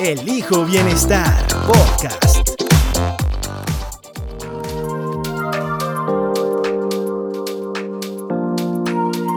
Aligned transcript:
Elijo 0.00 0.64
Bienestar 0.64 1.44
Podcast. 1.66 2.38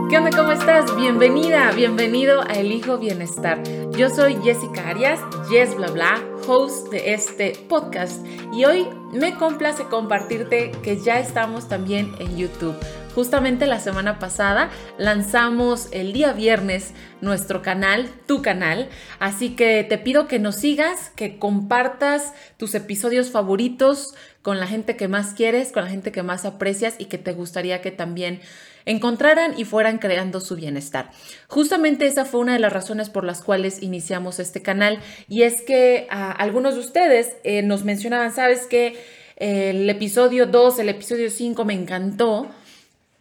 ¿Qué 0.07 0.17
onda? 0.17 0.29
¿Cómo 0.37 0.51
estás? 0.51 0.95
Bienvenida, 0.95 1.71
bienvenido 1.71 2.41
a 2.41 2.53
Elijo 2.53 2.99
Bienestar. 2.99 3.63
Yo 3.97 4.11
soy 4.11 4.35
Jessica 4.43 4.89
Arias, 4.89 5.19
Yes 5.49 5.75
Bla 5.75 5.89
Bla, 5.89 6.21
host 6.47 6.89
de 6.91 7.15
este 7.15 7.53
podcast 7.67 8.23
y 8.53 8.65
hoy 8.65 8.87
me 9.11 9.33
complace 9.33 9.85
compartirte 9.85 10.69
que 10.83 10.99
ya 10.99 11.19
estamos 11.19 11.69
también 11.69 12.13
en 12.19 12.37
YouTube. 12.37 12.75
Justamente 13.15 13.67
la 13.67 13.79
semana 13.79 14.19
pasada 14.19 14.69
lanzamos 14.97 15.89
el 15.91 16.13
día 16.13 16.31
viernes 16.31 16.93
nuestro 17.19 17.61
canal, 17.61 18.09
tu 18.25 18.41
canal, 18.41 18.87
así 19.19 19.49
que 19.55 19.83
te 19.83 19.97
pido 19.97 20.27
que 20.27 20.39
nos 20.39 20.55
sigas, 20.55 21.11
que 21.15 21.37
compartas 21.37 22.33
tus 22.55 22.73
episodios 22.73 23.29
favoritos 23.29 24.15
con 24.41 24.59
la 24.59 24.67
gente 24.67 24.95
que 24.95 25.09
más 25.09 25.33
quieres, 25.33 25.73
con 25.73 25.83
la 25.83 25.89
gente 25.89 26.13
que 26.13 26.23
más 26.23 26.45
aprecias 26.45 26.95
y 26.99 27.05
que 27.05 27.17
te 27.17 27.33
gustaría 27.33 27.81
que 27.81 27.91
también 27.91 28.39
encontraran 28.85 29.59
y 29.59 29.65
fueran 29.65 29.97
creando 29.97 30.39
su 30.39 30.55
bienestar. 30.55 31.11
Justamente 31.47 32.07
esa 32.07 32.23
fue 32.25 32.39
una 32.39 32.53
de 32.53 32.59
las 32.59 32.73
razones 32.73 33.09
por 33.09 33.25
las 33.25 33.41
cuales 33.41 33.83
iniciamos 33.83 34.39
este 34.39 34.61
canal. 34.61 34.99
Y 35.27 35.43
es 35.43 35.61
que 35.61 36.07
a 36.09 36.31
algunos 36.31 36.75
de 36.75 36.79
ustedes 36.79 37.33
eh, 37.43 37.61
nos 37.61 37.83
mencionaban, 37.83 38.33
sabes 38.33 38.65
que 38.67 38.97
el 39.35 39.89
episodio 39.89 40.45
2, 40.45 40.79
el 40.79 40.89
episodio 40.89 41.29
5 41.29 41.65
me 41.65 41.73
encantó, 41.73 42.47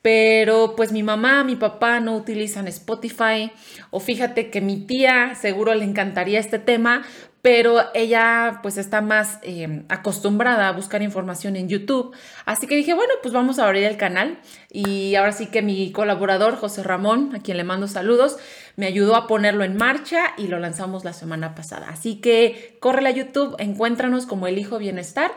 pero 0.03 0.75
pues 0.77 0.93
mi 0.93 1.03
mamá, 1.03 1.45
mi 1.45 1.57
papá 1.57 2.01
no 2.01 2.17
utilizan 2.17 2.69
Spotify 2.69 3.53
o 3.91 4.01
fíjate 4.01 4.51
que 4.51 4.61
mi 4.61 4.87
tía 4.87 5.35
seguro 5.35 5.75
le 5.75 5.85
encantaría 5.85 6.39
este 6.39 6.59
tema, 6.59 7.03
pero 7.43 7.81
ella 7.95 8.61
pues 8.63 8.77
está 8.77 9.01
más 9.01 9.39
eh, 9.43 9.85
acostumbrada 9.89 10.69
a 10.69 10.73
buscar 10.73 11.03
información 11.03 11.57
en 11.57 11.69
YouTube. 11.69 12.15
Así 12.45 12.67
que 12.67 12.77
dije, 12.77 12.95
bueno, 12.95 13.13
pues 13.23 13.33
vamos 13.33 13.59
a 13.59 13.67
abrir 13.67 13.85
el 13.85 13.97
canal 13.97 14.39
y 14.71 15.15
ahora 15.15 15.33
sí 15.33 15.47
que 15.47 15.63
mi 15.63 15.93
colaborador 15.93 16.57
José 16.57 16.83
Ramón, 16.83 17.35
a 17.35 17.41
quien 17.41 17.57
le 17.57 17.65
mando 17.65 17.87
saludos, 17.89 18.37
me 18.77 18.87
ayudó 18.87 19.17
a 19.17 19.27
ponerlo 19.27 19.65
en 19.65 19.77
marcha 19.77 20.33
y 20.37 20.49
lo 20.49 20.59
lanzamos 20.59 21.05
la 21.05 21.13
semana 21.13 21.55
pasada. 21.55 21.89
Así 21.91 22.17
que 22.17 22.79
corre 22.81 23.07
a 23.07 23.11
YouTube, 23.11 23.57
encuéntranos 23.59 24.27
como 24.27 24.47
El 24.47 24.59
Hijo 24.59 24.79
Bienestar, 24.79 25.31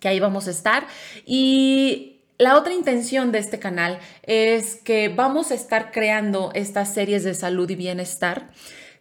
que 0.00 0.08
ahí 0.08 0.20
vamos 0.20 0.46
a 0.46 0.50
estar. 0.50 0.86
Y 1.24 2.13
la 2.38 2.56
otra 2.56 2.72
intención 2.72 3.32
de 3.32 3.38
este 3.38 3.58
canal 3.58 3.98
es 4.22 4.76
que 4.76 5.08
vamos 5.08 5.50
a 5.50 5.54
estar 5.54 5.92
creando 5.92 6.50
estas 6.54 6.92
series 6.92 7.22
de 7.24 7.34
salud 7.34 7.68
y 7.70 7.76
bienestar 7.76 8.50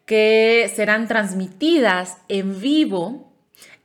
que 0.06 0.72
serán 0.76 1.08
transmitidas 1.08 2.18
en 2.28 2.60
vivo 2.60 3.32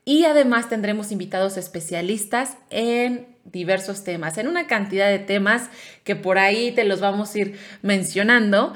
y 0.04 0.25
además 0.25 0.69
tendremos 0.69 1.12
invitados 1.12 1.56
especialistas 1.56 2.56
en 2.70 3.26
diversos 3.44 4.04
temas, 4.04 4.37
en 4.38 4.48
una 4.48 4.66
cantidad 4.66 5.08
de 5.08 5.19
temas 5.19 5.70
que 6.04 6.16
por 6.16 6.38
ahí 6.38 6.72
te 6.72 6.84
los 6.84 7.00
vamos 7.00 7.34
a 7.34 7.38
ir 7.38 7.58
mencionando. 7.82 8.75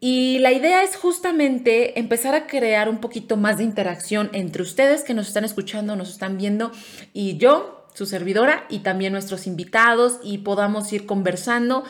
Y 0.00 0.38
la 0.40 0.52
idea 0.52 0.82
es 0.82 0.96
justamente 0.96 1.98
empezar 1.98 2.34
a 2.34 2.46
crear 2.46 2.88
un 2.88 2.98
poquito 2.98 3.36
más 3.36 3.58
de 3.58 3.64
interacción 3.64 4.28
entre 4.32 4.62
ustedes 4.62 5.02
que 5.02 5.14
nos 5.14 5.28
están 5.28 5.44
escuchando, 5.44 5.96
nos 5.96 6.10
están 6.10 6.36
viendo 6.36 6.72
y 7.12 7.38
yo, 7.38 7.83
su 7.94 8.06
servidora 8.06 8.66
y 8.68 8.80
también 8.80 9.12
nuestros 9.12 9.46
invitados 9.46 10.18
y 10.22 10.38
podamos 10.38 10.92
ir 10.92 11.06
conversando 11.06 11.84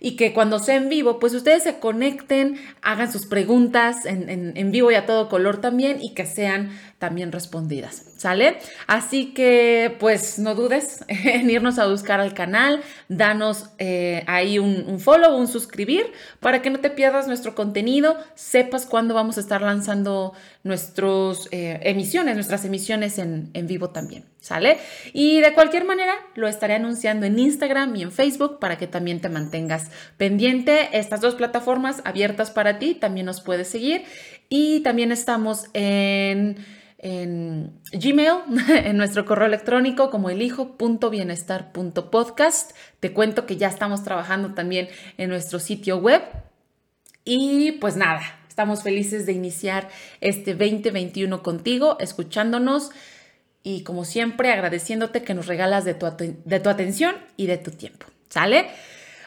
y 0.00 0.16
que 0.16 0.34
cuando 0.34 0.58
sea 0.58 0.76
en 0.76 0.90
vivo, 0.90 1.18
pues 1.18 1.32
ustedes 1.32 1.62
se 1.62 1.78
conecten, 1.78 2.58
hagan 2.82 3.10
sus 3.10 3.24
preguntas 3.24 4.04
en, 4.04 4.28
en, 4.54 4.70
vivo 4.70 4.90
y 4.90 4.96
a 4.96 5.06
todo 5.06 5.30
color 5.30 5.62
también 5.62 5.98
y 6.02 6.12
que 6.12 6.26
sean 6.26 6.78
también 6.98 7.32
respondidas, 7.32 8.04
¿sale? 8.16 8.58
Así 8.86 9.34
que 9.34 9.96
pues 9.98 10.38
no 10.38 10.54
dudes 10.54 11.04
en 11.08 11.50
irnos 11.50 11.78
a 11.78 11.86
buscar 11.86 12.20
al 12.20 12.34
canal, 12.34 12.82
danos 13.08 13.70
eh, 13.78 14.24
ahí 14.26 14.58
un, 14.58 14.84
un, 14.86 15.00
follow, 15.00 15.36
un 15.36 15.48
suscribir 15.48 16.12
para 16.40 16.62
que 16.62 16.70
no 16.70 16.80
te 16.80 16.90
pierdas 16.90 17.26
nuestro 17.26 17.54
contenido, 17.54 18.16
sepas 18.34 18.86
cuándo 18.86 19.14
vamos 19.14 19.36
a 19.36 19.40
estar 19.40 19.62
lanzando 19.62 20.32
nuestras 20.62 21.48
eh, 21.50 21.80
emisiones, 21.82 22.34
nuestras 22.34 22.64
emisiones 22.64 23.18
en, 23.18 23.50
en 23.52 23.66
vivo 23.66 23.90
también, 23.90 24.24
¿sale? 24.40 24.78
Y 25.12 25.40
de 25.40 25.52
cualquier 25.52 25.84
manera 25.84 26.14
lo 26.34 26.48
estaré 26.48 26.74
anunciando 26.74 27.26
en 27.26 27.38
Instagram 27.38 27.94
y 27.96 28.02
en 28.02 28.12
Facebook 28.12 28.58
para 28.58 28.78
que 28.78 28.86
también 28.86 29.20
te 29.20 29.28
mantengas 29.28 29.90
pendiente. 30.16 30.88
Estas 30.92 31.20
dos 31.20 31.34
plataformas 31.34 32.00
abiertas 32.04 32.50
para 32.50 32.78
ti, 32.78 32.94
también 32.94 33.26
nos 33.26 33.40
puedes 33.40 33.68
seguir 33.68 34.04
y 34.48 34.80
también 34.80 35.12
estamos 35.12 35.66
en 35.74 36.56
en 37.04 37.80
Gmail, 37.92 38.38
en 38.68 38.96
nuestro 38.96 39.24
correo 39.26 39.46
electrónico 39.46 40.10
como 40.10 40.30
elijo.bienestar.podcast. 40.30 42.72
Te 42.98 43.12
cuento 43.12 43.44
que 43.44 43.58
ya 43.58 43.68
estamos 43.68 44.02
trabajando 44.02 44.54
también 44.54 44.88
en 45.18 45.28
nuestro 45.28 45.60
sitio 45.60 45.98
web. 45.98 46.22
Y 47.26 47.72
pues 47.72 47.96
nada, 47.96 48.22
estamos 48.48 48.82
felices 48.82 49.26
de 49.26 49.32
iniciar 49.32 49.90
este 50.22 50.54
2021 50.54 51.42
contigo, 51.42 51.98
escuchándonos 52.00 52.90
y 53.62 53.82
como 53.82 54.06
siempre 54.06 54.50
agradeciéndote 54.50 55.22
que 55.22 55.34
nos 55.34 55.46
regalas 55.46 55.84
de 55.84 55.92
tu, 55.92 56.06
de 56.16 56.60
tu 56.60 56.70
atención 56.70 57.16
y 57.36 57.48
de 57.48 57.58
tu 57.58 57.70
tiempo. 57.70 58.06
¿Sale? 58.30 58.68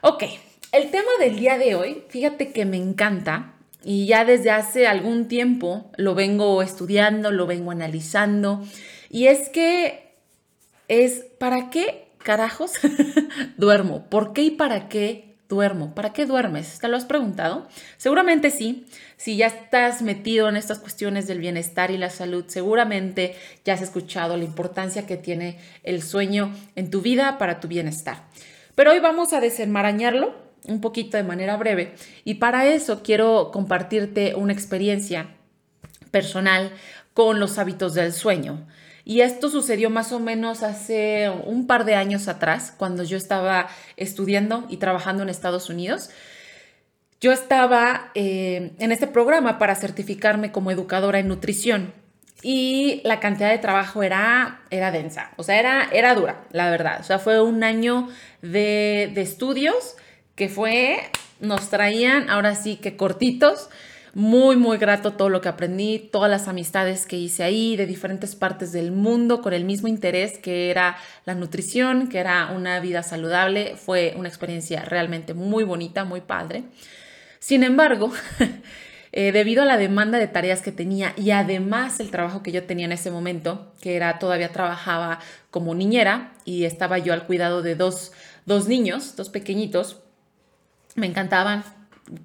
Ok, 0.02 0.24
el 0.72 0.90
tema 0.90 1.12
del 1.20 1.38
día 1.38 1.60
de 1.60 1.76
hoy, 1.76 2.06
fíjate 2.10 2.52
que 2.52 2.66
me 2.66 2.78
encanta 2.78 3.54
y 3.84 4.06
ya 4.08 4.26
desde 4.26 4.52
hace 4.52 4.88
algún 4.88 5.28
tiempo 5.28 5.92
lo 5.98 6.16
vengo 6.16 6.62
estudiando, 6.62 7.32
lo 7.32 7.46
vengo 7.48 7.72
analizando. 7.72 8.64
Y 9.10 9.28
es 9.28 9.50
que 9.50 10.14
es, 10.88 11.26
¿para 11.40 11.70
qué 11.70 12.08
carajos 12.18 12.74
duermo? 13.58 14.10
¿Por 14.10 14.34
qué 14.34 14.44
y 14.44 14.52
para 14.52 14.90
qué 14.90 15.36
duermo? 15.48 15.94
¿Para 15.96 16.12
qué 16.12 16.26
duermes? 16.26 16.80
¿Te 16.80 16.88
lo 16.88 16.98
has 16.98 17.06
preguntado? 17.06 17.68
Seguramente 17.98 18.52
sí. 18.52 18.86
Si 19.16 19.38
ya 19.38 19.48
estás 19.48 20.02
metido 20.02 20.50
en 20.50 20.58
estas 20.58 20.80
cuestiones 20.80 21.28
del 21.28 21.40
bienestar 21.40 21.92
y 21.92 21.98
la 21.98 22.10
salud, 22.10 22.46
seguramente 22.48 23.36
ya 23.64 23.74
has 23.74 23.82
escuchado 23.82 24.38
la 24.38 24.44
importancia 24.44 25.06
que 25.06 25.18
tiene 25.18 25.60
el 25.84 26.02
sueño 26.02 26.54
en 26.76 26.90
tu 26.90 27.02
vida 27.02 27.38
para 27.38 27.60
tu 27.60 27.68
bienestar. 27.68 28.24
Pero 28.76 28.92
hoy 28.92 29.00
vamos 29.00 29.34
a 29.34 29.40
desenmarañarlo 29.40 30.47
un 30.68 30.82
poquito 30.82 31.18
de 31.18 31.24
manera 31.24 31.58
breve 31.58 31.96
y 32.24 32.36
para 32.36 32.66
eso 32.66 33.02
quiero 33.04 33.52
compartirte 33.52 34.36
una 34.36 34.54
experiencia 34.54 35.36
personal 36.12 36.72
con 37.14 37.40
los 37.40 37.58
hábitos 37.58 37.94
del 37.94 38.14
sueño. 38.14 38.68
Y 39.04 39.22
esto 39.22 39.50
sucedió 39.50 39.90
más 39.90 40.12
o 40.12 40.20
menos 40.20 40.64
hace 40.64 41.32
un 41.46 41.66
par 41.66 41.86
de 41.86 41.96
años 41.96 42.28
atrás, 42.28 42.74
cuando 42.78 43.04
yo 43.04 43.16
estaba 43.16 43.70
estudiando 43.96 44.66
y 44.68 44.78
trabajando 44.78 45.24
en 45.24 45.30
Estados 45.30 45.70
Unidos. 45.70 46.10
Yo 47.22 47.32
estaba 47.32 48.12
eh, 48.16 48.74
en 48.80 48.92
este 48.92 49.08
programa 49.08 49.58
para 49.60 49.76
certificarme 49.76 50.52
como 50.52 50.72
educadora 50.72 51.20
en 51.20 51.30
nutrición 51.30 51.94
y 52.44 53.02
la 53.04 53.20
cantidad 53.20 53.50
de 53.50 53.58
trabajo 53.58 54.04
era, 54.04 54.62
era 54.70 54.92
densa, 54.92 55.32
o 55.38 55.44
sea, 55.44 55.60
era, 55.60 55.90
era 55.92 56.14
dura, 56.14 56.44
la 56.52 56.70
verdad. 56.70 57.00
O 57.00 57.04
sea, 57.04 57.18
fue 57.18 57.42
un 57.42 57.64
año 57.64 58.10
de, 58.42 59.12
de 59.16 59.22
estudios 59.22 59.96
que 60.38 60.48
fue, 60.48 61.00
nos 61.42 61.70
traían 61.70 62.30
ahora 62.30 62.56
sí 62.56 62.78
que 62.78 62.96
cortitos. 62.96 63.70
Muy, 64.14 64.56
muy 64.56 64.78
grato 64.78 65.14
todo 65.14 65.30
lo 65.30 65.42
que 65.42 65.50
aprendí, 65.50 66.00
todas 66.00 66.32
las 66.32 66.48
amistades 66.48 67.06
que 67.06 67.18
hice 67.18 67.44
ahí 67.44 67.76
de 67.76 67.86
diferentes 67.86 68.36
partes 68.36 68.72
del 68.72 68.92
mundo 68.92 69.42
con 69.42 69.54
el 69.54 69.64
mismo 69.64 69.88
interés 69.88 70.40
que 70.40 70.72
era 70.72 70.98
la 71.26 71.36
nutrición, 71.36 72.08
que 72.08 72.20
era 72.20 72.52
una 72.56 72.80
vida 72.80 73.04
saludable. 73.04 73.76
Fue 73.76 74.14
una 74.18 74.28
experiencia 74.30 74.86
realmente 74.86 75.34
muy 75.36 75.64
bonita, 75.64 76.04
muy 76.04 76.22
padre. 76.22 76.64
Sin 77.40 77.64
embargo, 77.64 78.12
eh, 79.12 79.32
debido 79.32 79.64
a 79.64 79.66
la 79.66 79.78
demanda 79.78 80.18
de 80.18 80.28
tareas 80.28 80.62
que 80.62 80.72
tenía 80.72 81.14
y 81.16 81.32
además 81.32 82.00
el 82.00 82.10
trabajo 82.10 82.42
que 82.42 82.52
yo 82.52 82.64
tenía 82.64 82.86
en 82.86 82.94
ese 82.94 83.12
momento, 83.12 83.74
que 83.82 83.96
era 83.96 84.18
todavía 84.18 84.52
trabajaba 84.52 85.20
como 85.52 85.76
niñera 85.76 86.34
y 86.44 86.64
estaba 86.64 86.98
yo 86.98 87.14
al 87.14 87.26
cuidado 87.28 87.62
de 87.62 87.76
dos, 87.76 88.14
dos 88.46 88.68
niños, 88.68 89.16
dos 89.16 89.30
pequeñitos, 89.30 90.07
me 90.98 91.08
encantaban, 91.08 91.64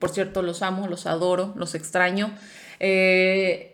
por 0.01 0.11
cierto, 0.11 0.43
los 0.43 0.63
amo, 0.63 0.89
los 0.89 1.07
adoro, 1.07 1.53
los 1.57 1.77
extraño. 1.77 2.33
Eh, 2.81 3.69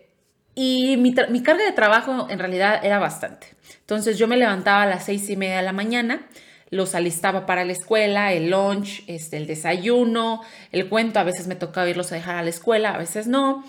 Y 0.55 0.97
mi, 0.97 1.13
carga 1.13 1.63
de 1.63 1.71
trabajo 1.71 2.27
en 2.29 2.37
realidad 2.37 2.83
era 2.83 2.99
bastante. 2.99 3.47
Entonces 3.79 4.17
yo 4.17 4.27
me 4.27 4.35
levantaba 4.35 4.83
a 4.83 4.85
las 4.85 5.05
seis 5.05 5.29
y 5.29 5.37
media 5.37 5.57
de 5.57 5.63
la 5.63 5.71
mañana, 5.71 6.27
los 6.69 6.95
alistaba 6.95 7.45
para 7.45 7.63
la 7.63 7.71
escuela, 7.71 8.33
el 8.33 8.49
lunch, 8.49 9.03
este, 9.07 9.37
el 9.37 9.47
desayuno, 9.47 10.41
el 10.73 10.89
cuento, 10.89 11.19
a 11.19 11.23
veces 11.23 11.47
me 11.47 11.55
tocaba 11.55 11.89
irlos 11.89 12.11
a 12.11 12.15
dejar 12.15 12.35
a 12.35 12.43
la 12.43 12.49
escuela, 12.49 12.93
a 12.93 12.97
veces 12.97 13.25
no. 13.27 13.63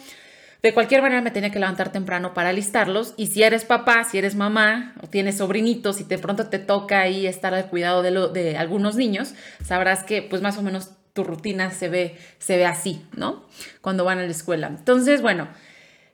De 0.63 0.75
cualquier 0.75 1.01
manera 1.01 1.23
me 1.23 1.31
tenía 1.31 1.51
que 1.51 1.61
levantar 1.61 1.93
temprano 1.93 2.35
para 2.35 2.49
alistarlos 2.49 3.15
y 3.17 3.29
si 3.29 3.45
eres 3.45 3.65
papá, 3.65 4.03
si 4.05 4.19
eres 4.19 4.35
mamá 4.35 4.95
o 5.01 5.07
tienes 5.07 5.39
sobrinitos 5.39 6.01
y 6.01 6.05
de 6.05 6.19
pronto 6.19 6.49
te 6.49 6.59
toca 6.59 7.01
ahí 7.03 7.27
estar 7.27 7.55
al 7.55 7.67
cuidado 7.71 8.03
de, 8.03 8.11
de 8.33 8.59
algunos 8.59 8.97
niños, 8.97 9.35
sabrás 9.65 10.03
que 10.03 10.23
pues 10.23 10.43
más 10.43 10.59
o 10.59 10.63
menos 10.63 10.91
tu 11.13 11.25
rutina 11.25 11.71
se 11.71 11.89
ve, 11.89 12.17
se 12.39 12.57
ve 12.57 12.67
así, 12.67 13.05
¿no? 13.17 13.45
Cuando 13.81 14.05
van 14.05 14.19
a 14.19 14.23
la 14.23 14.31
escuela. 14.31 14.69
Entonces, 14.69 15.23
bueno, 15.23 15.49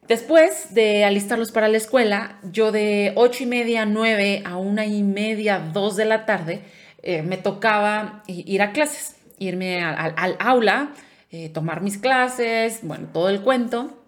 después 0.08 0.74
de 0.74 1.04
alistarlos 1.04 1.52
para 1.52 1.68
la 1.68 1.76
escuela, 1.76 2.38
yo 2.42 2.72
de 2.72 3.12
ocho 3.16 3.44
y 3.44 3.46
media, 3.46 3.84
nueve 3.86 4.42
a 4.44 4.56
una 4.56 4.86
y 4.86 5.02
media, 5.02 5.58
dos 5.58 5.96
de 5.96 6.04
la 6.04 6.26
tarde, 6.26 6.62
eh, 7.02 7.22
me 7.22 7.36
tocaba 7.36 8.22
ir 8.26 8.62
a 8.62 8.72
clases, 8.72 9.16
irme 9.38 9.82
al, 9.82 10.36
aula, 10.38 10.92
eh, 11.30 11.48
tomar 11.50 11.82
mis 11.82 11.98
clases, 11.98 12.80
bueno, 12.82 13.08
todo 13.12 13.28
el 13.28 13.42
cuento 13.42 14.05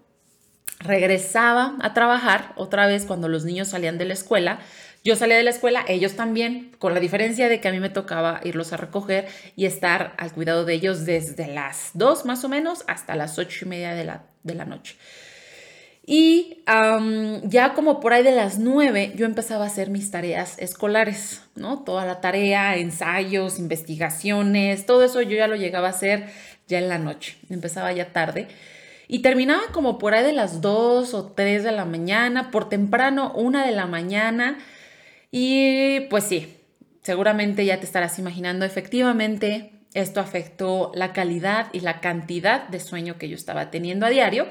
regresaba 0.79 1.75
a 1.81 1.93
trabajar 1.93 2.53
otra 2.55 2.87
vez 2.87 3.05
cuando 3.05 3.27
los 3.27 3.45
niños 3.45 3.69
salían 3.69 3.97
de 3.97 4.05
la 4.05 4.13
escuela. 4.13 4.59
Yo 5.03 5.15
salía 5.15 5.37
de 5.37 5.43
la 5.43 5.49
escuela, 5.49 5.85
ellos 5.87 6.15
también, 6.15 6.71
con 6.77 6.93
la 6.93 6.99
diferencia 6.99 7.47
de 7.47 7.61
que 7.61 7.67
a 7.69 7.71
mí 7.71 7.79
me 7.79 7.89
tocaba 7.89 8.41
irlos 8.43 8.73
a 8.73 8.77
recoger 8.77 9.27
y 9.55 9.65
estar 9.65 10.13
al 10.17 10.33
cuidado 10.33 10.65
de 10.65 10.73
ellos 10.73 11.05
desde 11.05 11.47
las 11.47 11.91
2 11.93 12.25
más 12.25 12.43
o 12.43 12.49
menos 12.49 12.83
hasta 12.87 13.15
las 13.15 13.39
ocho 13.39 13.65
y 13.65 13.69
media 13.69 13.93
de 13.93 14.03
la, 14.03 14.23
de 14.43 14.55
la 14.55 14.65
noche. 14.65 14.95
Y 16.11 16.63
ya 16.65 17.73
como 17.75 17.99
por 17.99 18.13
ahí 18.13 18.23
de 18.23 18.31
las 18.31 18.57
9 18.57 19.13
yo 19.15 19.27
empezaba 19.27 19.65
a 19.65 19.67
hacer 19.67 19.91
mis 19.91 20.09
tareas 20.09 20.57
escolares, 20.57 21.43
¿no? 21.55 21.83
Toda 21.83 22.03
la 22.03 22.19
tarea, 22.19 22.77
ensayos, 22.77 23.59
investigaciones, 23.59 24.87
todo 24.87 25.03
eso 25.03 25.21
yo 25.21 25.37
ya 25.37 25.45
lo 25.45 25.55
llegaba 25.55 25.85
a 25.85 25.91
hacer 25.91 26.25
ya 26.67 26.79
en 26.79 26.89
la 26.89 26.97
noche, 26.97 27.37
empezaba 27.51 27.91
ya 27.91 28.11
tarde. 28.11 28.47
Y 29.11 29.19
terminaba 29.23 29.63
como 29.73 29.97
por 29.97 30.13
ahí 30.13 30.23
de 30.23 30.33
las 30.33 30.61
2 30.61 31.15
o 31.15 31.31
3 31.31 31.63
de 31.63 31.71
la 31.71 31.83
mañana, 31.83 32.51
por 32.51 32.69
temprano, 32.69 33.33
1 33.33 33.65
de 33.65 33.71
la 33.71 33.87
mañana. 33.87 34.59
Y 35.31 36.01
pues 36.11 36.25
sí, 36.25 36.55
seguramente 37.01 37.65
ya 37.65 37.79
te 37.79 37.85
estarás 37.85 38.19
imaginando, 38.19 38.65
efectivamente, 38.65 39.71
esto 39.95 40.19
afectó 40.19 40.91
la 40.93 41.11
calidad 41.11 41.69
y 41.73 41.79
la 41.79 42.01
cantidad 42.01 42.67
de 42.67 42.79
sueño 42.79 43.17
que 43.17 43.27
yo 43.27 43.35
estaba 43.35 43.71
teniendo 43.71 44.05
a 44.05 44.09
diario. 44.09 44.45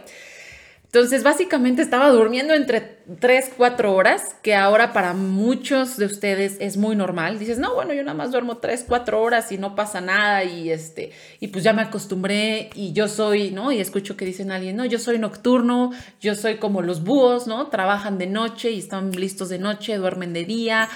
Entonces, 0.88 1.23
básicamente 1.23 1.82
estaba 1.82 2.08
durmiendo 2.08 2.55
entre 2.55 2.81
3, 3.20 3.52
4 3.58 3.94
horas, 3.94 4.35
que 4.43 4.55
ahora 4.55 4.94
para 4.94 5.12
muchos 5.12 5.99
de 5.99 6.06
ustedes 6.06 6.56
es 6.61 6.79
muy 6.79 6.96
normal. 6.96 7.38
Dices, 7.38 7.58
no, 7.58 7.75
bueno, 7.75 7.93
yo 7.93 8.02
nada 8.02 8.17
más 8.17 8.32
duermo 8.32 8.56
3, 8.56 8.87
4 8.88 9.20
horas 9.20 9.52
y 9.52 9.58
no 9.58 9.75
pasa 9.75 10.00
nada 10.00 10.44
y 10.44 10.70
este, 10.70 11.12
y 11.40 11.49
pues 11.49 11.62
ya 11.62 11.75
me 11.75 11.82
acostumbré 11.82 12.70
y 12.75 12.94
yo 12.94 13.06
soy, 13.06 13.50
¿no? 13.50 13.70
Y 13.70 13.81
escucho 13.81 14.17
que 14.17 14.25
dicen 14.25 14.50
alguien, 14.50 14.76
no, 14.76 14.87
yo 14.87 14.99
soy 14.99 15.19
nocturno, 15.19 15.93
yo 16.23 16.35
soy 16.35 16.56
como 16.56 16.81
los 16.81 17.05
búhos, 17.05 17.46
¿no? 17.46 17.67
Trabajan 17.67 18.17
de 18.17 18.26
noche 18.26 18.70
y 18.70 18.79
están 18.79 19.11
listos 19.11 19.50
de 19.50 19.58
noche, 19.58 19.99
duermen 19.99 20.32
de 20.32 20.46
día. 20.46 20.88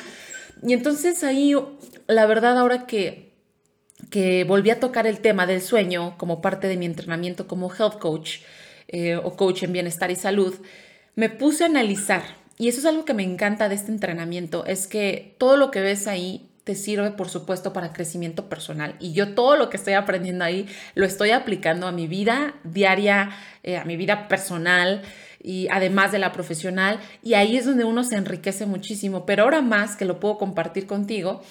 Y 0.63 0.73
entonces 0.73 1.23
ahí, 1.23 1.55
la 2.07 2.25
verdad, 2.25 2.57
ahora 2.57 2.87
que 2.87 3.31
que 4.11 4.45
volví 4.45 4.71
a 4.71 4.81
tocar 4.81 5.07
el 5.07 5.21
tema 5.21 5.47
del 5.47 5.63
sueño 5.63 6.17
como 6.19 6.43
parte 6.43 6.69
de 6.69 6.77
mi 6.77 6.87
entrenamiento 6.87 7.47
como 7.47 7.73
health 7.73 7.99
coach, 7.99 8.41
eh, 8.89 9.17
o 9.17 9.37
coach 9.37 9.63
en 9.63 9.73
bienestar 9.73 10.11
y 10.11 10.17
salud, 10.17 10.55
me 11.15 11.29
puse 11.29 11.65
a 11.65 11.67
analizar, 11.67 12.23
y 12.59 12.69
eso 12.69 12.81
es 12.81 12.87
algo 12.87 13.05
que 13.05 13.15
me 13.15 13.23
encanta 13.23 13.69
de 13.69 13.75
este 13.75 13.93
entrenamiento, 13.93 14.65
es 14.67 14.87
que 14.87 15.35
todo 15.39 15.57
lo 15.57 15.71
que 15.71 15.81
ves 15.81 16.07
ahí 16.07 16.49
te 16.65 16.75
sirve, 16.77 17.11
por 17.11 17.29
supuesto, 17.29 17.73
para 17.73 17.93
crecimiento 17.93 18.49
personal. 18.49 18.95
Y 19.01 19.13
yo 19.13 19.35
todo 19.35 19.57
lo 19.57 19.69
que 19.69 19.77
estoy 19.77 19.95
aprendiendo 19.95 20.45
ahí 20.45 20.67
lo 20.95 21.07
estoy 21.07 21.31
aplicando 21.31 21.87
a 21.87 21.93
mi 21.93 22.07
vida 22.07 22.55
diaria, 22.63 23.31
eh, 23.65 23.79
a 23.79 23.85
mi 23.85 23.97
vida 23.97 24.29
personal 24.29 25.03
y 25.43 25.67
además 25.71 26.13
de 26.13 26.21
la 26.21 26.31
profesional. 26.31 27.01
Y 27.23 27.35
ahí 27.35 27.57
es 27.57 27.67
donde 27.67 27.85
uno 27.85 28.05
se 28.05 28.15
enriquece 28.15 28.67
muchísimo. 28.67 29.27
Pero 29.27 29.43
ahora 29.43 29.61
más 29.61 29.97
que 29.97 30.05
lo 30.05 30.21
puedo 30.21 30.39
compartir 30.39 30.87
contigo 30.87 31.43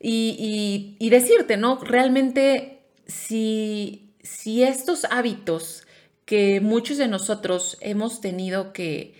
y, 0.00 0.96
y 0.98 1.10
decirte, 1.10 1.56
¿no? 1.56 1.80
Realmente, 1.82 2.82
si, 3.06 4.14
si 4.22 4.62
estos 4.62 5.04
hábitos 5.06 5.84
que 6.30 6.60
muchos 6.60 6.96
de 6.96 7.08
nosotros 7.08 7.76
hemos 7.80 8.20
tenido 8.20 8.72
que, 8.72 9.14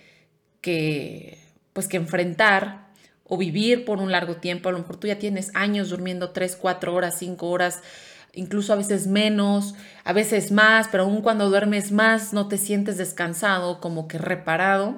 que, 0.61 1.39
pues 1.73 1.89
que 1.89 1.97
enfrentar 1.97 2.87
o 3.25 3.35
vivir 3.35 3.83
por 3.83 3.97
un 3.97 4.13
largo 4.13 4.37
tiempo. 4.37 4.69
A 4.69 4.71
lo 4.71 4.77
mejor 4.77 4.95
tú 4.95 5.07
ya 5.07 5.19
tienes 5.19 5.51
años 5.53 5.89
durmiendo 5.89 6.29
3, 6.29 6.55
4 6.55 6.95
horas, 6.95 7.19
5 7.19 7.49
horas, 7.49 7.81
incluso 8.31 8.71
a 8.71 8.77
veces 8.77 9.07
menos, 9.07 9.75
a 10.05 10.13
veces 10.13 10.53
más, 10.53 10.87
pero 10.89 11.03
aún 11.03 11.21
cuando 11.21 11.49
duermes 11.49 11.91
más 11.91 12.31
no 12.31 12.47
te 12.47 12.57
sientes 12.57 12.97
descansado, 12.97 13.81
como 13.81 14.07
que 14.07 14.17
reparado. 14.17 14.97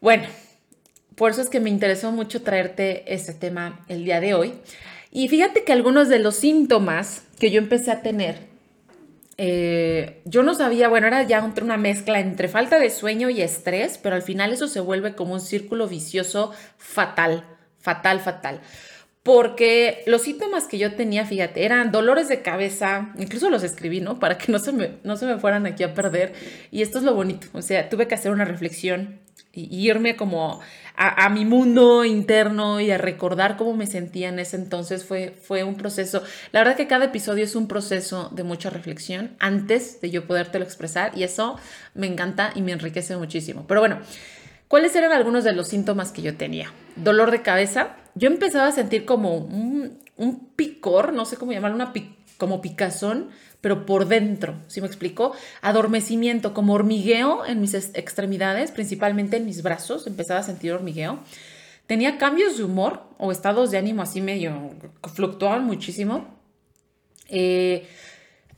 Bueno, 0.00 0.24
por 1.16 1.32
eso 1.32 1.42
es 1.42 1.50
que 1.50 1.60
me 1.60 1.68
interesó 1.68 2.12
mucho 2.12 2.40
traerte 2.40 3.12
este 3.12 3.34
tema 3.34 3.84
el 3.88 4.06
día 4.06 4.22
de 4.22 4.32
hoy. 4.32 4.54
Y 5.10 5.28
fíjate 5.28 5.64
que 5.64 5.74
algunos 5.74 6.08
de 6.08 6.20
los 6.20 6.36
síntomas 6.36 7.24
que 7.38 7.50
yo 7.50 7.58
empecé 7.58 7.90
a 7.90 8.00
tener 8.00 8.53
eh, 9.36 10.22
yo 10.24 10.42
no 10.42 10.54
sabía, 10.54 10.88
bueno, 10.88 11.06
era 11.06 11.22
ya 11.24 11.44
una 11.60 11.76
mezcla 11.76 12.20
entre 12.20 12.48
falta 12.48 12.78
de 12.78 12.90
sueño 12.90 13.30
y 13.30 13.42
estrés, 13.42 13.98
pero 13.98 14.14
al 14.14 14.22
final 14.22 14.52
eso 14.52 14.68
se 14.68 14.80
vuelve 14.80 15.14
como 15.14 15.34
un 15.34 15.40
círculo 15.40 15.88
vicioso 15.88 16.52
fatal, 16.78 17.44
fatal, 17.80 18.20
fatal. 18.20 18.60
Porque 19.22 20.02
los 20.06 20.22
síntomas 20.22 20.66
que 20.66 20.78
yo 20.78 20.94
tenía, 20.94 21.24
fíjate, 21.24 21.64
eran 21.64 21.90
dolores 21.90 22.28
de 22.28 22.42
cabeza, 22.42 23.12
incluso 23.18 23.48
los 23.48 23.62
escribí, 23.62 24.00
¿no? 24.00 24.18
Para 24.18 24.36
que 24.36 24.52
no 24.52 24.58
se 24.58 24.72
me, 24.72 24.98
no 25.02 25.16
se 25.16 25.26
me 25.26 25.38
fueran 25.38 25.64
aquí 25.66 25.82
a 25.82 25.94
perder. 25.94 26.34
Y 26.70 26.82
esto 26.82 26.98
es 26.98 27.04
lo 27.04 27.14
bonito, 27.14 27.48
o 27.54 27.62
sea, 27.62 27.88
tuve 27.88 28.06
que 28.06 28.14
hacer 28.14 28.32
una 28.32 28.44
reflexión 28.44 29.20
y 29.54 29.88
irme 29.88 30.16
como 30.16 30.60
a, 30.96 31.28
mi 31.28 31.44
mundo 31.44 32.04
interno 32.04 32.80
y 32.80 32.90
a 32.90 32.98
recordar 32.98 33.56
cómo 33.56 33.74
me 33.74 33.86
sentía 33.86 34.28
en 34.28 34.38
ese 34.38 34.56
entonces 34.56 35.04
fue, 35.04 35.30
fue 35.30 35.64
un 35.64 35.76
proceso. 35.76 36.22
La 36.52 36.60
verdad 36.60 36.76
que 36.76 36.86
cada 36.86 37.06
episodio 37.06 37.44
es 37.44 37.56
un 37.56 37.66
proceso 37.66 38.30
de 38.32 38.44
mucha 38.44 38.70
reflexión 38.70 39.36
antes 39.40 40.00
de 40.00 40.10
yo 40.10 40.26
podértelo 40.26 40.64
expresar 40.64 41.16
y 41.16 41.24
eso 41.24 41.58
me 41.94 42.06
encanta 42.06 42.52
y 42.54 42.62
me 42.62 42.72
enriquece 42.72 43.16
muchísimo. 43.16 43.66
Pero 43.66 43.80
bueno, 43.80 43.98
¿cuáles 44.68 44.94
eran 44.94 45.12
algunos 45.12 45.42
de 45.42 45.52
los 45.52 45.66
síntomas 45.66 46.12
que 46.12 46.22
yo 46.22 46.36
tenía? 46.36 46.72
Dolor 46.94 47.32
de 47.32 47.42
cabeza. 47.42 47.96
Yo 48.14 48.28
empezaba 48.28 48.68
a 48.68 48.72
sentir 48.72 49.04
como 49.04 49.36
un, 49.36 49.98
un 50.16 50.46
picor, 50.54 51.12
no 51.12 51.24
sé 51.24 51.36
cómo 51.36 51.52
llamarlo, 51.52 51.74
una 51.74 51.92
como 52.38 52.60
picazón 52.60 53.30
pero 53.64 53.86
por 53.86 54.08
dentro, 54.08 54.56
¿sí 54.66 54.82
me 54.82 54.86
explico? 54.86 55.32
Adormecimiento, 55.62 56.52
como 56.52 56.74
hormigueo 56.74 57.46
en 57.46 57.62
mis 57.62 57.72
extremidades, 57.72 58.70
principalmente 58.70 59.38
en 59.38 59.46
mis 59.46 59.62
brazos, 59.62 60.06
empezaba 60.06 60.40
a 60.40 60.42
sentir 60.42 60.70
hormigueo. 60.74 61.20
Tenía 61.86 62.18
cambios 62.18 62.58
de 62.58 62.64
humor 62.64 63.04
o 63.16 63.32
estados 63.32 63.70
de 63.70 63.78
ánimo 63.78 64.02
así 64.02 64.20
medio, 64.20 64.70
fluctuaban 65.14 65.64
muchísimo. 65.64 66.26
Eh, 67.30 67.88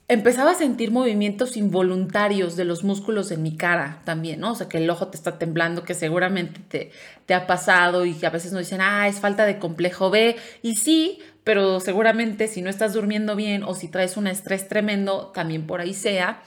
empezaba 0.08 0.52
a 0.52 0.54
sentir 0.54 0.92
movimientos 0.92 1.56
involuntarios 1.56 2.56
de 2.56 2.64
los 2.64 2.84
músculos 2.84 3.30
en 3.32 3.42
mi 3.42 3.56
cara 3.56 4.02
también, 4.04 4.40
¿no? 4.40 4.52
O 4.52 4.54
sea, 4.54 4.68
que 4.68 4.78
el 4.78 4.88
ojo 4.88 5.08
te 5.08 5.16
está 5.16 5.38
temblando, 5.38 5.82
que 5.82 5.94
seguramente 5.94 6.60
te, 6.68 6.90
te 7.26 7.34
ha 7.34 7.46
pasado 7.46 8.06
y 8.06 8.14
que 8.14 8.26
a 8.26 8.30
veces 8.30 8.52
nos 8.52 8.60
dicen, 8.60 8.80
ah, 8.80 9.08
es 9.08 9.16
falta 9.16 9.44
de 9.44 9.58
complejo 9.58 10.10
B. 10.10 10.36
Y 10.62 10.76
sí, 10.76 11.18
pero 11.42 11.80
seguramente 11.80 12.46
si 12.48 12.62
no 12.62 12.70
estás 12.70 12.92
durmiendo 12.92 13.34
bien 13.34 13.62
o 13.64 13.74
si 13.74 13.88
traes 13.88 14.16
un 14.16 14.26
estrés 14.26 14.68
tremendo, 14.68 15.32
también 15.34 15.66
por 15.66 15.80
ahí 15.80 15.94
sea. 15.94 16.42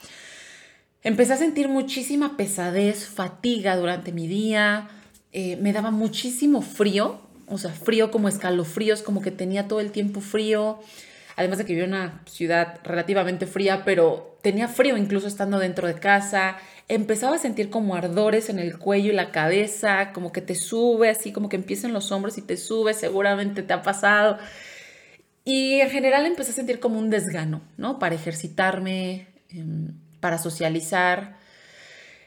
Empecé 1.02 1.34
a 1.34 1.36
sentir 1.36 1.68
muchísima 1.68 2.36
pesadez, 2.36 3.06
fatiga 3.06 3.76
durante 3.76 4.12
mi 4.12 4.26
día, 4.26 4.88
eh, 5.32 5.56
me 5.56 5.72
daba 5.72 5.90
muchísimo 5.90 6.60
frío, 6.60 7.20
o 7.46 7.56
sea, 7.56 7.72
frío 7.72 8.10
como 8.10 8.28
escalofríos, 8.28 9.00
como 9.00 9.22
que 9.22 9.30
tenía 9.30 9.68
todo 9.68 9.80
el 9.80 9.92
tiempo 9.92 10.20
frío, 10.20 10.80
además 11.36 11.58
de 11.58 11.64
que 11.64 11.72
vivía 11.72 11.84
en 11.84 11.94
una 11.94 12.22
ciudad 12.26 12.80
relativamente 12.84 13.46
fría, 13.46 13.82
pero 13.84 14.38
tenía 14.42 14.68
frío 14.68 14.96
incluso 14.96 15.26
estando 15.26 15.58
dentro 15.58 15.86
de 15.86 15.94
casa, 15.94 16.56
empezaba 16.88 17.36
a 17.36 17.38
sentir 17.38 17.70
como 17.70 17.94
ardores 17.94 18.48
en 18.48 18.58
el 18.58 18.78
cuello 18.78 19.12
y 19.12 19.14
la 19.14 19.30
cabeza, 19.30 20.12
como 20.12 20.32
que 20.32 20.40
te 20.40 20.54
sube, 20.54 21.08
así 21.08 21.32
como 21.32 21.48
que 21.48 21.56
empiezan 21.56 21.92
los 21.92 22.10
hombros 22.12 22.38
y 22.38 22.42
te 22.42 22.56
sube, 22.56 22.94
seguramente 22.94 23.62
te 23.62 23.72
ha 23.72 23.82
pasado. 23.82 24.38
Y 25.44 25.80
en 25.80 25.90
general 25.90 26.26
empecé 26.26 26.52
a 26.52 26.54
sentir 26.54 26.80
como 26.80 26.98
un 26.98 27.10
desgano, 27.10 27.62
¿no? 27.76 27.98
Para 27.98 28.14
ejercitarme, 28.14 29.28
em, 29.50 29.94
para 30.20 30.38
socializar. 30.38 31.39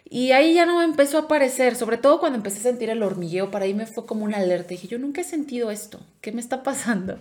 Y 0.09 0.31
ahí 0.31 0.53
ya 0.53 0.65
no 0.65 0.77
me 0.77 0.83
empezó 0.83 1.17
a 1.17 1.21
aparecer, 1.21 1.75
sobre 1.75 1.97
todo 1.97 2.19
cuando 2.19 2.37
empecé 2.37 2.59
a 2.59 2.63
sentir 2.63 2.89
el 2.89 3.01
hormigueo, 3.01 3.49
para 3.51 3.65
ahí 3.65 3.73
me 3.73 3.87
fue 3.87 4.05
como 4.05 4.25
una 4.25 4.37
alerta. 4.37 4.69
Dije, 4.69 4.87
yo 4.87 4.99
nunca 4.99 5.21
he 5.21 5.23
sentido 5.23 5.71
esto, 5.71 5.99
¿qué 6.21 6.31
me 6.31 6.41
está 6.41 6.61
pasando? 6.63 7.17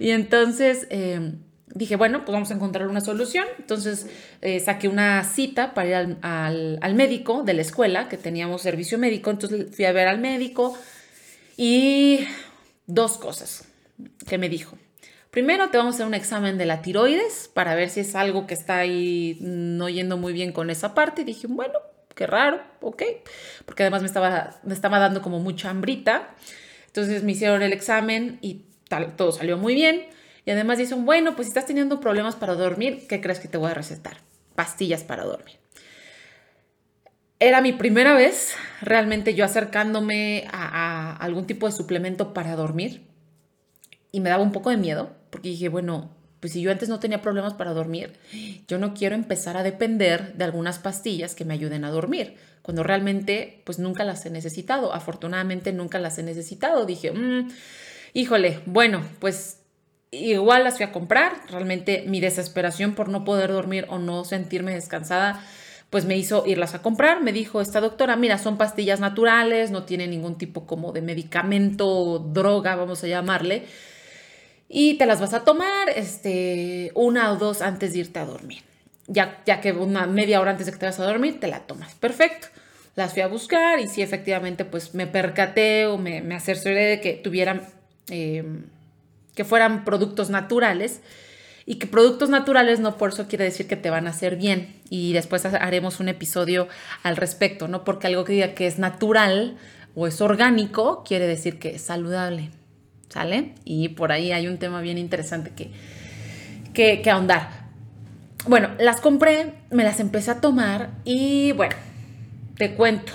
Y 0.00 0.10
entonces 0.10 0.86
em, 0.90 1.38
dije, 1.74 1.96
bueno, 1.96 2.24
pues 2.24 2.32
vamos 2.32 2.50
a 2.50 2.54
encontrar 2.54 2.88
una 2.88 3.00
solución. 3.00 3.46
Entonces 3.58 4.06
eh, 4.40 4.60
saqué 4.60 4.88
una 4.88 5.22
cita 5.24 5.74
para 5.74 5.88
ir 5.88 5.94
al, 6.22 6.78
al, 6.80 6.94
médico 6.94 7.42
de 7.42 7.54
la 7.54 7.62
escuela, 7.62 8.08
que 8.08 8.16
teníamos 8.16 8.62
servicio 8.62 8.98
médico. 8.98 9.30
Entonces 9.30 9.74
fui 9.74 9.84
a 9.84 9.92
ver 9.92 10.08
al 10.08 10.18
médico 10.18 10.76
y 11.56 12.26
dos 12.86 13.18
cosas 13.18 13.64
que 14.26 14.38
me 14.38 14.48
dijo. 14.48 14.76
Primero 15.30 15.70
te 15.70 15.78
vamos 15.78 15.94
a 15.94 15.96
hacer 15.96 16.06
un 16.06 16.14
examen 16.14 16.58
de 16.58 16.66
la 16.66 16.82
tiroides 16.82 17.50
para 17.52 17.74
ver 17.74 17.88
si 17.88 18.00
es 18.00 18.14
algo 18.14 18.46
que 18.46 18.52
está 18.52 18.78
ahí 18.78 19.38
no 19.40 19.88
yendo 19.88 20.18
muy 20.18 20.34
bien 20.34 20.52
con 20.52 20.68
esa 20.68 20.94
parte. 20.94 21.22
Y 21.22 21.24
dije, 21.24 21.46
bueno, 21.46 21.78
qué 22.14 22.26
raro, 22.26 22.60
ok. 22.80 23.02
Porque 23.64 23.82
además 23.82 24.02
me 24.02 24.06
estaba, 24.06 24.60
me 24.62 24.74
estaba 24.74 24.98
dando 24.98 25.22
como 25.22 25.38
mucha 25.40 25.70
hambrita. 25.70 26.34
Entonces 26.86 27.22
me 27.22 27.32
hicieron 27.32 27.62
el 27.62 27.72
examen 27.72 28.38
y 28.42 28.66
tal, 28.88 29.16
todo 29.16 29.32
salió 29.32 29.56
muy 29.56 29.74
bien. 29.74 30.06
Y 30.44 30.50
además 30.50 30.78
dicen, 30.78 31.04
bueno, 31.04 31.34
pues 31.36 31.46
si 31.46 31.50
estás 31.50 31.66
teniendo 31.66 32.00
problemas 32.00 32.36
para 32.36 32.54
dormir, 32.54 33.06
¿qué 33.08 33.20
crees 33.20 33.40
que 33.40 33.48
te 33.48 33.58
voy 33.58 33.70
a 33.70 33.74
recetar? 33.74 34.18
Pastillas 34.54 35.04
para 35.04 35.24
dormir. 35.24 35.56
Era 37.38 37.60
mi 37.60 37.72
primera 37.72 38.14
vez 38.14 38.54
realmente 38.82 39.34
yo 39.34 39.44
acercándome 39.44 40.46
a, 40.52 41.16
algún 41.16 41.46
tipo 41.46 41.66
de 41.66 41.72
suplemento 41.72 42.32
para 42.34 42.54
dormir 42.54 43.02
y 44.12 44.20
me 44.20 44.30
daba 44.30 44.44
un 44.44 44.52
poco 44.52 44.70
de 44.70 44.76
miedo 44.76 45.16
porque 45.30 45.48
dije, 45.48 45.68
bueno, 45.68 46.14
pues 46.42 46.54
si 46.54 46.60
yo 46.60 46.72
antes 46.72 46.88
no 46.88 46.98
tenía 46.98 47.22
problemas 47.22 47.54
para 47.54 47.72
dormir, 47.72 48.14
yo 48.66 48.76
no 48.76 48.94
quiero 48.94 49.14
empezar 49.14 49.56
a 49.56 49.62
depender 49.62 50.34
de 50.34 50.42
algunas 50.42 50.80
pastillas 50.80 51.36
que 51.36 51.44
me 51.44 51.54
ayuden 51.54 51.84
a 51.84 51.90
dormir, 51.92 52.34
cuando 52.62 52.82
realmente 52.82 53.62
pues 53.64 53.78
nunca 53.78 54.02
las 54.02 54.26
he 54.26 54.30
necesitado. 54.30 54.92
Afortunadamente 54.92 55.72
nunca 55.72 56.00
las 56.00 56.18
he 56.18 56.24
necesitado. 56.24 56.84
Dije, 56.84 57.12
mm, 57.12 57.48
híjole, 58.14 58.58
bueno, 58.66 59.04
pues 59.20 59.60
igual 60.10 60.64
las 60.64 60.78
fui 60.78 60.84
a 60.84 60.90
comprar. 60.90 61.32
Realmente 61.48 62.02
mi 62.08 62.18
desesperación 62.18 62.96
por 62.96 63.08
no 63.08 63.22
poder 63.22 63.52
dormir 63.52 63.86
o 63.88 64.00
no 64.00 64.24
sentirme 64.24 64.74
descansada, 64.74 65.44
pues 65.90 66.06
me 66.06 66.16
hizo 66.16 66.44
irlas 66.44 66.74
a 66.74 66.82
comprar. 66.82 67.22
Me 67.22 67.32
dijo 67.32 67.60
esta 67.60 67.80
doctora, 67.80 68.16
mira, 68.16 68.36
son 68.36 68.58
pastillas 68.58 68.98
naturales, 68.98 69.70
no 69.70 69.84
tienen 69.84 70.10
ningún 70.10 70.38
tipo 70.38 70.66
como 70.66 70.90
de 70.90 71.02
medicamento, 71.02 72.18
droga, 72.18 72.74
vamos 72.74 73.04
a 73.04 73.06
llamarle. 73.06 73.64
Y 74.74 74.94
te 74.94 75.06
las 75.06 75.20
vas 75.20 75.34
a 75.34 75.44
tomar 75.44 75.90
este, 75.94 76.90
una 76.94 77.30
o 77.32 77.36
dos 77.36 77.60
antes 77.60 77.92
de 77.92 78.00
irte 78.00 78.18
a 78.18 78.24
dormir. 78.24 78.62
Ya, 79.06 79.42
ya 79.44 79.60
que 79.60 79.72
una 79.72 80.06
media 80.06 80.40
hora 80.40 80.52
antes 80.52 80.66
de 80.66 80.72
que 80.72 80.78
te 80.78 80.86
vas 80.86 80.98
a 80.98 81.04
dormir, 81.04 81.38
te 81.38 81.46
la 81.46 81.60
tomas. 81.60 81.94
Perfecto. 81.94 82.48
Las 82.96 83.12
fui 83.12 83.22
a 83.22 83.26
buscar 83.26 83.78
y 83.80 83.88
sí, 83.88 84.02
efectivamente, 84.02 84.64
pues 84.64 84.94
me 84.94 85.06
percaté 85.06 85.86
o 85.86 85.98
me, 85.98 86.22
me 86.22 86.34
acercioré 86.34 86.86
de 86.86 87.00
que 87.00 87.12
tuvieran... 87.12 87.62
Eh, 88.08 88.44
que 89.34 89.44
fueran 89.44 89.84
productos 89.84 90.30
naturales 90.30 91.00
y 91.64 91.76
que 91.76 91.86
productos 91.86 92.28
naturales 92.28 92.80
no 92.80 92.96
por 92.96 93.10
eso 93.10 93.28
quiere 93.28 93.44
decir 93.44 93.66
que 93.66 93.76
te 93.76 93.90
van 93.90 94.06
a 94.06 94.10
hacer 94.10 94.36
bien 94.36 94.80
y 94.90 95.12
después 95.12 95.44
haremos 95.44 96.00
un 96.00 96.08
episodio 96.08 96.68
al 97.02 97.16
respecto, 97.16 97.68
no 97.68 97.84
porque 97.84 98.08
algo 98.08 98.24
que 98.24 98.32
diga 98.32 98.54
que 98.54 98.66
es 98.66 98.78
natural 98.78 99.56
o 99.94 100.06
es 100.06 100.20
orgánico 100.20 101.04
quiere 101.06 101.26
decir 101.26 101.58
que 101.58 101.76
es 101.76 101.82
saludable, 101.82 102.50
¿sale? 103.12 103.52
Y 103.64 103.90
por 103.90 104.10
ahí 104.10 104.32
hay 104.32 104.48
un 104.48 104.56
tema 104.56 104.80
bien 104.80 104.96
interesante 104.96 105.52
que, 105.54 107.02
que, 107.02 107.10
ahondar. 107.10 107.50
Bueno, 108.46 108.70
las 108.78 109.02
compré, 109.02 109.52
me 109.70 109.84
las 109.84 110.00
empecé 110.00 110.30
a 110.30 110.40
tomar 110.40 110.90
y 111.04 111.52
bueno, 111.52 111.76
te 112.56 112.74
cuento. 112.74 113.12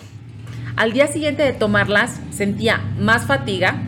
Al 0.75 0.93
día 0.93 1.07
siguiente 1.07 1.41
de 1.41 1.53
tomarlas 1.53 2.19
sentía 2.29 2.77
más 2.99 3.25
fatiga, 3.25 3.81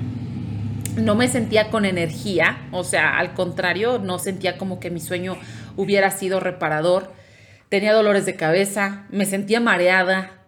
no 0.98 1.14
me 1.14 1.28
sentía 1.28 1.70
con 1.70 1.86
energía, 1.86 2.68
o 2.72 2.84
sea, 2.84 3.20
al 3.20 3.36
contrario, 3.36 4.00
no 4.00 4.18
sentía 4.18 4.58
como 4.58 4.80
que 4.80 4.90
mi 4.90 5.00
sueño 5.00 5.38
hubiera 5.78 6.10
sido 6.10 6.40
reparador. 6.40 7.14
Tenía 7.70 7.94
dolores 7.94 8.26
de 8.26 8.36
cabeza, 8.36 9.06
me 9.12 9.26
sentía 9.26 9.60
mareada. 9.60 10.39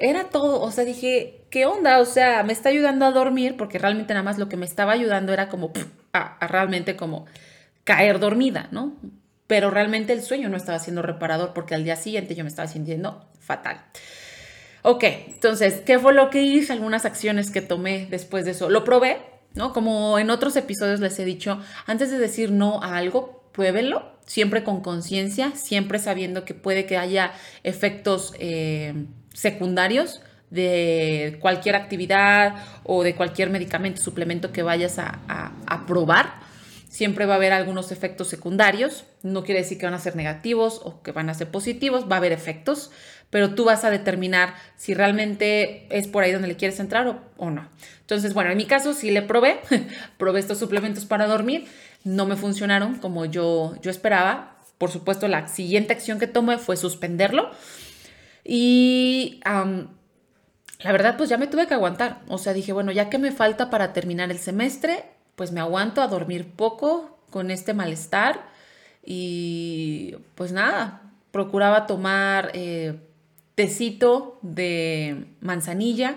Era 0.00 0.30
todo, 0.30 0.62
o 0.62 0.70
sea, 0.70 0.84
dije, 0.84 1.44
¿qué 1.50 1.66
onda? 1.66 2.00
O 2.00 2.06
sea, 2.06 2.42
me 2.42 2.54
está 2.54 2.70
ayudando 2.70 3.04
a 3.04 3.12
dormir 3.12 3.58
porque 3.58 3.78
realmente 3.78 4.14
nada 4.14 4.24
más 4.24 4.38
lo 4.38 4.48
que 4.48 4.56
me 4.56 4.64
estaba 4.64 4.92
ayudando 4.92 5.34
era 5.34 5.50
como 5.50 5.72
a, 6.14 6.38
realmente 6.46 6.96
como 6.96 7.26
caer 7.84 8.18
dormida, 8.18 8.68
¿no? 8.70 8.96
Pero 9.46 9.70
realmente 9.70 10.14
el 10.14 10.22
sueño 10.22 10.48
no 10.48 10.56
estaba 10.56 10.78
siendo 10.78 11.02
reparador 11.02 11.52
porque 11.52 11.74
al 11.74 11.84
día 11.84 11.96
siguiente 11.96 12.34
yo 12.34 12.44
me 12.44 12.48
estaba 12.48 12.66
sintiendo 12.66 13.28
fatal. 13.40 13.84
Ok, 14.80 15.04
entonces, 15.04 15.82
¿qué 15.84 15.98
fue 15.98 16.14
lo 16.14 16.30
que 16.30 16.42
hice? 16.42 16.72
Algunas 16.72 17.04
acciones 17.04 17.50
que 17.50 17.60
tomé 17.60 18.06
después 18.10 18.46
de 18.46 18.52
eso. 18.52 18.70
Lo 18.70 18.84
probé, 18.84 19.18
¿no? 19.52 19.74
Como 19.74 20.18
en 20.18 20.30
otros 20.30 20.56
episodios 20.56 21.00
les 21.00 21.18
he 21.18 21.26
dicho, 21.26 21.60
antes 21.84 22.10
de 22.10 22.18
decir 22.18 22.52
no 22.52 22.82
a 22.82 22.96
algo, 22.96 23.50
pruébenlo, 23.52 24.16
siempre 24.24 24.64
con 24.64 24.80
conciencia, 24.80 25.52
siempre 25.56 25.98
sabiendo 25.98 26.46
que 26.46 26.54
puede 26.54 26.86
que 26.86 26.96
haya 26.96 27.32
efectos 27.64 28.32
eh, 28.38 28.94
secundarios 29.32 30.20
de 30.50 31.38
cualquier 31.40 31.76
actividad 31.76 32.56
o 32.82 33.02
de 33.04 33.14
cualquier 33.14 33.50
medicamento, 33.50 34.02
suplemento 34.02 34.52
que 34.52 34.62
vayas 34.62 34.98
a, 34.98 35.20
a 35.66 35.86
probar. 35.86 36.40
Siempre 36.88 37.24
va 37.24 37.34
a 37.34 37.36
haber 37.36 37.52
algunos 37.52 37.92
efectos 37.92 38.28
secundarios. 38.28 39.04
No 39.22 39.44
quiere 39.44 39.60
decir 39.60 39.78
que 39.78 39.86
van 39.86 39.94
a 39.94 40.00
ser 40.00 40.16
negativos 40.16 40.80
o 40.82 41.02
que 41.02 41.12
van 41.12 41.30
a 41.30 41.34
ser 41.34 41.48
positivos. 41.48 42.10
Va 42.10 42.16
a 42.16 42.18
haber 42.18 42.32
efectos 42.32 42.90
pero 43.30 43.54
tú 43.54 43.64
vas 43.64 43.84
a 43.84 43.90
determinar 43.90 44.54
si 44.76 44.92
realmente 44.92 45.86
es 45.96 46.08
por 46.08 46.24
ahí 46.24 46.32
donde 46.32 46.48
le 46.48 46.56
quieres 46.56 46.80
entrar 46.80 47.22
o, 47.36 47.50
no. 47.50 47.68
Entonces, 48.00 48.34
bueno, 48.34 48.50
en 48.50 48.56
mi 48.56 48.66
caso 48.66 48.92
sí 48.92 49.10
le 49.10 49.22
probé, 49.22 49.60
probé 50.18 50.40
estos 50.40 50.58
suplementos 50.58 51.06
para 51.06 51.26
dormir, 51.26 51.66
no 52.02 52.26
me 52.26 52.36
funcionaron 52.36 52.96
como 52.96 53.24
yo, 53.24 53.76
yo 53.80 53.90
esperaba. 53.90 54.56
Por 54.78 54.90
supuesto, 54.90 55.28
la 55.28 55.46
siguiente 55.46 55.92
acción 55.92 56.18
que 56.18 56.26
tomé 56.26 56.58
fue 56.58 56.76
suspenderlo 56.76 57.50
y 58.52 59.40
la 59.44 60.92
verdad, 60.92 61.16
pues 61.16 61.28
ya 61.28 61.38
me 61.38 61.46
tuve 61.46 61.66
que 61.66 61.74
aguantar. 61.74 62.22
O 62.28 62.38
sea, 62.38 62.52
dije, 62.52 62.72
bueno, 62.72 62.90
ya 62.90 63.10
que 63.10 63.18
me 63.18 63.32
falta 63.32 63.70
para 63.70 63.92
terminar 63.92 64.30
el 64.30 64.38
semestre, 64.38 65.04
pues 65.36 65.52
me 65.52 65.60
aguanto 65.60 66.02
a 66.02 66.08
dormir 66.08 66.52
poco 66.56 67.18
con 67.30 67.50
este 67.50 67.74
malestar 67.74 68.48
y 69.04 70.16
pues 70.34 70.52
nada, 70.52 71.02
procuraba 71.30 71.86
tomar... 71.86 72.50
Eh, 72.54 72.98
tecito 73.60 74.38
de 74.40 75.26
manzanilla 75.40 76.16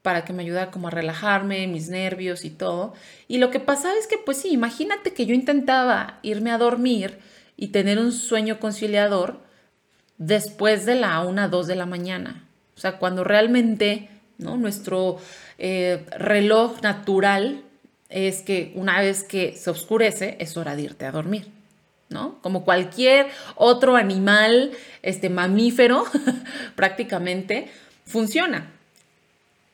para 0.00 0.24
que 0.24 0.32
me 0.32 0.42
ayudara 0.42 0.70
como 0.70 0.88
a 0.88 0.90
relajarme, 0.90 1.66
mis 1.66 1.90
nervios 1.90 2.46
y 2.46 2.50
todo. 2.50 2.94
Y 3.28 3.36
lo 3.36 3.50
que 3.50 3.60
pasaba 3.60 3.92
es 3.98 4.06
que, 4.06 4.16
pues 4.16 4.38
sí, 4.38 4.48
imagínate 4.50 5.12
que 5.12 5.26
yo 5.26 5.34
intentaba 5.34 6.20
irme 6.22 6.50
a 6.50 6.58
dormir 6.58 7.18
y 7.58 7.68
tener 7.68 7.98
un 7.98 8.12
sueño 8.12 8.60
conciliador 8.60 9.40
después 10.18 10.86
de 10.86 10.94
la 10.94 11.20
1, 11.20 11.48
2 11.48 11.66
de 11.66 11.76
la 11.76 11.86
mañana. 11.86 12.44
O 12.76 12.80
sea, 12.80 12.98
cuando 12.98 13.24
realmente 13.24 14.08
¿no? 14.38 14.56
nuestro 14.56 15.18
eh, 15.58 16.04
reloj 16.18 16.80
natural 16.82 17.62
es 18.08 18.42
que 18.42 18.72
una 18.74 19.00
vez 19.00 19.24
que 19.24 19.56
se 19.56 19.70
oscurece 19.70 20.36
es 20.40 20.56
hora 20.56 20.76
de 20.76 20.82
irte 20.82 21.04
a 21.06 21.12
dormir. 21.12 21.48
¿no? 22.08 22.40
Como 22.42 22.64
cualquier 22.64 23.28
otro 23.56 23.96
animal, 23.96 24.72
este 25.02 25.30
mamífero, 25.30 26.04
prácticamente 26.76 27.70
funciona. 28.06 28.70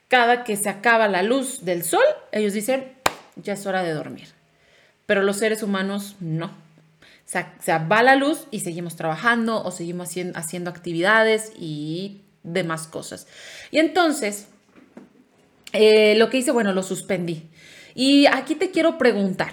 Cada 0.08 0.44
que 0.44 0.56
se 0.56 0.68
acaba 0.68 1.06
la 1.08 1.22
luz 1.22 1.64
del 1.64 1.84
sol, 1.84 2.02
ellos 2.32 2.52
dicen, 2.52 2.92
ya 3.36 3.52
es 3.52 3.66
hora 3.66 3.82
de 3.82 3.92
dormir. 3.92 4.28
Pero 5.06 5.22
los 5.22 5.36
seres 5.36 5.62
humanos 5.62 6.16
no. 6.20 6.50
Se, 7.30 7.46
se 7.60 7.78
va 7.78 8.02
la 8.02 8.16
luz 8.16 8.48
y 8.50 8.60
seguimos 8.60 8.96
trabajando 8.96 9.62
o 9.62 9.70
seguimos 9.70 10.08
haciendo, 10.08 10.36
haciendo 10.36 10.68
actividades 10.68 11.52
y 11.56 12.22
demás 12.42 12.88
cosas. 12.88 13.28
Y 13.70 13.78
entonces, 13.78 14.48
eh, 15.72 16.16
lo 16.16 16.28
que 16.28 16.38
hice, 16.38 16.50
bueno, 16.50 16.72
lo 16.72 16.82
suspendí. 16.82 17.48
Y 17.94 18.26
aquí 18.26 18.56
te 18.56 18.72
quiero 18.72 18.98
preguntar, 18.98 19.52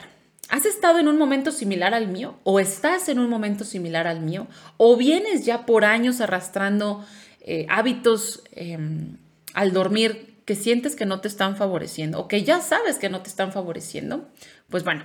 ¿Has 0.50 0.66
estado 0.66 1.00
en 1.00 1.10
un 1.10 1.18
momento 1.18 1.52
similar 1.52 1.94
al 1.94 2.08
mío? 2.08 2.40
¿O 2.44 2.60
estás 2.60 3.10
en 3.10 3.20
un 3.20 3.30
momento 3.30 3.66
similar 3.66 4.08
al 4.08 4.22
mío? 4.22 4.48
¿O 4.78 4.96
vienes 4.96 5.46
ya 5.46 5.66
por 5.66 5.84
años 5.84 6.22
arrastrando 6.22 7.06
eh, 7.42 7.66
hábitos 7.70 8.44
em, 8.54 9.18
al 9.54 9.74
dormir 9.74 10.38
que 10.46 10.56
sientes 10.56 10.96
que 10.96 11.06
no 11.06 11.20
te 11.20 11.28
están 11.28 11.58
favoreciendo 11.58 12.18
o 12.18 12.30
que 12.30 12.44
ya 12.44 12.62
sabes 12.62 12.98
que 12.98 13.10
no 13.10 13.22
te 13.22 13.30
están 13.30 13.52
favoreciendo? 13.52 14.30
Pues 14.70 14.86
bueno, 14.86 15.04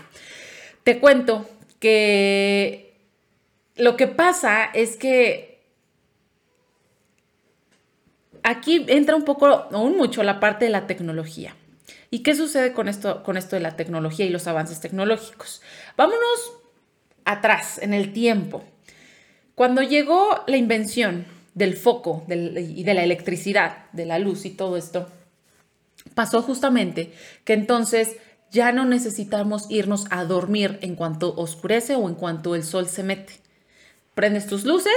te 0.84 1.00
cuento 1.00 1.48
que 1.82 2.94
lo 3.74 3.96
que 3.96 4.06
pasa 4.06 4.66
es 4.66 4.96
que 4.96 5.64
aquí 8.44 8.84
entra 8.86 9.16
un 9.16 9.24
poco, 9.24 9.48
aún 9.48 9.96
mucho, 9.96 10.22
la 10.22 10.38
parte 10.38 10.66
de 10.66 10.70
la 10.70 10.86
tecnología. 10.86 11.56
¿Y 12.08 12.20
qué 12.22 12.36
sucede 12.36 12.72
con 12.72 12.86
esto, 12.86 13.24
con 13.24 13.36
esto 13.36 13.56
de 13.56 13.62
la 13.62 13.74
tecnología 13.74 14.24
y 14.24 14.30
los 14.30 14.46
avances 14.46 14.78
tecnológicos? 14.78 15.60
Vámonos 15.96 16.52
atrás 17.24 17.78
en 17.82 17.94
el 17.94 18.12
tiempo. 18.12 18.62
Cuando 19.56 19.82
llegó 19.82 20.44
la 20.46 20.58
invención 20.58 21.24
del 21.54 21.76
foco 21.76 22.24
y 22.28 22.84
de 22.84 22.94
la 22.94 23.02
electricidad, 23.02 23.90
de 23.90 24.06
la 24.06 24.20
luz 24.20 24.44
y 24.44 24.50
todo 24.50 24.76
esto, 24.76 25.08
pasó 26.14 26.42
justamente 26.42 27.12
que 27.44 27.54
entonces 27.54 28.18
ya 28.52 28.70
no 28.70 28.84
necesitamos 28.84 29.66
irnos 29.70 30.04
a 30.10 30.24
dormir 30.24 30.78
en 30.82 30.94
cuanto 30.94 31.34
oscurece 31.34 31.96
o 31.96 32.08
en 32.08 32.14
cuanto 32.14 32.54
el 32.54 32.62
sol 32.62 32.86
se 32.86 33.02
mete. 33.02 33.40
Prendes 34.14 34.46
tus 34.46 34.64
luces 34.64 34.92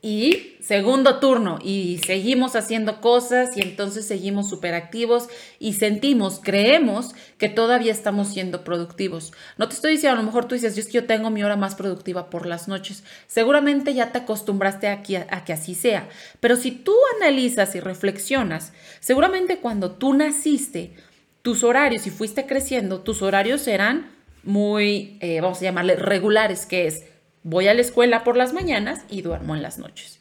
y 0.00 0.56
segundo 0.62 1.18
turno 1.18 1.58
y 1.62 2.00
seguimos 2.06 2.54
haciendo 2.56 3.00
cosas 3.00 3.56
y 3.56 3.62
entonces 3.62 4.06
seguimos 4.06 4.48
súper 4.48 4.74
activos 4.74 5.28
y 5.58 5.74
sentimos, 5.74 6.40
creemos 6.42 7.14
que 7.36 7.48
todavía 7.48 7.92
estamos 7.92 8.28
siendo 8.28 8.62
productivos. 8.62 9.32
No 9.58 9.68
te 9.68 9.74
estoy 9.74 9.92
diciendo, 9.92 10.18
a 10.18 10.22
lo 10.22 10.26
mejor 10.26 10.46
tú 10.46 10.54
dices, 10.54 10.76
yo, 10.76 10.88
yo 10.90 11.06
tengo 11.06 11.30
mi 11.30 11.42
hora 11.42 11.56
más 11.56 11.74
productiva 11.74 12.30
por 12.30 12.46
las 12.46 12.68
noches. 12.68 13.02
Seguramente 13.26 13.92
ya 13.92 14.12
te 14.12 14.18
acostumbraste 14.18 14.86
a 14.86 15.02
que, 15.02 15.18
a 15.18 15.44
que 15.44 15.52
así 15.52 15.74
sea. 15.74 16.08
Pero 16.38 16.54
si 16.54 16.70
tú 16.70 16.94
analizas 17.20 17.74
y 17.74 17.80
reflexionas, 17.80 18.72
seguramente 19.00 19.58
cuando 19.58 19.90
tú 19.90 20.14
naciste, 20.14 20.94
tus 21.42 21.64
horarios, 21.64 22.06
y 22.06 22.10
fuiste 22.10 22.46
creciendo, 22.46 23.00
tus 23.00 23.22
horarios 23.22 23.66
eran 23.66 24.10
muy, 24.42 25.18
eh, 25.20 25.40
vamos 25.40 25.58
a 25.58 25.64
llamarle, 25.64 25.96
regulares, 25.96 26.66
que 26.66 26.86
es 26.86 27.04
Voy 27.42 27.68
a 27.68 27.74
la 27.74 27.80
escuela 27.80 28.22
por 28.22 28.36
las 28.36 28.52
mañanas 28.52 29.04
y 29.08 29.22
duermo 29.22 29.56
en 29.56 29.62
las 29.62 29.78
noches. 29.78 30.20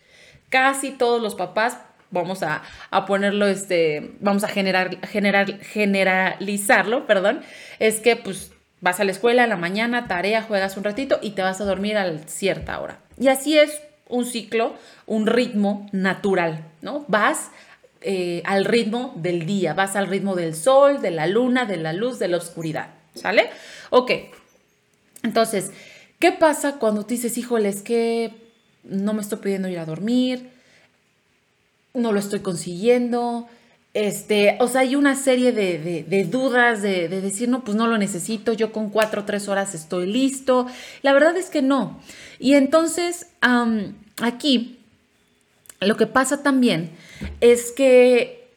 Casi 0.49 0.91
todos 0.91 1.21
los 1.21 1.35
papás, 1.35 1.77
vamos 2.11 2.43
a, 2.43 2.63
ponerlo, 3.05 3.45
este, 3.45 4.15
vamos 4.21 4.43
a 4.43 4.47
generar, 4.47 5.05
generar, 5.05 5.59
generalizarlo, 5.59 7.05
perdón, 7.05 7.41
es 7.79 7.99
que 7.99 8.15
pues 8.15 8.53
vas 8.79 9.01
a 9.01 9.03
la 9.03 9.11
escuela 9.11 9.43
en 9.43 9.49
la 9.49 9.57
mañana, 9.57 10.07
tarea, 10.07 10.41
juegas 10.41 10.77
un 10.77 10.85
ratito 10.85 11.19
y 11.21 11.31
te 11.31 11.41
vas 11.41 11.59
a 11.59 11.65
dormir 11.65 11.97
a 11.97 12.17
cierta 12.19 12.79
hora. 12.79 12.99
Y 13.19 13.27
así 13.27 13.59
es 13.59 13.81
un 14.07 14.25
ciclo, 14.25 14.75
un 15.05 15.27
ritmo 15.27 15.87
natural, 15.91 16.63
¿no? 16.81 17.03
Vas 17.09 17.51
eh, 18.01 18.41
al 18.45 18.65
ritmo 18.65 19.13
del 19.15 19.45
día, 19.45 19.73
vas 19.73 19.95
al 19.95 20.07
ritmo 20.07 20.35
del 20.35 20.55
sol, 20.55 21.01
de 21.01 21.11
la 21.11 21.27
luna, 21.27 21.65
de 21.65 21.77
la 21.77 21.93
luz, 21.93 22.19
de 22.19 22.27
la 22.27 22.37
oscuridad, 22.37 22.91
¿sale? 23.13 23.49
Ok, 23.89 24.11
entonces, 25.23 25.71
¿Qué 26.19 26.33
pasa 26.33 26.79
cuando 26.79 27.03
tú 27.03 27.09
dices, 27.09 27.37
híjole, 27.37 27.69
es 27.69 27.81
que 27.81 28.33
no 28.83 29.13
me 29.13 29.21
estoy 29.21 29.37
pudiendo 29.37 29.69
ir 29.69 29.79
a 29.79 29.85
dormir, 29.85 30.49
no 31.93 32.11
lo 32.11 32.19
estoy 32.19 32.41
consiguiendo? 32.41 33.47
Este, 33.93 34.57
o 34.59 34.67
sea, 34.67 34.81
hay 34.81 34.97
una 34.97 35.15
serie 35.15 35.53
de, 35.53 36.27
dudas, 36.29 36.81
de, 36.81 37.07
decir, 37.07 37.47
no, 37.47 37.63
pues 37.63 37.77
no 37.77 37.87
lo 37.87 37.97
necesito, 37.97 38.51
yo 38.51 38.73
con 38.73 38.89
cuatro 38.89 39.21
o 39.21 39.25
tres 39.25 39.47
horas 39.47 39.73
estoy 39.73 40.07
listo. 40.07 40.67
La 41.03 41.13
verdad 41.13 41.37
es 41.37 41.49
que 41.49 41.61
no. 41.61 42.01
Y 42.37 42.55
entonces, 42.55 43.27
aquí, 44.21 44.78
lo 45.81 45.97
que 45.97 46.07
pasa 46.07 46.43
también 46.43 46.91
es 47.41 47.71
que, 47.71 48.49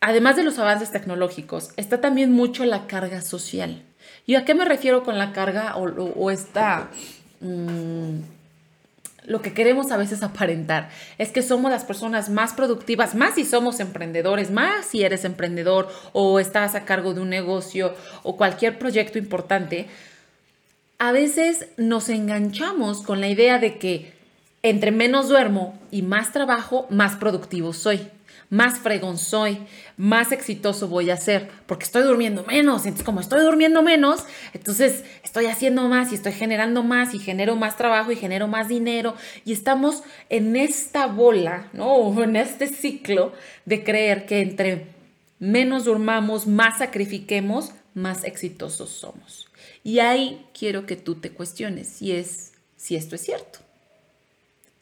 además 0.00 0.36
de 0.36 0.44
los 0.44 0.58
avances 0.58 0.92
tecnológicos, 0.92 1.70
está 1.76 2.00
también 2.00 2.32
mucho 2.32 2.64
la 2.64 2.86
carga 2.86 3.20
social. 3.20 3.82
¿Y 4.26 4.36
a 4.36 4.44
qué 4.44 4.54
me 4.54 4.64
refiero 4.64 5.02
con 5.04 5.18
la 5.18 5.32
carga 5.32 5.76
o, 5.76 6.30
esta... 6.30 6.90
Mm, 7.40 8.20
lo 9.26 9.42
que 9.42 9.52
queremos 9.52 9.92
a 9.92 9.98
veces 9.98 10.22
aparentar 10.22 10.88
es 11.18 11.30
que 11.30 11.42
somos 11.42 11.70
las 11.70 11.84
personas 11.84 12.30
más 12.30 12.54
productivas, 12.54 13.14
más 13.14 13.34
si 13.34 13.44
somos 13.44 13.78
emprendedores, 13.78 14.50
más 14.50 14.86
si 14.86 15.02
eres 15.02 15.24
emprendedor 15.26 15.88
o 16.14 16.40
estás 16.40 16.74
a 16.74 16.86
cargo 16.86 17.12
de 17.12 17.20
un 17.20 17.28
negocio 17.28 17.94
o 18.22 18.38
cualquier 18.38 18.78
proyecto 18.78 19.18
importante. 19.18 19.86
A 20.98 21.12
veces 21.12 21.68
nos 21.76 22.08
enganchamos 22.08 23.02
con 23.02 23.20
la 23.20 23.28
idea 23.28 23.58
de 23.58 23.76
que 23.78 24.17
entre 24.62 24.90
menos 24.90 25.28
duermo 25.28 25.78
y 25.90 26.02
más 26.02 26.32
trabajo, 26.32 26.86
más 26.90 27.16
productivo 27.16 27.72
soy 27.72 28.10
más 28.50 28.78
fregón 28.78 29.18
soy, 29.18 29.58
más 29.96 30.32
exitoso 30.32 30.88
voy 30.88 31.10
a 31.10 31.16
ser, 31.16 31.48
porque 31.66 31.84
estoy 31.84 32.02
durmiendo 32.02 32.44
menos. 32.44 32.84
Entonces, 32.84 33.04
como 33.04 33.20
estoy 33.20 33.42
durmiendo 33.42 33.82
menos, 33.82 34.24
entonces 34.52 35.04
estoy 35.22 35.46
haciendo 35.46 35.88
más 35.88 36.12
y 36.12 36.14
estoy 36.14 36.32
generando 36.32 36.82
más 36.82 37.14
y 37.14 37.18
genero 37.18 37.56
más 37.56 37.76
trabajo 37.76 38.10
y 38.10 38.16
genero 38.16 38.48
más 38.48 38.68
dinero. 38.68 39.14
Y 39.44 39.52
estamos 39.52 40.02
en 40.28 40.56
esta 40.56 41.06
bola, 41.06 41.68
¿no? 41.72 42.22
En 42.28 42.36
este 42.36 42.66
ciclo 42.66 43.32
de 43.64 43.84
creer 43.84 44.26
que 44.26 44.40
entre 44.40 44.86
menos 45.38 45.84
durmamos, 45.84 46.46
más 46.46 46.78
sacrifiquemos, 46.78 47.72
más 47.94 48.24
exitosos 48.24 48.90
somos. 48.90 49.48
Y 49.84 50.00
ahí 50.00 50.46
quiero 50.58 50.84
que 50.84 50.96
tú 50.96 51.14
te 51.14 51.30
cuestiones 51.30 51.88
si 51.88 52.12
es 52.12 52.52
si 52.76 52.96
esto 52.96 53.14
es 53.14 53.22
cierto. 53.22 53.67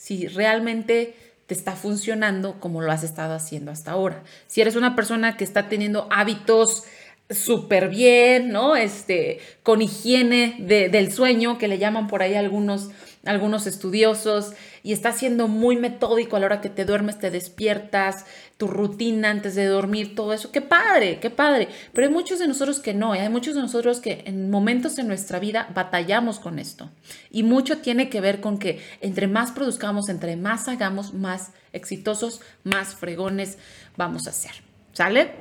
Si 0.07 0.29
realmente 0.29 1.16
te 1.49 1.55
está 1.55 1.73
funcionando 1.75 2.61
como 2.61 2.81
lo 2.81 2.92
has 2.92 3.03
estado 3.03 3.35
haciendo 3.35 3.73
hasta 3.73 3.90
ahora. 3.90 4.23
Si 4.47 4.61
eres 4.61 4.77
una 4.77 4.95
persona 4.95 5.37
que 5.37 5.42
está 5.42 5.69
teniendo 5.69 6.07
hábitos 6.12 6.85
súper 7.29 7.88
bien, 7.88 8.51
¿no? 8.51 8.77
Este, 8.77 9.40
con 9.64 9.83
higiene 9.83 10.59
del 10.61 11.12
sueño, 11.12 11.59
que 11.59 11.66
le 11.66 11.79
llaman 11.79 12.07
por 12.07 12.23
ahí 12.23 12.37
algunos, 12.37 12.90
algunos 13.27 13.67
estudiosos, 13.67 14.53
y 14.83 14.93
está 14.93 15.12
siendo 15.12 15.49
muy 15.49 15.77
metódico 15.77 16.37
a 16.37 16.41
la 16.41 16.47
hora 16.47 16.61
que 16.61 16.71
te 16.71 16.85
duermes, 16.85 17.19
te 17.19 17.31
despiertas, 17.31 18.25
tu 18.57 18.69
rutina 18.69 19.31
antes 19.31 19.55
de 19.55 19.67
dormir, 19.67 20.15
todo 20.15 20.33
eso. 20.33 20.51
Qué 20.53 20.62
padre, 20.62 21.19
qué 21.21 21.29
padre. 21.29 21.69
Pero 21.93 22.07
hay 22.07 22.12
muchos 22.12 22.39
de 22.39 22.47
nosotros 22.47 22.81
que 22.81 22.95
no, 22.95 23.12
hay 23.12 23.29
muchos 23.29 23.55
de 23.55 23.61
nosotros 23.61 24.01
que 24.01 24.23
en 24.27 24.51
momentos 24.51 24.99
en 24.99 25.09
nuestra 25.09 25.39
vida 25.39 25.69
batallamos 25.75 26.39
con 26.39 26.59
esto. 26.59 26.91
Y 27.31 27.43
mucho 27.43 27.79
tiene 27.79 28.09
que 28.09 28.21
ver 28.21 28.41
con 28.41 28.59
que 28.59 28.81
entre 29.01 29.27
más 29.27 29.51
produzcamos, 29.51 30.09
entre 30.09 30.37
más 30.37 30.69
hagamos, 30.69 31.12
más 31.12 31.51
exitosos, 31.73 32.41
más 32.65 32.95
fregones 32.95 33.59
vamos 33.97 34.27
a 34.27 34.33
ser. 34.33 34.53
¿Sale? 34.93 35.33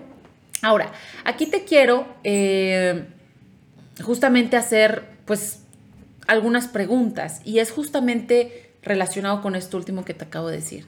Ahora, 0.61 0.91
aquí 1.23 1.45
te 1.45 1.63
quiero 1.63 2.07
eh, 2.23 3.05
justamente 4.03 4.57
hacer, 4.57 5.19
pues, 5.25 5.59
algunas 6.27 6.67
preguntas 6.67 7.41
y 7.43 7.59
es 7.59 7.71
justamente 7.71 8.73
relacionado 8.81 9.41
con 9.41 9.55
esto 9.55 9.77
último 9.77 10.05
que 10.05 10.13
te 10.13 10.25
acabo 10.25 10.47
de 10.47 10.57
decir. 10.57 10.87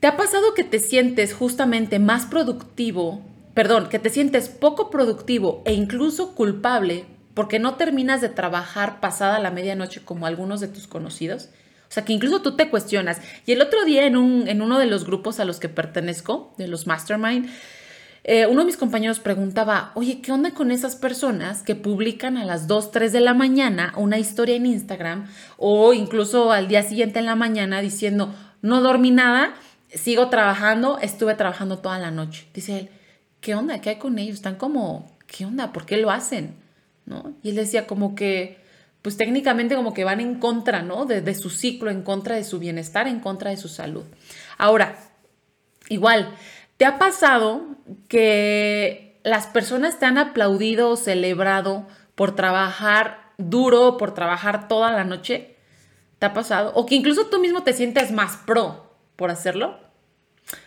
¿Te 0.00 0.06
ha 0.06 0.16
pasado 0.16 0.54
que 0.54 0.64
te 0.64 0.80
sientes 0.80 1.32
justamente 1.32 1.98
más 1.98 2.26
productivo, 2.26 3.22
perdón, 3.54 3.88
que 3.88 3.98
te 3.98 4.10
sientes 4.10 4.48
poco 4.48 4.90
productivo 4.90 5.62
e 5.64 5.72
incluso 5.72 6.34
culpable 6.34 7.06
porque 7.32 7.58
no 7.58 7.74
terminas 7.76 8.20
de 8.20 8.28
trabajar 8.28 9.00
pasada 9.00 9.38
la 9.38 9.50
medianoche 9.50 10.02
como 10.04 10.26
algunos 10.26 10.60
de 10.60 10.68
tus 10.68 10.86
conocidos? 10.86 11.48
O 11.88 11.92
sea, 11.94 12.04
que 12.04 12.12
incluso 12.12 12.42
tú 12.42 12.56
te 12.56 12.70
cuestionas. 12.70 13.20
Y 13.46 13.52
el 13.52 13.62
otro 13.62 13.84
día 13.84 14.04
en, 14.04 14.16
un, 14.16 14.48
en 14.48 14.62
uno 14.62 14.78
de 14.78 14.86
los 14.86 15.04
grupos 15.04 15.38
a 15.38 15.44
los 15.44 15.60
que 15.60 15.68
pertenezco, 15.68 16.52
de 16.58 16.66
los 16.66 16.86
Mastermind, 16.86 17.48
eh, 18.26 18.46
uno 18.46 18.60
de 18.60 18.66
mis 18.66 18.78
compañeros 18.78 19.20
preguntaba, 19.20 19.92
oye, 19.94 20.22
¿qué 20.22 20.32
onda 20.32 20.52
con 20.52 20.70
esas 20.70 20.96
personas 20.96 21.62
que 21.62 21.74
publican 21.74 22.38
a 22.38 22.46
las 22.46 22.66
2, 22.66 22.90
3 22.90 23.12
de 23.12 23.20
la 23.20 23.34
mañana 23.34 23.92
una 23.98 24.18
historia 24.18 24.56
en 24.56 24.64
Instagram 24.64 25.28
o 25.58 25.92
incluso 25.92 26.50
al 26.50 26.66
día 26.66 26.82
siguiente 26.82 27.18
en 27.18 27.26
la 27.26 27.34
mañana 27.34 27.82
diciendo, 27.82 28.34
no 28.62 28.80
dormí 28.80 29.10
nada, 29.10 29.52
sigo 29.92 30.30
trabajando, 30.30 30.98
estuve 31.00 31.34
trabajando 31.34 31.80
toda 31.80 31.98
la 31.98 32.10
noche? 32.10 32.48
Dice 32.54 32.78
él, 32.78 32.90
¿qué 33.42 33.54
onda? 33.54 33.82
¿Qué 33.82 33.90
hay 33.90 33.96
con 33.96 34.18
ellos? 34.18 34.36
Están 34.36 34.56
como, 34.56 35.14
¿qué 35.26 35.44
onda? 35.44 35.70
¿Por 35.74 35.84
qué 35.84 35.98
lo 35.98 36.10
hacen? 36.10 36.56
¿No? 37.04 37.34
Y 37.42 37.50
él 37.50 37.56
decía 37.56 37.86
como 37.86 38.14
que, 38.14 38.58
pues 39.02 39.18
técnicamente 39.18 39.74
como 39.74 39.92
que 39.92 40.04
van 40.04 40.20
en 40.20 40.36
contra, 40.36 40.80
¿no? 40.80 41.04
De, 41.04 41.20
de 41.20 41.34
su 41.34 41.50
ciclo, 41.50 41.90
en 41.90 42.00
contra 42.00 42.36
de 42.36 42.44
su 42.44 42.58
bienestar, 42.58 43.06
en 43.06 43.20
contra 43.20 43.50
de 43.50 43.58
su 43.58 43.68
salud. 43.68 44.04
Ahora, 44.56 44.96
igual, 45.90 46.34
¿Te 46.76 46.86
ha 46.86 46.98
pasado 46.98 47.62
que 48.08 49.20
las 49.22 49.46
personas 49.46 49.98
te 49.98 50.06
han 50.06 50.18
aplaudido 50.18 50.90
o 50.90 50.96
celebrado 50.96 51.86
por 52.14 52.34
trabajar 52.34 53.32
duro, 53.38 53.96
por 53.96 54.14
trabajar 54.14 54.68
toda 54.68 54.90
la 54.92 55.04
noche? 55.04 55.56
¿Te 56.18 56.26
ha 56.26 56.32
pasado? 56.32 56.72
O 56.74 56.86
que 56.86 56.94
incluso 56.94 57.26
tú 57.26 57.38
mismo 57.38 57.62
te 57.62 57.72
sientes 57.72 58.10
más 58.12 58.36
pro 58.44 58.92
por 59.16 59.30
hacerlo. 59.30 59.78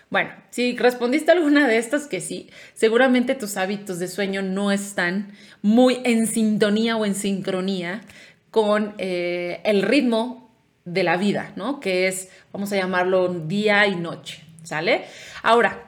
Bueno, 0.10 0.32
si 0.52 0.78
respondiste 0.78 1.32
a 1.32 1.34
alguna 1.34 1.68
de 1.68 1.78
estas 1.78 2.08
que 2.08 2.22
sí, 2.22 2.50
seguramente 2.74 3.36
tus 3.36 3.58
hábitos 3.58 4.00
de 4.00 4.08
sueño 4.08 4.42
no 4.42 4.72
están 4.72 5.34
muy 5.62 6.00
en 6.06 6.28
sintonía 6.28 6.96
o 6.96 7.06
en 7.06 7.14
sincronía 7.14 8.02
con 8.50 8.94
eh, 8.98 9.60
el 9.66 9.82
ritmo 9.82 10.50
de 10.86 11.04
la 11.04 11.18
vida, 11.18 11.52
¿no? 11.58 11.82
Que 11.82 12.08
es, 12.08 12.30
vamos 12.54 12.72
a 12.72 12.78
llamarlo 12.78 13.28
día 13.28 13.86
y 13.88 13.98
noche, 13.98 14.46
¿sale? 14.64 15.04
Ahora, 15.44 15.87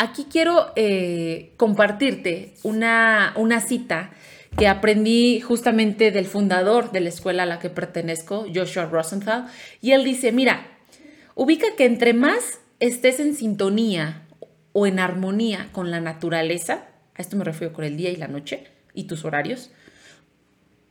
aquí 0.00 0.26
quiero 0.30 0.72
eh, 0.76 1.52
compartirte 1.58 2.54
una, 2.62 3.34
una 3.36 3.60
cita 3.60 4.10
que 4.56 4.66
aprendí 4.66 5.40
justamente 5.40 6.10
del 6.10 6.24
fundador 6.24 6.90
de 6.90 7.00
la 7.00 7.10
escuela 7.10 7.42
a 7.42 7.46
la 7.46 7.58
que 7.58 7.68
pertenezco, 7.68 8.46
Joshua 8.52 8.86
Rosenthal, 8.86 9.48
y 9.82 9.92
él 9.92 10.02
dice, 10.02 10.32
mira, 10.32 10.66
ubica 11.34 11.66
que 11.76 11.84
entre 11.84 12.14
más 12.14 12.60
estés 12.80 13.20
en 13.20 13.34
sintonía 13.34 14.22
o 14.72 14.86
en 14.86 14.98
armonía 14.98 15.68
con 15.70 15.90
la 15.90 16.00
naturaleza, 16.00 16.86
a 17.14 17.20
esto 17.20 17.36
me 17.36 17.44
refiero 17.44 17.74
con 17.74 17.84
el 17.84 17.98
día 17.98 18.08
y 18.08 18.16
la 18.16 18.26
noche 18.26 18.68
y 18.94 19.04
tus 19.04 19.26
horarios, 19.26 19.70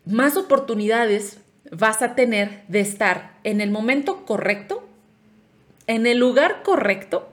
más 0.05 0.37
oportunidades 0.37 1.39
vas 1.71 2.03
a 2.03 2.13
tener 2.13 2.61
de 2.67 2.81
estar 2.81 3.39
en 3.43 3.59
el 3.59 3.71
momento 3.71 4.23
correcto, 4.27 4.87
en 5.87 6.05
el 6.05 6.19
lugar 6.19 6.61
correcto 6.61 7.28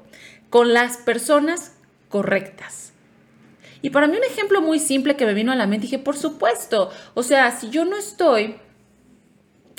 con 0.57 0.73
las 0.73 0.97
personas 0.97 1.73
correctas. 2.09 2.95
Y 3.83 3.91
para 3.91 4.07
mí 4.07 4.17
un 4.17 4.25
ejemplo 4.25 4.63
muy 4.63 4.79
simple 4.79 5.15
que 5.15 5.27
me 5.27 5.35
vino 5.35 5.53
a 5.53 5.55
la 5.55 5.67
mente, 5.67 5.83
dije, 5.83 5.99
por 5.99 6.17
supuesto, 6.17 6.91
o 7.13 7.23
sea, 7.23 7.51
si 7.51 7.69
yo 7.69 7.85
no 7.85 7.99
estoy 7.99 8.57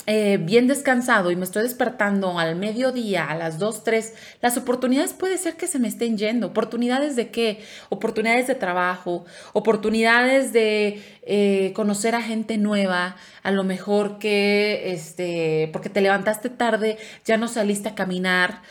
eh, 0.05 0.37
bien 0.39 0.67
descansado 0.67 1.31
y 1.31 1.35
me 1.35 1.45
estoy 1.45 1.63
despertando 1.63 2.37
al 2.37 2.57
mediodía, 2.57 3.25
a 3.25 3.33
las 3.33 3.57
2, 3.57 3.85
3, 3.85 4.13
las 4.39 4.55
oportunidades 4.55 5.13
puede 5.13 5.39
ser 5.39 5.55
que 5.55 5.65
se 5.65 5.79
me 5.79 5.87
estén 5.87 6.15
yendo. 6.15 6.45
¿Oportunidades 6.45 7.15
de 7.15 7.31
qué? 7.31 7.63
Oportunidades 7.89 8.45
de 8.45 8.53
trabajo, 8.53 9.25
oportunidades 9.53 10.53
de 10.53 11.01
eh, 11.23 11.73
conocer 11.73 12.13
a 12.13 12.21
gente 12.21 12.59
nueva, 12.59 13.15
a 13.41 13.49
lo 13.49 13.63
mejor 13.63 14.19
que, 14.19 14.91
este, 14.91 15.71
porque 15.73 15.89
te 15.89 16.01
levantaste 16.01 16.51
tarde, 16.51 16.99
ya 17.25 17.37
no 17.37 17.47
saliste 17.47 17.89
a 17.89 17.95
caminar. 17.95 18.61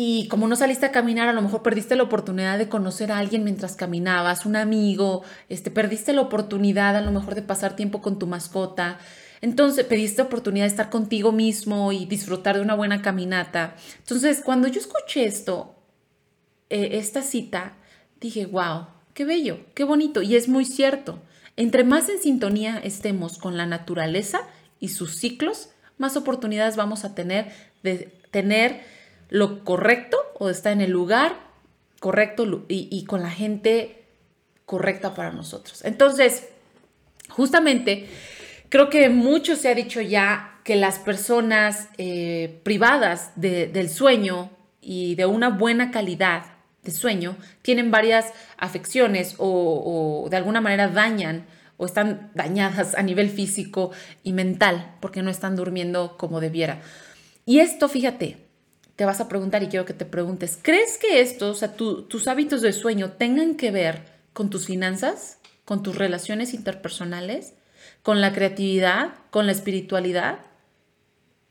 Y 0.00 0.28
como 0.28 0.46
no 0.46 0.54
saliste 0.54 0.86
a 0.86 0.92
caminar, 0.92 1.28
a 1.28 1.32
lo 1.32 1.42
mejor 1.42 1.64
perdiste 1.64 1.96
la 1.96 2.04
oportunidad 2.04 2.56
de 2.56 2.68
conocer 2.68 3.10
a 3.10 3.18
alguien 3.18 3.42
mientras 3.42 3.74
caminabas, 3.74 4.46
un 4.46 4.54
amigo, 4.54 5.24
este, 5.48 5.72
perdiste 5.72 6.12
la 6.12 6.20
oportunidad 6.20 6.94
a 6.94 7.00
lo 7.00 7.10
mejor 7.10 7.34
de 7.34 7.42
pasar 7.42 7.74
tiempo 7.74 8.00
con 8.00 8.16
tu 8.16 8.28
mascota. 8.28 9.00
Entonces 9.40 9.84
pediste 9.86 10.22
oportunidad 10.22 10.66
de 10.66 10.70
estar 10.70 10.88
contigo 10.88 11.32
mismo 11.32 11.90
y 11.90 12.06
disfrutar 12.06 12.54
de 12.54 12.62
una 12.62 12.76
buena 12.76 13.02
caminata. 13.02 13.74
Entonces, 13.98 14.40
cuando 14.44 14.68
yo 14.68 14.78
escuché 14.78 15.24
esto, 15.24 15.74
eh, 16.70 16.90
esta 16.92 17.22
cita, 17.22 17.74
dije, 18.20 18.46
wow, 18.46 18.86
qué 19.14 19.24
bello, 19.24 19.64
qué 19.74 19.82
bonito. 19.82 20.22
Y 20.22 20.36
es 20.36 20.46
muy 20.46 20.64
cierto. 20.64 21.18
Entre 21.56 21.82
más 21.82 22.08
en 22.08 22.20
sintonía 22.20 22.78
estemos 22.84 23.36
con 23.36 23.56
la 23.56 23.66
naturaleza 23.66 24.42
y 24.78 24.90
sus 24.90 25.16
ciclos, 25.16 25.70
más 25.96 26.16
oportunidades 26.16 26.76
vamos 26.76 27.04
a 27.04 27.16
tener 27.16 27.50
de 27.82 28.16
tener 28.30 28.97
lo 29.28 29.64
correcto 29.64 30.18
o 30.38 30.50
estar 30.50 30.72
en 30.72 30.80
el 30.80 30.90
lugar 30.90 31.36
correcto 32.00 32.64
y, 32.68 33.04
con 33.04 33.22
la 33.22 33.30
gente 33.30 34.04
correcta 34.66 35.14
para 35.14 35.32
nosotros. 35.32 35.84
Entonces, 35.84 36.48
justamente 37.28 38.08
Creo 38.68 38.90
que 38.90 39.08
mucho 39.08 39.56
se 39.56 39.68
ha 39.68 39.74
dicho 39.74 40.00
ya 40.00 40.60
que 40.62 40.76
las 40.76 40.98
personas 40.98 41.88
eh, 41.96 42.60
privadas 42.62 43.32
del 43.36 43.88
sueño 43.88 44.50
y 44.82 45.14
de 45.14 45.24
una 45.24 45.48
buena 45.48 45.90
calidad 45.90 46.44
de 46.82 46.90
sueño 46.90 47.36
tienen 47.62 47.90
varias 47.90 48.32
afecciones 48.58 49.36
o 49.38 50.26
de 50.30 50.36
alguna 50.36 50.60
manera 50.60 50.88
dañan 50.88 51.46
o 51.78 51.86
están 51.86 52.30
dañadas 52.34 52.94
a 52.94 53.02
nivel 53.02 53.30
físico 53.30 53.92
y 54.22 54.34
mental 54.34 54.96
porque 55.00 55.22
no 55.22 55.30
están 55.30 55.56
durmiendo 55.56 56.18
como 56.18 56.40
debiera. 56.40 56.82
Y 57.46 57.60
esto, 57.60 57.88
fíjate, 57.88 58.36
te 58.98 59.06
vas 59.06 59.22
a 59.22 59.28
preguntar 59.28 59.62
y 59.62 59.68
quiero 59.68 59.86
que 59.86 59.94
te 59.94 60.04
preguntes, 60.04 60.58
¿crees 60.60 60.98
que 60.98 61.22
esto, 61.22 61.52
o 61.52 61.54
sea, 61.54 61.72
tus 61.72 62.28
hábitos 62.28 62.60
de 62.60 62.74
sueño 62.74 63.12
tengan 63.12 63.54
que 63.54 63.70
ver 63.70 64.02
con 64.34 64.50
tus 64.50 64.66
finanzas, 64.66 65.38
con 65.64 65.82
tus 65.82 65.96
relaciones 65.96 66.52
interpersonales? 66.52 67.54
con 68.02 68.20
la 68.20 68.32
creatividad, 68.32 69.14
con 69.30 69.46
la 69.46 69.52
espiritualidad? 69.52 70.38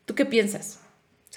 ¿Tú 0.06 0.16
qué 0.16 0.26
piensas? 0.26 0.80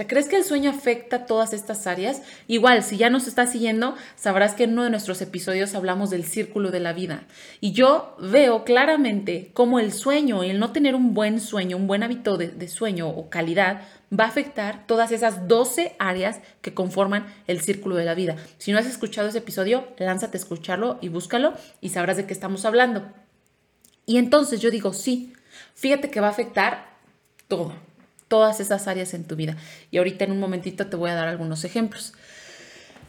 ¿Crees 0.07 0.29
que 0.29 0.37
el 0.37 0.45
sueño 0.45 0.71
afecta 0.71 1.27
todas 1.27 1.53
estas 1.53 1.87
áreas? 1.87 2.23
Igual, 2.47 2.83
si 2.83 2.97
ya 2.97 3.11
nos 3.11 3.27
estás 3.27 3.53
siguiendo, 3.53 3.95
sabrás 4.17 4.55
que 4.55 4.65
en 4.65 4.73
uno 4.73 4.85
de 4.85 4.91
nuestros 4.91 5.21
episodios 5.23 5.75
hablamos 5.75 6.11
del 6.11 6.25
círculo 6.25 6.71
de 6.71 6.81
la 6.81 6.93
vida. 6.93 7.25
Y 7.61 7.73
yo 7.73 8.17
veo 8.21 8.65
claramente 8.65 9.51
cómo 9.55 9.79
el 9.79 9.93
sueño 9.93 10.43
el 10.43 10.59
no 10.59 10.73
tener 10.73 10.95
un 10.95 11.15
buen 11.15 11.41
sueño, 11.41 11.77
un 11.77 11.87
buen 11.87 12.03
hábito 12.03 12.37
de, 12.37 12.49
de 12.49 12.69
sueño 12.69 13.09
o 13.09 13.31
calidad, 13.31 13.83
va 14.13 14.25
a 14.25 14.29
afectar 14.29 14.87
todas 14.87 15.13
esas 15.13 15.47
12 15.47 15.95
áreas 15.99 16.41
que 16.63 16.75
conforman 16.75 17.27
el 17.47 17.61
círculo 17.61 17.97
de 17.97 18.05
la 18.05 18.15
vida. 18.15 18.37
Si 18.59 18.73
no 18.73 18.79
has 18.79 18.87
escuchado 18.87 19.29
ese 19.29 19.39
episodio, 19.39 19.89
lánzate 19.99 20.37
a 20.37 20.41
escucharlo 20.41 20.99
y 21.01 21.09
búscalo 21.09 21.55
y 21.81 21.91
sabrás 21.91 22.17
de 22.17 22.27
qué 22.27 22.33
estamos 22.33 22.65
hablando. 22.65 23.09
Y 24.07 24.19
entonces 24.19 24.61
yo 24.61 24.71
digo, 24.71 24.93
sí, 24.93 25.33
fíjate 25.75 26.11
que 26.11 26.21
va 26.21 26.29
a 26.29 26.31
afectar 26.31 26.91
todo, 27.47 27.73
todas 28.31 28.61
esas 28.61 28.87
áreas 28.87 29.13
en 29.13 29.25
tu 29.25 29.37
vida. 29.37 29.57
Y 29.91 29.99
ahorita 29.99 30.25
en 30.25 30.31
un 30.31 30.41
momentito 30.41 30.87
te 30.87 30.97
voy 30.97 31.11
a 31.11 31.15
dar 31.15 31.29
algunos 31.29 31.65
ejemplos. 31.65 32.15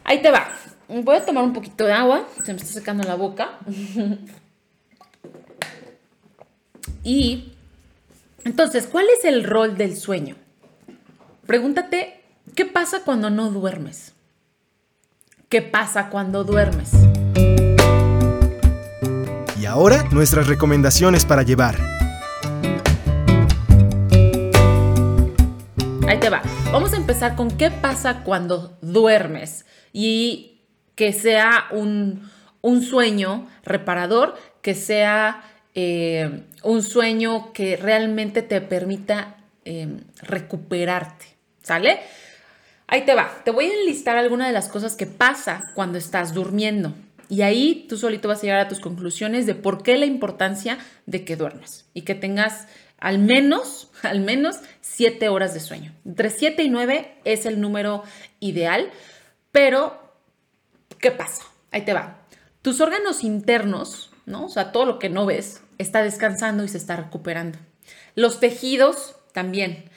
Ahí 0.03 0.21
te 0.21 0.31
va. 0.31 0.49
Voy 0.89 1.15
a 1.15 1.23
tomar 1.25 1.43
un 1.43 1.53
poquito 1.53 1.86
de 1.86 1.93
agua, 1.93 2.27
se 2.43 2.51
me 2.53 2.60
está 2.60 2.73
secando 2.73 3.03
la 3.03 3.15
boca. 3.15 3.60
y 7.03 7.53
entonces, 8.43 8.88
¿cuál 8.88 9.05
es 9.17 9.23
el 9.23 9.43
rol 9.43 9.77
del 9.77 9.95
sueño? 9.95 10.36
Pregúntate, 11.45 12.23
¿qué 12.55 12.65
pasa 12.65 13.03
cuando 13.05 13.29
no 13.29 13.51
duermes? 13.51 14.13
¿Qué 15.47 15.62
pasa 15.62 16.10
cuando 16.10 16.43
duermes? 16.43 16.91
ahora 19.71 20.03
nuestras 20.12 20.47
recomendaciones 20.47 21.25
para 21.25 21.43
llevar. 21.43 22.01
Empezar 27.12 27.36
con 27.36 27.52
qué 27.52 27.71
pasa 27.71 28.24
cuando 28.24 28.78
duermes 28.82 29.65
y 29.91 30.62
que 30.95 31.12
sea 31.12 31.65
un, 31.71 32.32
sueño 32.82 33.50
reparador, 33.65 34.36
que 34.62 34.76
sea 34.76 35.43
eh, 35.76 36.45
un 36.63 36.82
sueño 36.82 37.52
que 37.52 37.76
realmente 37.76 38.43
te 38.43 38.62
permita 38.62 39.36
eh, 39.65 39.89
recuperarte. 40.21 41.26
¿Sale? 41.62 42.00
Ahí 42.88 43.02
te 43.02 43.13
va. 43.13 43.30
Te 43.43 43.52
voy 43.52 43.65
a 43.65 43.74
enlistar 43.82 44.15
algunas 44.15 44.47
de 44.47 44.54
las 44.54 44.69
cosas 44.69 44.95
que 44.95 45.06
pasa 45.06 45.69
cuando 45.76 45.97
estás 45.97 46.34
durmiendo. 46.34 46.93
Y 47.28 47.41
ahí 47.41 47.88
tú 47.89 47.97
solito 47.97 48.30
vas 48.30 48.39
a 48.39 48.43
llegar 48.43 48.60
a 48.60 48.69
tus 48.69 48.80
conclusiones 48.80 49.45
de 49.45 49.56
por 49.56 49.84
qué 49.84 49.97
la 49.97 50.06
importancia 50.06 50.78
de 51.08 51.26
que 51.26 51.36
duermas 51.36 51.89
y 51.93 52.04
que 52.04 52.15
tengas 52.15 52.69
al 53.02 53.20
menos, 53.20 53.90
al 54.04 54.22
menos 54.22 54.56
siete 54.80 55.28
horas 55.28 55.54
de 55.54 55.60
sueño. 55.60 55.94
Entre 56.06 56.30
siete 56.30 56.64
y 56.64 56.70
nueve 56.70 57.18
es 57.26 57.46
el 57.46 57.60
número 57.60 58.04
ideal, 58.40 58.90
pero 59.52 60.00
¿qué 61.00 61.12
pasa? 61.12 61.44
Ahí 61.72 61.82
te 61.82 61.94
va. 61.94 62.22
Tus 62.62 62.80
órganos 62.80 63.26
internos, 63.26 64.12
¿no? 64.26 64.46
O 64.46 64.50
sea, 64.50 64.72
todo 64.72 64.86
lo 64.86 65.00
que 65.00 65.10
no 65.10 65.26
ves, 65.26 65.62
está 65.78 66.04
descansando 66.04 66.64
y 66.64 66.70
se 66.70 66.78
está 66.78 66.96
recuperando. 66.96 67.58
Los 68.16 68.40
tejidos 68.40 69.16
también. 69.34 69.90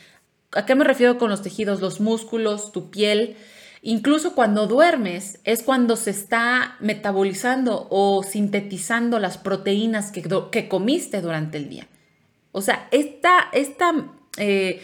¿A 0.53 0.67
qué 0.67 0.75
me 0.75 0.85
refiero 0.85 1.19
con 1.19 1.31
los 1.31 1.43
tejidos? 1.43 1.81
Los 1.81 2.01
músculos, 2.01 2.73
tu 2.73 2.91
piel, 2.91 3.37
Incluso 3.87 4.35
cuando 4.35 4.67
duermes 4.67 5.41
es 5.45 5.63
cuando 5.63 5.97
se 5.97 6.09
está 6.09 6.77
metabolizando 6.81 7.87
o 7.91 8.23
sintetizando 8.23 9.19
las 9.19 9.37
proteínas 9.37 10.11
que 10.11 10.69
comiste 10.71 11.21
durante 11.21 11.59
el 11.59 11.69
día. 11.69 11.87
O 12.57 12.63
sea, 12.63 12.87
esta, 12.93 13.49
esta 13.53 13.93
eh, 14.37 14.81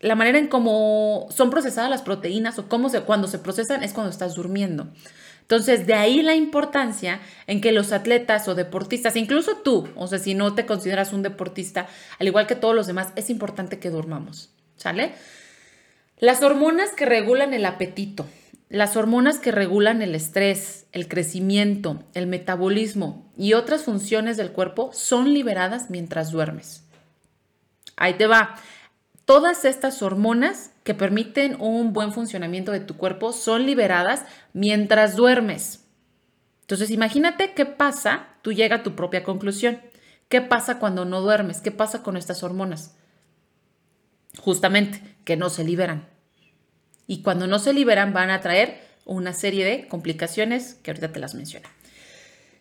la 0.00 0.14
manera 0.14 0.38
en 0.38 0.48
cómo 0.48 1.28
son 1.30 1.50
procesadas 1.50 1.90
las 1.90 2.00
proteínas 2.00 2.58
o 2.58 2.70
cómo 2.70 2.88
se, 2.88 3.02
cuando 3.02 3.28
se 3.28 3.38
procesan 3.38 3.82
es 3.82 3.92
cuando 3.92 4.10
estás 4.10 4.34
durmiendo. 4.34 4.88
Entonces, 5.42 5.86
de 5.86 5.92
ahí 5.92 6.22
la 6.22 6.34
importancia 6.34 7.20
en 7.46 7.60
que 7.60 7.70
los 7.72 7.92
atletas 7.92 8.48
o 8.48 8.54
deportistas, 8.54 9.14
incluso 9.14 9.58
tú, 9.58 9.88
o 9.94 10.06
sea, 10.06 10.18
si 10.18 10.32
no 10.32 10.54
te 10.54 10.64
consideras 10.64 11.12
un 11.12 11.22
deportista, 11.22 11.86
al 12.18 12.28
igual 12.28 12.46
que 12.46 12.54
todos 12.56 12.74
los 12.74 12.86
demás, 12.86 13.12
es 13.14 13.28
importante 13.28 13.78
que 13.78 13.90
durmamos, 13.90 14.48
¿sale? 14.78 15.12
Las 16.18 16.42
hormonas 16.42 16.92
que 16.92 17.04
regulan 17.04 17.52
el 17.52 17.66
apetito, 17.66 18.24
las 18.70 18.96
hormonas 18.96 19.38
que 19.38 19.52
regulan 19.52 20.00
el 20.00 20.14
estrés, 20.14 20.86
el 20.92 21.08
crecimiento, 21.08 22.02
el 22.14 22.26
metabolismo 22.26 23.30
y 23.36 23.52
otras 23.52 23.82
funciones 23.84 24.38
del 24.38 24.50
cuerpo 24.50 24.90
son 24.94 25.34
liberadas 25.34 25.90
mientras 25.90 26.30
duermes. 26.30 26.85
Ahí 27.96 28.14
te 28.14 28.26
va. 28.26 28.56
Todas 29.24 29.64
estas 29.64 30.02
hormonas 30.02 30.70
que 30.84 30.94
permiten 30.94 31.60
un 31.60 31.92
buen 31.92 32.12
funcionamiento 32.12 32.70
de 32.70 32.80
tu 32.80 32.96
cuerpo 32.96 33.32
son 33.32 33.66
liberadas 33.66 34.24
mientras 34.52 35.16
duermes. 35.16 35.84
Entonces 36.60 36.90
imagínate 36.90 37.52
qué 37.54 37.66
pasa, 37.66 38.28
tú 38.42 38.52
llegas 38.52 38.80
a 38.80 38.82
tu 38.82 38.94
propia 38.94 39.24
conclusión. 39.24 39.80
¿Qué 40.28 40.40
pasa 40.40 40.78
cuando 40.78 41.04
no 41.04 41.20
duermes? 41.20 41.60
¿Qué 41.60 41.70
pasa 41.70 42.02
con 42.02 42.16
estas 42.16 42.42
hormonas? 42.42 42.96
Justamente, 44.38 45.00
que 45.24 45.36
no 45.36 45.48
se 45.48 45.64
liberan. 45.64 46.08
Y 47.06 47.22
cuando 47.22 47.46
no 47.46 47.58
se 47.58 47.72
liberan 47.72 48.12
van 48.12 48.30
a 48.30 48.40
traer 48.40 48.80
una 49.04 49.32
serie 49.32 49.64
de 49.64 49.86
complicaciones 49.86 50.74
que 50.74 50.90
ahorita 50.90 51.12
te 51.12 51.20
las 51.20 51.34
menciono. 51.34 51.68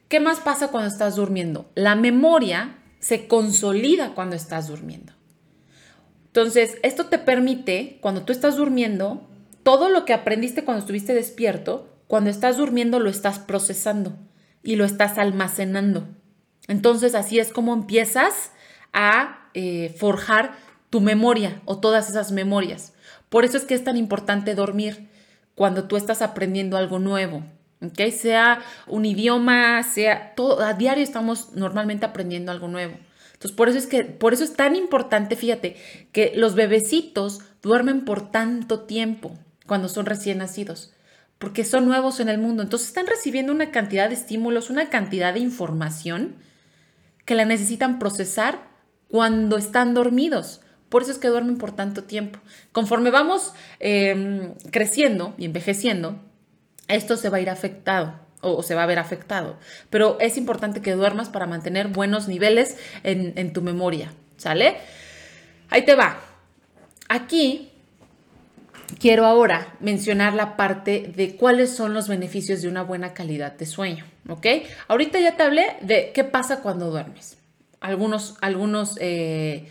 ¿Qué 0.07 0.19
más 0.19 0.39
pasa 0.39 0.67
cuando 0.67 0.89
estás 0.89 1.15
durmiendo? 1.15 1.71
La 1.73 1.95
memoria 1.95 2.77
se 2.99 3.27
consolida 3.27 4.13
cuando 4.13 4.35
estás 4.35 4.67
durmiendo. 4.67 5.14
Entonces, 6.35 6.79
esto 6.83 7.05
te 7.05 7.17
permite, 7.17 7.97
cuando 8.01 8.23
tú 8.23 8.33
estás 8.33 8.57
durmiendo, 8.57 9.25
todo 9.63 9.87
lo 9.87 10.03
que 10.03 10.11
aprendiste 10.11 10.65
cuando 10.65 10.81
estuviste 10.81 11.13
despierto, 11.13 11.87
cuando 12.07 12.29
estás 12.29 12.57
durmiendo 12.57 12.99
lo 12.99 13.09
estás 13.09 13.39
procesando 13.39 14.17
y 14.61 14.75
lo 14.75 14.83
estás 14.83 15.17
almacenando. 15.17 16.05
Entonces, 16.67 17.15
así 17.15 17.39
es 17.39 17.53
como 17.53 17.73
empiezas 17.73 18.51
a 18.91 19.47
eh, 19.53 19.95
forjar 19.97 20.57
tu 20.89 20.99
memoria 20.99 21.61
o 21.63 21.79
todas 21.79 22.09
esas 22.09 22.33
memorias. 22.33 22.91
Por 23.29 23.45
eso 23.45 23.55
es 23.55 23.63
que 23.63 23.73
es 23.73 23.85
tan 23.85 23.95
importante 23.95 24.55
dormir 24.55 25.07
cuando 25.55 25.85
tú 25.85 25.95
estás 25.95 26.21
aprendiendo 26.21 26.75
algo 26.75 26.99
nuevo. 26.99 27.43
¿ok? 27.81 28.11
Sea 28.11 28.59
un 28.87 29.05
idioma, 29.05 29.83
sea 29.83 30.35
todo, 30.35 30.61
a 30.61 30.73
diario 30.73 31.01
estamos 31.01 31.53
normalmente 31.53 32.05
aprendiendo 32.05 32.51
algo 32.51 32.67
nuevo. 32.67 32.97
Entonces, 33.35 33.51
por 33.51 33.67
eso 33.67 33.77
es 33.77 33.85
que, 33.85 34.05
por 34.05 34.33
eso 34.33 34.45
es 34.45 34.53
tan 34.53 34.77
importante, 34.77 35.35
fíjate, 35.35 35.75
que 36.13 36.31
los 36.35 36.55
bebecitos 36.55 37.41
duermen 37.61 38.05
por 38.05 38.31
tanto 38.31 38.81
tiempo 38.81 39.37
cuando 39.65 39.89
son 39.89 40.05
recién 40.05 40.37
nacidos, 40.37 40.93
porque 41.37 41.65
son 41.65 41.85
nuevos 41.85 42.21
en 42.21 42.29
el 42.29 42.37
mundo. 42.37 42.63
Entonces, 42.63 42.87
están 42.87 43.07
recibiendo 43.07 43.51
una 43.51 43.71
cantidad 43.71 44.07
de 44.07 44.15
estímulos, 44.15 44.69
una 44.69 44.89
cantidad 44.89 45.33
de 45.33 45.41
información 45.41 46.37
que 47.25 47.35
la 47.35 47.43
necesitan 47.43 47.99
procesar 47.99 48.69
cuando 49.09 49.57
están 49.57 49.93
dormidos. 49.93 50.61
Por 50.87 51.01
eso 51.01 51.11
es 51.11 51.17
que 51.17 51.27
duermen 51.27 51.57
por 51.57 51.75
tanto 51.75 52.05
tiempo. 52.05 52.39
Conforme 52.71 53.11
vamos 53.11 53.53
em, 53.79 54.53
creciendo 54.71 55.35
y 55.37 55.43
envejeciendo, 55.43 56.21
esto 56.87 57.17
se 57.17 57.29
va 57.29 57.37
a 57.37 57.41
ir 57.41 57.49
afectado 57.49 58.24
o 58.45 58.63
se 58.63 58.75
va 58.75 58.83
a 58.83 58.85
ver 58.85 58.99
afectado. 58.99 59.57
Pero 59.89 60.17
es 60.19 60.37
importante 60.37 60.81
que 60.81 60.93
duermas 60.93 61.29
para 61.29 61.47
mantener 61.47 61.87
buenos 61.87 62.27
niveles 62.27 62.77
en, 63.03 63.53
tu 63.53 63.61
memoria, 63.61 64.13
¿sale? 64.37 64.77
Ahí 65.69 65.83
te 65.83 65.95
va. 65.95 66.19
Aquí 67.09 67.71
quiero 68.99 69.25
ahora 69.25 69.75
mencionar 69.79 70.33
la 70.33 70.55
parte 70.55 71.11
de 71.15 71.35
cuáles 71.35 71.75
son 71.75 71.93
los 71.93 72.07
beneficios 72.07 72.61
de 72.61 72.67
una 72.67 72.83
buena 72.83 73.13
calidad 73.13 73.53
de 73.53 73.65
sueño, 73.65 74.05
¿ok? 74.29 74.45
Ahorita 74.87 75.19
ya 75.19 75.35
te 75.35 75.43
hablé 75.43 75.77
de 75.81 76.11
qué 76.13 76.23
pasa 76.23 76.61
cuando 76.61 76.91
duermes. 76.91 77.37
Algunos, 77.81 78.35
algunos, 78.41 78.97
eh, 79.01 79.67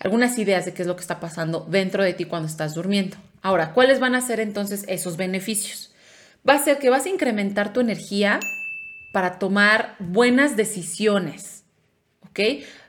algunas 0.00 0.38
ideas 0.38 0.64
de 0.64 0.74
qué 0.74 0.82
es 0.82 0.88
lo 0.88 0.96
que 0.96 1.02
está 1.02 1.20
pasando 1.20 1.66
dentro 1.68 2.02
de 2.02 2.14
ti 2.14 2.24
cuando 2.24 2.48
estás 2.48 2.74
durmiendo. 2.74 3.16
Ahora, 3.42 3.72
¿cuáles 3.72 4.00
van 4.00 4.14
a 4.14 4.20
ser 4.20 4.40
entonces 4.40 4.84
esos 4.88 5.16
beneficios? 5.16 5.92
Va 6.46 6.54
a 6.54 6.64
ser 6.64 6.78
que 6.78 6.90
vas 6.90 7.06
a 7.06 7.10
incrementar 7.10 7.72
tu 7.72 7.80
energía 7.80 8.40
para 9.12 9.38
tomar 9.38 9.96
buenas 9.98 10.56
decisiones, 10.56 11.64
¿ok? 12.28 12.40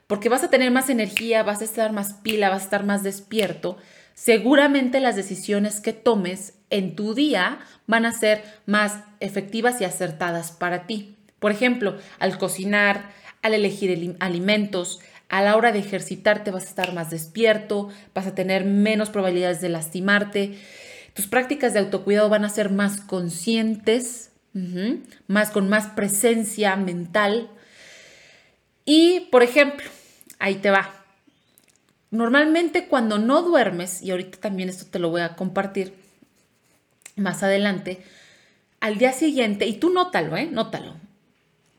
Porque 0.08 0.28
vas 0.28 0.44
a 0.44 0.50
tener 0.50 0.72
más 0.72 0.90
energía, 0.90 1.44
vas 1.44 1.62
a 1.62 1.66
estar 1.66 1.94
más 1.94 2.14
pila, 2.16 2.50
vas 2.50 2.62
a 2.62 2.66
estar 2.66 2.84
más 2.84 3.04
despierto 3.04 3.78
seguramente 4.20 5.00
las 5.00 5.16
decisiones 5.16 5.80
que 5.80 5.94
tomes 5.94 6.56
en 6.70 6.98
tu 6.98 7.14
día 7.14 7.60
van 7.88 8.06
a 8.06 8.12
ser 8.12 8.44
más 8.66 9.00
efectivas 9.22 9.80
y 9.80 9.86
acertadas 9.86 10.52
para 10.52 10.86
ti. 10.88 11.16
Por 11.40 11.54
ejemplo, 11.54 11.98
al 12.20 12.38
cocinar, 12.38 13.12
al 13.42 13.54
elegir 13.54 14.18
alimentos, 14.20 15.00
a 15.30 15.42
la 15.42 15.56
hora 15.56 15.72
de 15.72 15.80
ejercitarte 15.80 16.52
vas 16.52 16.66
a 16.66 16.70
estar 16.70 16.94
más 16.94 17.10
despierto, 17.10 17.88
vas 18.14 18.28
a 18.28 18.36
tener 18.36 18.66
menos 18.66 19.10
probabilidades 19.10 19.62
de 19.62 19.70
lastimarte. 19.70 20.58
Tus 21.14 21.28
prácticas 21.28 21.74
de 21.74 21.80
autocuidado 21.80 22.30
van 22.30 22.46
a 22.46 22.50
ser 22.50 22.70
más 22.70 23.02
conscientes, 23.02 24.32
más 25.28 25.52
con 25.52 25.70
más 25.70 25.88
presencia 25.88 26.76
mental. 26.76 27.50
Y, 28.86 29.28
por 29.32 29.44
ejemplo, 29.44 29.88
ahí 30.40 30.56
te 30.56 30.72
va. 30.72 30.96
Normalmente 32.12 32.88
cuando 32.88 33.20
no 33.20 33.44
duermes, 33.44 34.02
y 34.02 34.12
ahorita 34.12 34.40
también 34.40 34.70
esto 34.70 34.86
te 34.90 35.00
lo 35.00 35.10
voy 35.10 35.22
a 35.22 35.36
compartir 35.36 35.94
más 37.16 37.44
adelante, 37.44 38.04
al 38.80 38.98
día 38.98 39.12
siguiente, 39.12 39.68
y 39.68 39.74
tú 39.74 39.92
nótalo, 39.92 40.38
¿eh? 40.38 40.48
Nótalo, 40.52 40.96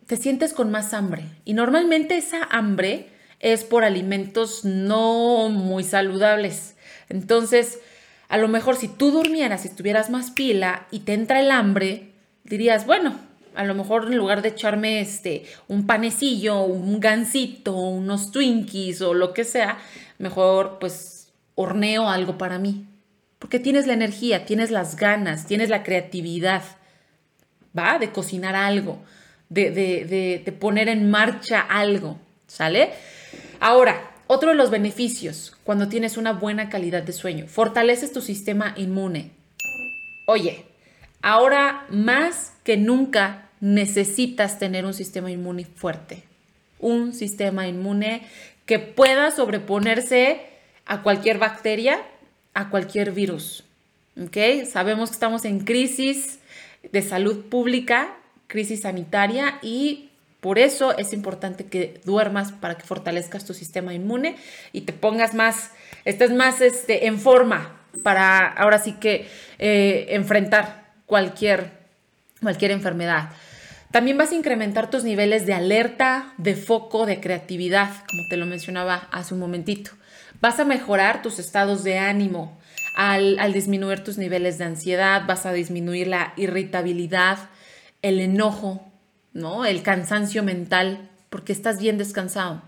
te 0.06 0.16
sientes 0.16 0.52
con 0.52 0.70
más 0.70 0.94
hambre. 0.94 1.24
Y 1.44 1.54
normalmente 1.54 2.16
esa 2.16 2.44
hambre 2.44 3.08
es 3.40 3.64
por 3.64 3.84
alimentos 3.84 4.64
no 4.64 5.48
muy 5.48 5.82
saludables. 5.82 6.76
Entonces, 7.08 7.80
a 8.30 8.38
lo 8.38 8.46
mejor 8.46 8.76
si 8.76 8.86
tú 8.86 9.10
durmieras, 9.10 9.62
si 9.62 9.68
estuvieras 9.68 10.08
más 10.08 10.30
pila 10.30 10.86
y 10.92 11.00
te 11.00 11.14
entra 11.14 11.40
el 11.40 11.50
hambre, 11.50 12.12
dirías, 12.44 12.86
bueno, 12.86 13.18
a 13.56 13.64
lo 13.64 13.74
mejor 13.74 14.06
en 14.06 14.16
lugar 14.16 14.40
de 14.40 14.50
echarme 14.50 15.00
este 15.00 15.46
un 15.66 15.84
panecillo, 15.84 16.62
un 16.62 17.00
gansito, 17.00 17.74
unos 17.74 18.30
Twinkies 18.30 19.02
o 19.02 19.14
lo 19.14 19.34
que 19.34 19.42
sea, 19.42 19.78
mejor 20.18 20.78
pues 20.78 21.32
horneo 21.56 22.08
algo 22.08 22.38
para 22.38 22.60
mí. 22.60 22.86
Porque 23.40 23.58
tienes 23.58 23.88
la 23.88 23.94
energía, 23.94 24.44
tienes 24.44 24.70
las 24.70 24.94
ganas, 24.94 25.46
tienes 25.46 25.68
la 25.68 25.82
creatividad, 25.82 26.62
¿va? 27.76 27.98
De 27.98 28.12
cocinar 28.12 28.54
algo, 28.54 29.02
de, 29.48 29.72
de, 29.72 30.42
de, 30.44 30.52
poner 30.52 30.88
en 30.88 31.10
marcha 31.10 31.60
algo, 31.60 32.16
¿sale? 32.46 32.90
Ahora, 33.58 34.09
otro 34.32 34.50
de 34.50 34.54
los 34.54 34.70
beneficios 34.70 35.56
cuando 35.64 35.88
tienes 35.88 36.16
una 36.16 36.32
buena 36.32 36.68
calidad 36.68 37.02
de 37.02 37.12
sueño, 37.12 37.48
fortaleces 37.48 38.12
tu 38.12 38.20
sistema 38.20 38.74
inmune. 38.76 39.32
Oye, 40.28 40.66
ahora 41.20 41.84
más 41.90 42.52
que 42.62 42.76
nunca 42.76 43.48
necesitas 43.58 44.60
tener 44.60 44.84
un 44.86 44.94
sistema 44.94 45.32
inmune 45.32 45.64
fuerte, 45.64 46.22
un 46.78 47.12
sistema 47.12 47.66
inmune 47.66 48.22
que 48.66 48.78
pueda 48.78 49.32
sobreponerse 49.32 50.42
a 50.86 51.02
cualquier 51.02 51.38
bacteria, 51.38 52.00
a 52.54 52.70
cualquier 52.70 53.10
virus. 53.10 53.64
¿Ok? 54.16 54.36
Sabemos 54.70 55.10
que 55.10 55.14
estamos 55.14 55.44
en 55.44 55.64
crisis 55.64 56.38
de 56.92 57.02
salud 57.02 57.46
pública, 57.46 58.16
crisis 58.46 58.82
sanitaria 58.82 59.58
y 59.60 60.09
por 60.40 60.58
eso 60.58 60.96
es 60.96 61.12
importante 61.12 61.66
que 61.66 62.00
duermas 62.04 62.52
para 62.52 62.76
que 62.76 62.84
fortalezcas 62.84 63.44
tu 63.44 63.54
sistema 63.54 63.94
inmune 63.94 64.36
y 64.72 64.82
te 64.82 64.92
pongas 64.92 65.34
más, 65.34 65.70
estés 66.04 66.30
más 66.32 66.60
este, 66.60 67.06
en 67.06 67.18
forma 67.18 67.76
para 68.02 68.46
ahora 68.46 68.78
sí 68.78 68.92
que 68.94 69.28
eh, 69.58 70.06
enfrentar 70.10 70.92
cualquier, 71.06 71.72
cualquier 72.40 72.70
enfermedad. 72.70 73.30
También 73.90 74.16
vas 74.16 74.30
a 74.30 74.36
incrementar 74.36 74.88
tus 74.88 75.02
niveles 75.02 75.46
de 75.46 75.52
alerta, 75.52 76.32
de 76.38 76.54
foco, 76.54 77.06
de 77.06 77.20
creatividad, 77.20 77.88
como 78.08 78.22
te 78.28 78.36
lo 78.36 78.46
mencionaba 78.46 79.08
hace 79.10 79.34
un 79.34 79.40
momentito. 79.40 79.90
Vas 80.40 80.60
a 80.60 80.64
mejorar 80.64 81.22
tus 81.22 81.40
estados 81.40 81.82
de 81.82 81.98
ánimo 81.98 82.56
al, 82.96 83.52
disminuir 83.52 84.04
tus 84.04 84.16
niveles 84.16 84.58
de 84.58 84.64
ansiedad, 84.64 85.22
vas 85.26 85.44
a 85.44 85.52
disminuir 85.52 86.06
la 86.06 86.32
irritabilidad, 86.36 87.38
el 88.02 88.20
enojo, 88.20 88.89
¿no? 89.32 89.64
El 89.64 89.82
cansancio 89.82 90.42
mental, 90.42 91.10
porque 91.28 91.52
estás 91.52 91.80
bien 91.80 91.98
descansado. 91.98 92.62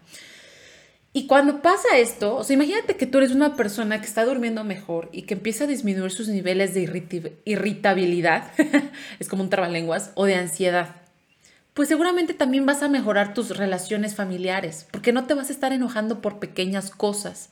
Y 1.13 1.27
cuando 1.27 1.61
pasa 1.61 1.99
esto, 1.99 2.37
o 2.37 2.45
sea, 2.45 2.55
imagínate 2.55 2.97
que 2.97 3.07
tú 3.07 3.19
eres 3.19 3.33
una 3.33 3.55
persona 3.55 4.01
que 4.01 4.07
está 4.07 4.25
durmiendo 4.25 4.65
mejor 4.65 5.11
y 5.13 5.23
que 5.23 5.35
empieza 5.35 5.65
a 5.65 5.67
disminuir 5.67 6.11
sus 6.11 6.29
niveles 6.29 6.73
de 6.73 6.83
irritabilidad, 7.45 8.51
es 9.19 9.29
como 9.29 9.43
un 9.43 9.51
trabalenguas, 9.51 10.13
o 10.15 10.25
de 10.25 10.37
ansiedad 10.37 11.03
pues 11.75 11.89
seguramente 11.89 12.35
también 12.35 12.67
vas 12.67 12.83
a 12.83 12.89
mejorar 12.89 13.35
tus 13.35 13.57
relaciones 13.57 14.15
familiares, 14.15 14.87
porque 14.91 15.13
no 15.13 15.25
te 15.25 15.35
vas 15.35 15.49
a 15.49 15.53
estar 15.53 15.73
enojando 15.73 16.21
por 16.21 16.39
pequeñas 16.39 16.91
cosas. 16.91 17.51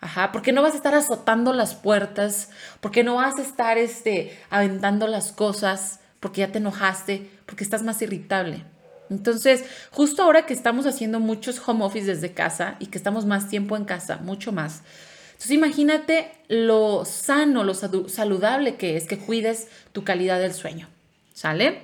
Ajá, 0.00 0.30
porque 0.30 0.52
no 0.52 0.62
vas 0.62 0.74
a 0.74 0.76
estar 0.76 0.94
azotando 0.94 1.52
las 1.52 1.74
puertas, 1.74 2.50
porque 2.80 3.02
no 3.02 3.16
vas 3.16 3.36
a 3.36 3.42
estar 3.42 3.78
este, 3.78 4.38
aventando 4.48 5.08
las 5.08 5.32
cosas, 5.32 5.98
porque 6.20 6.42
ya 6.42 6.52
te 6.52 6.58
enojaste, 6.58 7.28
porque 7.48 7.64
estás 7.64 7.82
más 7.82 8.00
irritable. 8.02 8.62
Entonces, 9.08 9.64
justo 9.90 10.22
ahora 10.22 10.44
que 10.44 10.52
estamos 10.52 10.84
haciendo 10.84 11.18
muchos 11.18 11.66
home 11.66 11.82
office 11.82 12.06
desde 12.06 12.34
casa 12.34 12.76
y 12.78 12.86
que 12.86 12.98
estamos 12.98 13.24
más 13.24 13.48
tiempo 13.48 13.74
en 13.74 13.86
casa, 13.86 14.18
mucho 14.18 14.52
más. 14.52 14.82
Entonces, 15.28 15.52
imagínate 15.52 16.30
lo 16.48 17.06
sano, 17.06 17.64
lo 17.64 17.72
saludable 17.72 18.76
que 18.76 18.98
es 18.98 19.06
que 19.06 19.16
cuides 19.16 19.68
tu 19.92 20.04
calidad 20.04 20.38
del 20.38 20.52
sueño. 20.52 20.88
¿Sale? 21.32 21.80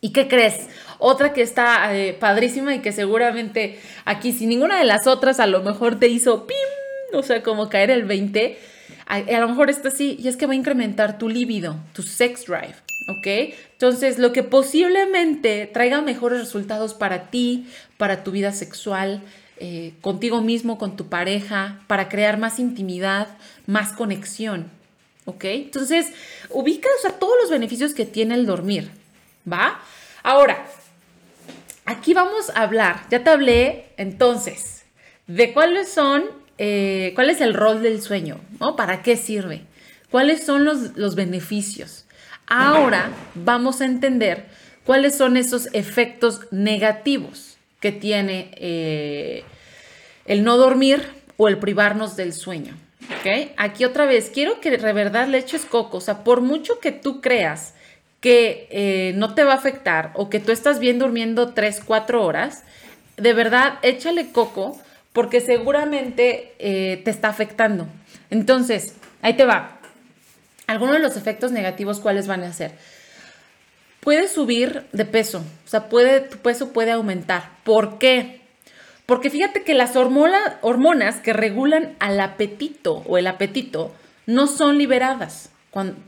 ¿Y 0.00 0.10
qué 0.10 0.26
crees? 0.26 0.66
Otra 0.98 1.32
que 1.32 1.42
está 1.42 1.96
eh, 1.96 2.12
padrísima 2.12 2.74
y 2.74 2.80
que 2.80 2.90
seguramente 2.90 3.78
aquí, 4.04 4.32
si 4.32 4.46
ninguna 4.46 4.78
de 4.78 4.84
las 4.84 5.06
otras 5.06 5.38
a 5.38 5.46
lo 5.46 5.62
mejor 5.62 6.00
te 6.00 6.08
hizo 6.08 6.46
pim, 6.46 6.56
o 7.12 7.22
sea, 7.22 7.42
como 7.42 7.68
caer 7.68 7.90
el 7.90 8.04
20, 8.04 8.58
a, 9.06 9.20
lo 9.20 9.48
mejor 9.48 9.70
está 9.70 9.88
así, 9.88 10.16
y 10.18 10.26
es 10.26 10.36
que 10.36 10.46
va 10.46 10.52
a 10.52 10.56
incrementar 10.56 11.18
tu 11.18 11.28
libido, 11.28 11.76
tu 11.92 12.02
sex 12.02 12.46
drive, 12.46 12.74
¿ok? 13.08 13.26
Entonces, 13.72 14.18
lo 14.18 14.32
que 14.32 14.42
posiblemente 14.42 15.66
traiga 15.66 16.00
mejores 16.02 16.40
resultados 16.40 16.94
para 16.94 17.30
ti, 17.30 17.66
para 17.96 18.24
tu 18.24 18.30
vida 18.30 18.52
sexual, 18.52 19.22
eh, 19.58 19.94
contigo 20.00 20.42
mismo, 20.42 20.78
con 20.78 20.96
tu 20.96 21.08
pareja, 21.08 21.80
para 21.86 22.08
crear 22.08 22.38
más 22.38 22.58
intimidad, 22.58 23.28
más 23.66 23.92
conexión, 23.92 24.70
¿ok? 25.24 25.44
Entonces, 25.44 26.12
ubica, 26.50 26.88
o 26.98 27.02
sea, 27.02 27.12
todos 27.18 27.34
los 27.40 27.50
beneficios 27.50 27.94
que 27.94 28.06
tiene 28.06 28.34
el 28.34 28.46
dormir. 28.46 28.90
¿va? 29.50 29.80
Ahora, 30.22 30.66
aquí 31.84 32.14
vamos 32.14 32.50
a 32.50 32.62
hablar, 32.62 33.06
ya 33.10 33.22
te 33.22 33.30
hablé 33.30 33.86
entonces 33.96 34.84
de 35.26 35.52
cuáles 35.52 35.88
son, 35.88 36.24
eh, 36.58 37.12
cuál 37.14 37.30
es 37.30 37.40
el 37.40 37.54
rol 37.54 37.82
del 37.82 38.02
sueño, 38.02 38.40
¿no? 38.60 38.76
¿Para 38.76 39.02
qué 39.02 39.16
sirve? 39.16 39.62
¿Cuáles 40.10 40.44
son 40.44 40.64
los, 40.64 41.14
beneficios? 41.14 42.04
Ahora 42.46 43.10
vamos 43.34 43.80
a 43.80 43.86
entender 43.86 44.46
cuáles 44.84 45.16
son 45.16 45.36
esos 45.36 45.68
efectos 45.72 46.40
negativos 46.50 47.56
que 47.80 47.92
tiene 47.92 48.50
eh, 48.54 49.44
el 50.26 50.44
no 50.44 50.56
dormir 50.56 51.02
o 51.36 51.48
el 51.48 51.58
privarnos 51.58 52.16
del 52.16 52.32
sueño. 52.32 52.76
¿ok? 53.18 53.52
Aquí 53.56 53.84
otra 53.84 54.06
vez, 54.06 54.30
quiero 54.32 54.60
que 54.60 54.70
de 54.70 54.92
verdad 54.92 55.28
le 55.28 55.38
eches 55.38 55.64
coco, 55.64 55.98
o 55.98 56.00
sea, 56.00 56.24
por 56.24 56.40
mucho 56.40 56.78
que 56.80 56.92
tú 56.92 57.20
creas 57.20 57.74
que 58.20 58.68
eh, 58.70 59.12
no 59.16 59.34
te 59.34 59.44
va 59.44 59.52
a 59.52 59.56
afectar 59.56 60.12
o 60.14 60.30
que 60.30 60.40
tú 60.40 60.52
estás 60.52 60.78
bien 60.78 60.98
durmiendo 60.98 61.52
3, 61.52 61.82
4 61.84 62.24
horas, 62.24 62.64
de 63.16 63.32
verdad 63.32 63.78
échale 63.82 64.30
coco 64.32 64.80
porque 65.12 65.40
seguramente 65.40 66.54
eh, 66.58 67.00
te 67.04 67.10
está 67.10 67.28
afectando. 67.28 67.86
Entonces, 68.30 68.94
ahí 69.22 69.34
te 69.34 69.44
va. 69.44 69.75
Algunos 70.66 70.96
de 70.96 71.00
los 71.00 71.16
efectos 71.16 71.52
negativos, 71.52 72.00
¿cuáles 72.00 72.26
van 72.26 72.42
a 72.42 72.52
ser? 72.52 72.72
Puedes 74.00 74.30
subir 74.32 74.86
de 74.92 75.04
peso, 75.04 75.38
o 75.38 75.68
sea, 75.68 75.88
puede, 75.88 76.20
tu 76.20 76.38
peso 76.38 76.72
puede 76.72 76.92
aumentar. 76.92 77.50
¿Por 77.64 77.98
qué? 77.98 78.40
Porque 79.04 79.30
fíjate 79.30 79.62
que 79.62 79.74
las 79.74 79.96
hormonas 79.96 81.16
que 81.22 81.32
regulan 81.32 81.94
al 82.00 82.20
apetito 82.20 83.04
o 83.06 83.18
el 83.18 83.26
apetito 83.28 83.92
no 84.26 84.46
son 84.48 84.78
liberadas. 84.78 85.50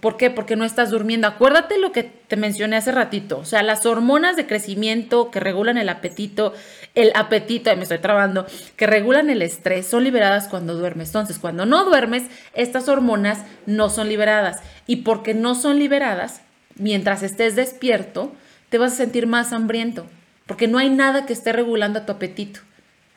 ¿Por 0.01 0.16
qué? 0.16 0.31
Porque 0.31 0.57
no 0.57 0.64
estás 0.64 0.90
durmiendo. 0.90 1.27
Acuérdate 1.27 1.79
lo 1.79 1.92
que 1.92 2.03
te 2.03 2.37
mencioné 2.37 2.77
hace 2.77 2.90
ratito. 2.90 3.38
O 3.38 3.44
sea, 3.44 3.62
las 3.62 3.85
hormonas 3.85 4.35
de 4.35 4.47
crecimiento 4.47 5.31
que 5.31 5.40
regulan 5.40 5.77
el 5.77 5.90
apetito, 5.90 6.55
el 6.94 7.12
apetito, 7.14 7.75
me 7.77 7.83
estoy 7.83 7.99
trabando, 7.99 8.47
que 8.77 8.87
regulan 8.87 9.29
el 9.29 9.42
estrés, 9.42 9.87
son 9.87 10.05
liberadas 10.05 10.49
cuando 10.49 10.75
duermes. 10.75 11.09
Entonces, 11.09 11.38
cuando 11.38 11.66
no 11.66 11.85
duermes, 11.85 12.23
estas 12.55 12.88
hormonas 12.88 13.44
no 13.66 13.90
son 13.90 14.09
liberadas. 14.09 14.62
Y 14.87 14.97
porque 14.97 15.35
no 15.35 15.55
son 15.55 15.79
liberadas, 15.79 16.40
mientras 16.77 17.23
estés 17.23 17.55
despierto, 17.55 18.33
te 18.71 18.79
vas 18.79 18.94
a 18.94 18.97
sentir 18.97 19.27
más 19.27 19.53
hambriento. 19.53 20.07
Porque 20.47 20.66
no 20.66 20.79
hay 20.79 20.88
nada 20.88 21.27
que 21.27 21.35
esté 21.35 21.53
regulando 21.53 22.01
tu 22.03 22.12
apetito. 22.12 22.61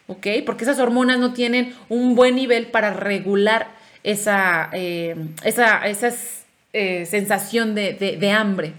¿Ok? 0.07 0.27
Porque 0.45 0.65
esas 0.65 0.79
hormonas 0.79 1.17
no 1.17 1.31
tienen 1.31 1.73
un 1.87 2.13
buen 2.13 2.35
nivel 2.35 2.67
para 2.67 2.91
regular 2.91 3.79
esa, 4.03 4.69
eh, 4.73 5.15
esa, 5.43 5.87
esas 5.87 6.45
eh, 6.73 7.05
sensación 7.05 7.75
de, 7.75 8.31
hambre. 8.31 8.73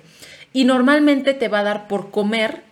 Y 0.52 0.64
normalmente 0.64 1.34
te 1.34 1.48
va 1.48 1.60
a 1.60 1.64
dar 1.64 1.88
por 1.88 2.10
comer, 2.10 2.62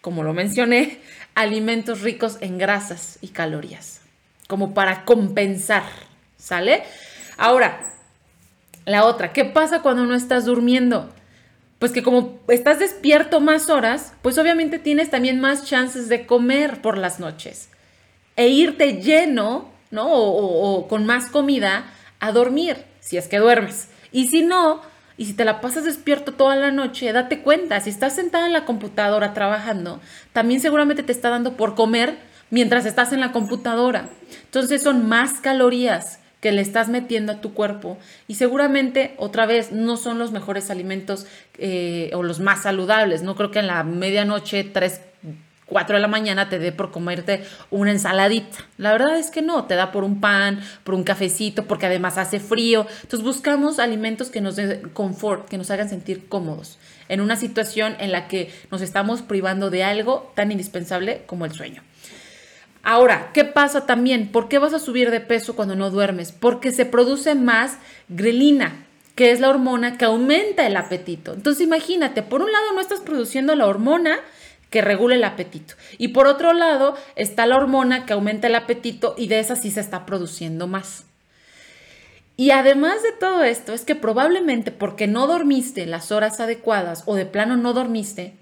como 0.00 0.22
lo 0.22 0.32
mencioné, 0.32 0.98
alimentos 1.34 2.00
ricos 2.02 2.38
en 2.40 2.58
grasas 2.58 3.18
y 3.20 3.28
calorías, 3.28 4.00
como 4.46 4.74
para 4.74 5.04
compensar, 5.04 5.84
¿sale? 6.36 6.82
Ahora, 7.36 7.80
la 8.84 9.04
otra, 9.04 9.32
¿qué 9.32 9.44
pasa 9.44 9.82
cuando 9.82 10.04
no 10.04 10.14
estás 10.14 10.44
durmiendo? 10.44 11.10
Pues 11.78 11.92
que 11.92 12.02
como 12.02 12.38
estás 12.48 12.78
despierto 12.78 13.40
más 13.40 13.68
horas, 13.68 14.12
pues 14.22 14.38
obviamente 14.38 14.78
tienes 14.78 15.10
también 15.10 15.40
más 15.40 15.64
chances 15.64 16.08
de 16.08 16.26
comer 16.26 16.80
por 16.80 16.96
las 16.96 17.18
noches 17.18 17.68
e 18.36 18.48
irte 18.48 19.00
lleno, 19.00 19.70
¿no? 19.94 20.06
o 20.12 20.86
con 20.88 21.06
más 21.06 21.26
comida 21.26 21.86
a 22.20 22.32
dormir, 22.32 22.84
si 23.00 23.16
es 23.16 23.28
que 23.28 23.38
duermes. 23.38 23.88
Y 24.12 24.28
si 24.28 24.42
no, 24.42 24.82
y 25.16 25.26
si 25.26 25.34
te 25.34 25.44
la 25.44 25.60
pasas 25.60 25.84
despierto 25.84 26.32
toda 26.32 26.56
la 26.56 26.72
noche, 26.72 27.12
date 27.12 27.40
cuenta, 27.40 27.80
si 27.80 27.90
estás 27.90 28.16
sentada 28.16 28.46
en 28.46 28.52
la 28.52 28.64
computadora 28.64 29.32
trabajando, 29.32 30.00
también 30.32 30.60
seguramente 30.60 31.02
te 31.02 31.12
está 31.12 31.30
dando 31.30 31.56
por 31.56 31.74
comer 31.74 32.16
mientras 32.50 32.84
estás 32.84 33.12
en 33.12 33.20
la 33.20 33.32
computadora. 33.32 34.08
Entonces 34.44 34.82
son 34.82 35.08
más 35.08 35.40
calorías 35.40 36.18
que 36.40 36.52
le 36.52 36.62
estás 36.62 36.88
metiendo 36.88 37.32
a 37.32 37.40
tu 37.40 37.54
cuerpo 37.54 37.96
y 38.28 38.34
seguramente 38.34 39.14
otra 39.16 39.46
vez 39.46 39.72
no 39.72 39.96
son 39.96 40.18
los 40.18 40.30
mejores 40.30 40.68
alimentos 40.68 41.26
eh, 41.58 42.10
o 42.12 42.22
los 42.22 42.40
más 42.40 42.62
saludables. 42.62 43.22
No 43.22 43.34
creo 43.36 43.50
que 43.50 43.60
en 43.60 43.68
la 43.68 43.82
medianoche 43.84 44.64
tres 44.64 45.00
4 45.74 45.96
de 45.96 46.00
la 46.00 46.06
mañana 46.06 46.48
te 46.48 46.60
dé 46.60 46.70
por 46.70 46.92
comerte 46.92 47.42
una 47.72 47.90
ensaladita. 47.90 48.58
La 48.78 48.92
verdad 48.92 49.18
es 49.18 49.32
que 49.32 49.42
no, 49.42 49.64
te 49.64 49.74
da 49.74 49.90
por 49.90 50.04
un 50.04 50.20
pan, 50.20 50.60
por 50.84 50.94
un 50.94 51.02
cafecito, 51.02 51.64
porque 51.64 51.86
además 51.86 52.16
hace 52.16 52.38
frío. 52.38 52.86
Entonces 53.02 53.24
buscamos 53.24 53.80
alimentos 53.80 54.30
que 54.30 54.40
nos 54.40 54.54
den 54.54 54.90
confort, 54.90 55.48
que 55.48 55.58
nos 55.58 55.72
hagan 55.72 55.88
sentir 55.88 56.28
cómodos 56.28 56.78
en 57.08 57.20
una 57.20 57.34
situación 57.34 57.96
en 57.98 58.12
la 58.12 58.28
que 58.28 58.54
nos 58.70 58.82
estamos 58.82 59.22
privando 59.22 59.68
de 59.68 59.82
algo 59.82 60.32
tan 60.36 60.52
indispensable 60.52 61.24
como 61.26 61.44
el 61.44 61.50
sueño. 61.50 61.82
Ahora, 62.84 63.32
¿qué 63.34 63.44
pasa 63.44 63.84
también? 63.84 64.30
¿Por 64.30 64.46
qué 64.48 64.60
vas 64.60 64.74
a 64.74 64.78
subir 64.78 65.10
de 65.10 65.18
peso 65.18 65.56
cuando 65.56 65.74
no 65.74 65.90
duermes? 65.90 66.30
Porque 66.30 66.70
se 66.70 66.86
produce 66.86 67.34
más 67.34 67.78
grelina, 68.08 68.86
que 69.16 69.32
es 69.32 69.40
la 69.40 69.48
hormona 69.48 69.98
que 69.98 70.04
aumenta 70.04 70.68
el 70.68 70.76
apetito. 70.76 71.34
Entonces 71.34 71.66
imagínate, 71.66 72.22
por 72.22 72.42
un 72.42 72.52
lado 72.52 72.74
no 72.74 72.80
estás 72.80 73.00
produciendo 73.00 73.56
la 73.56 73.66
hormona, 73.66 74.20
que 74.74 74.80
regula 74.80 75.14
el 75.14 75.22
apetito. 75.22 75.74
Y 75.98 76.08
por 76.08 76.26
otro 76.26 76.52
lado 76.52 76.96
está 77.14 77.46
la 77.46 77.54
hormona 77.54 78.06
que 78.06 78.12
aumenta 78.12 78.48
el 78.48 78.56
apetito 78.56 79.14
y 79.16 79.28
de 79.28 79.38
esa 79.38 79.54
sí 79.54 79.70
se 79.70 79.78
está 79.78 80.04
produciendo 80.04 80.66
más. 80.66 81.04
Y 82.36 82.50
además 82.50 83.00
de 83.04 83.12
todo 83.12 83.44
esto, 83.44 83.72
es 83.72 83.84
que 83.84 83.94
probablemente 83.94 84.72
porque 84.72 85.06
no 85.06 85.28
dormiste 85.28 85.86
las 85.86 86.10
horas 86.10 86.40
adecuadas 86.40 87.04
o 87.06 87.14
de 87.14 87.24
plano 87.24 87.56
no 87.56 87.72
dormiste, 87.72 88.34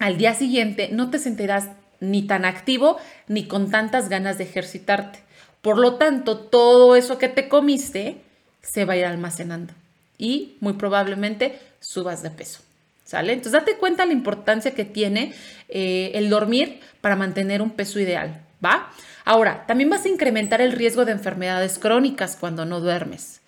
al 0.00 0.18
día 0.18 0.34
siguiente 0.34 0.88
no 0.90 1.08
te 1.08 1.20
sentirás 1.20 1.68
ni 2.00 2.22
tan 2.22 2.44
activo 2.44 2.96
ni 3.28 3.46
con 3.46 3.70
tantas 3.70 4.08
ganas 4.08 4.38
de 4.38 4.44
ejercitarte. 4.44 5.20
Por 5.62 5.78
lo 5.78 5.98
tanto, 5.98 6.36
todo 6.36 6.96
eso 6.96 7.16
que 7.16 7.28
te 7.28 7.48
comiste 7.48 8.22
se 8.60 8.84
va 8.84 8.94
a 8.94 8.96
ir 8.96 9.04
almacenando 9.04 9.72
y 10.18 10.56
muy 10.58 10.72
probablemente 10.72 11.60
subas 11.78 12.24
de 12.24 12.30
peso. 12.30 12.67
¿Sale? 13.08 13.32
Entonces 13.32 13.52
date 13.52 13.78
cuenta 13.78 14.04
la 14.04 14.12
importancia 14.12 14.74
que 14.74 14.84
tiene 14.84 15.32
eh, 15.70 16.10
el 16.12 16.28
dormir 16.28 16.80
para 17.00 17.16
mantener 17.16 17.62
un 17.62 17.70
peso 17.70 17.98
ideal, 17.98 18.42
¿va? 18.62 18.90
Ahora, 19.24 19.64
también 19.66 19.88
vas 19.88 20.04
a 20.04 20.10
incrementar 20.10 20.60
el 20.60 20.72
riesgo 20.72 21.06
de 21.06 21.12
enfermedades 21.12 21.78
crónicas 21.78 22.36
cuando 22.38 22.66
no 22.66 22.82
duermes. 22.82 23.40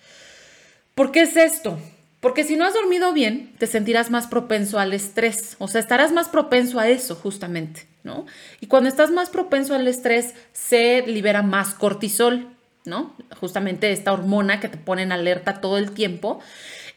¿Por 0.95 1.11
qué 1.11 1.21
es 1.21 1.37
esto? 1.37 1.77
Porque 2.21 2.43
si 2.43 2.55
no 2.55 2.65
has 2.65 2.73
dormido 2.73 3.13
bien, 3.13 3.53
te 3.59 3.67
sentirás 3.67 4.09
más 4.09 4.25
propenso 4.25 4.79
al 4.79 4.93
estrés, 4.93 5.57
o 5.59 5.67
sea, 5.67 5.79
estarás 5.79 6.11
más 6.11 6.27
propenso 6.27 6.79
a 6.79 6.89
eso 6.89 7.13
justamente, 7.13 7.85
¿no? 8.03 8.25
Y 8.61 8.65
cuando 8.65 8.89
estás 8.89 9.11
más 9.11 9.29
propenso 9.29 9.75
al 9.75 9.87
estrés, 9.87 10.33
se 10.53 11.05
libera 11.05 11.43
más 11.43 11.75
cortisol, 11.75 12.47
¿no? 12.83 13.15
Justamente 13.39 13.91
esta 13.91 14.11
hormona 14.11 14.59
que 14.59 14.69
te 14.69 14.77
pone 14.77 15.03
en 15.03 15.11
alerta 15.11 15.61
todo 15.61 15.77
el 15.77 15.91
tiempo. 15.91 16.39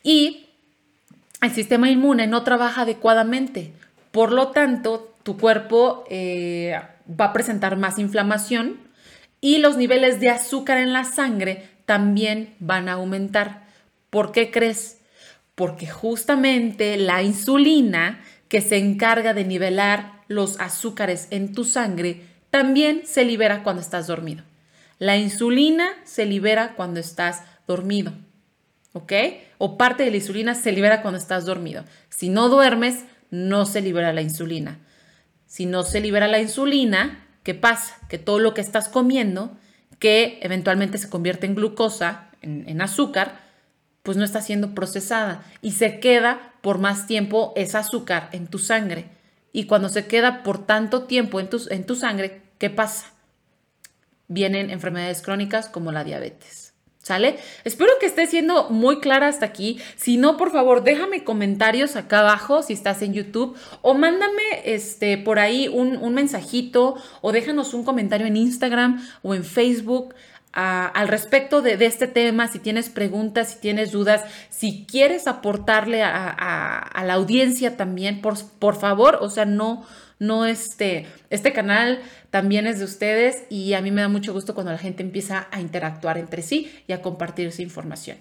Y 0.03 0.44
el 1.45 1.53
sistema 1.53 1.91
inmune 1.91 2.27
no 2.27 2.43
trabaja 2.43 2.83
adecuadamente. 2.83 3.73
Por 4.11 4.33
lo 4.33 4.49
tanto, 4.49 5.15
tu 5.23 5.39
cuerpo 5.39 6.05
eh, 6.09 6.79
va 7.09 7.27
a 7.27 7.33
presentar 7.33 7.77
más 7.77 7.99
inflamación 7.99 8.79
y 9.41 9.59
los 9.59 9.77
niveles 9.77 10.21
de 10.21 10.31
azúcar 10.31 10.79
en 10.79 10.93
la 10.93 11.05
sangre 11.05 11.69
también 11.87 12.55
van 12.59 12.89
a 12.89 12.95
aumentar. 12.95 13.65
¿Por 14.11 14.33
qué 14.33 14.51
crees? 14.51 14.99
Porque 15.55 15.87
justamente 15.87 16.97
la 16.97 17.23
insulina 17.23 18.21
que 18.49 18.61
se 18.61 18.79
encarga 18.79 19.35
de 19.35 19.45
nivelar 19.45 20.23
los 20.29 20.61
azúcares 20.61 21.29
en 21.31 21.53
tu 21.53 21.65
sangre 21.65 22.23
también 22.51 23.03
se 23.05 23.25
libera 23.25 23.63
cuando 23.63 23.83
estás 23.83 24.07
dormido. 24.07 24.45
La 24.99 25.17
insulina 25.17 25.89
se 26.05 26.25
libera 26.25 26.75
cuando 26.75 27.01
estás 27.01 27.43
dormido. 27.67 28.13
¿ok? 28.95 29.13
O 29.59 29.79
parte 29.79 30.05
de 30.05 30.11
la 30.11 30.17
insulina 30.17 30.55
se 30.55 30.73
libera 30.73 31.03
cuando 31.03 31.19
estás 31.19 31.45
dormido. 31.45 31.85
Si 32.09 32.29
no 32.29 32.49
duermes, 32.49 33.05
no 33.31 33.67
se 33.67 33.81
libera 33.81 34.13
la 34.13 34.23
insulina. 34.23 34.79
Si 35.47 35.67
no 35.67 35.83
se 35.83 36.01
libera 36.01 36.29
la 36.29 36.41
insulina, 36.41 37.27
¿qué 37.43 37.55
pasa? 37.55 37.97
Que 38.09 38.19
todo 38.19 38.39
lo 38.39 38.55
que 38.55 38.61
estás 38.61 38.89
comiendo, 38.89 39.57
que 39.99 40.39
eventualmente 40.43 40.99
se 40.99 41.09
convierte 41.09 41.47
en 41.47 41.55
glucosa, 41.55 42.31
en, 42.43 42.81
azúcar, 42.83 43.41
pues 44.03 44.17
no 44.17 44.25
está 44.25 44.43
siendo 44.43 44.75
procesada 44.75 45.45
y 45.63 45.73
se 45.73 45.99
queda 45.99 46.53
por 46.61 46.79
más 46.79 47.07
tiempo 47.07 47.53
ese 47.57 47.79
azúcar 47.79 48.29
en 48.33 48.49
tu 48.49 48.59
sangre. 48.59 49.07
Y 49.53 49.65
cuando 49.65 49.89
se 49.89 50.07
queda 50.07 50.43
por 50.43 50.67
tanto 50.67 51.05
tiempo 51.05 51.41
en 51.41 51.49
tu, 51.49 51.63
en 51.71 51.87
tu 51.87 51.95
sangre, 51.95 52.43
¿qué 52.59 52.69
pasa? 52.69 53.13
Vienen 54.29 54.71
enfermedades 54.71 55.23
crónicas 55.23 55.69
como 55.69 55.93
la 55.93 56.05
diabetes. 56.05 56.74
¿Sale? 57.05 57.37
Espero 57.65 57.93
que 58.01 58.07
esté 58.07 58.27
siendo 58.27 58.71
muy 58.71 58.99
clara 58.99 59.29
hasta 59.29 59.45
aquí. 59.45 59.79
Si 59.95 60.17
no, 60.17 60.39
por 60.39 60.51
favor, 60.51 60.83
déjame 60.83 61.23
comentarios 61.23 61.97
acá 61.97 62.21
abajo 62.21 62.63
si 62.63 62.73
estás 62.73 63.03
en 63.03 63.13
YouTube 63.13 63.59
o 63.83 63.93
mándame 63.93 64.43
este, 64.65 65.19
por 65.19 65.39
ahí 65.39 65.69
un, 65.69 66.15
mensajito 66.15 66.95
o 67.21 67.31
déjanos 67.31 67.75
un 67.75 67.85
comentario 67.85 68.27
en 68.27 68.39
Instagram 68.39 69.07
o 69.21 69.35
en 69.35 69.45
Facebook. 69.45 70.15
al 70.55 71.09
respecto 71.09 71.61
de, 71.61 71.75
este 71.85 72.07
tema, 72.07 72.49
si 72.49 72.59
tienes 72.59 72.89
preguntas, 72.89 73.51
si 73.51 73.61
tienes 73.61 73.93
dudas, 73.93 74.25
si 74.49 74.87
quieres 74.87 75.27
aportarle 75.27 76.03
a, 76.03 77.03
la 77.05 77.13
audiencia 77.13 77.77
también, 77.77 78.23
por, 78.23 78.43
por 78.59 78.77
favor, 78.77 79.19
o 79.21 79.29
sea, 79.29 79.45
no, 79.45 79.85
no 80.19 80.47
este, 80.47 81.07
este 81.31 81.53
canal 81.53 82.01
también 82.31 82.67
es 82.67 82.79
de 82.79 82.85
ustedes 82.85 83.45
y 83.51 83.75
a 83.75 83.81
mí 83.81 83.91
me 83.91 84.03
da 84.03 84.09
mucho 84.09 84.33
gusto 84.33 84.55
cuando 84.55 84.73
la 84.73 84.79
gente 84.79 85.03
empieza 85.03 85.49
a 85.51 85.61
interactuar 85.61 86.19
entre 86.19 86.43
sí 86.43 86.73
y 86.87 86.93
a 86.93 87.03
compartir 87.03 87.49
esa 87.49 87.63
información. 87.63 88.17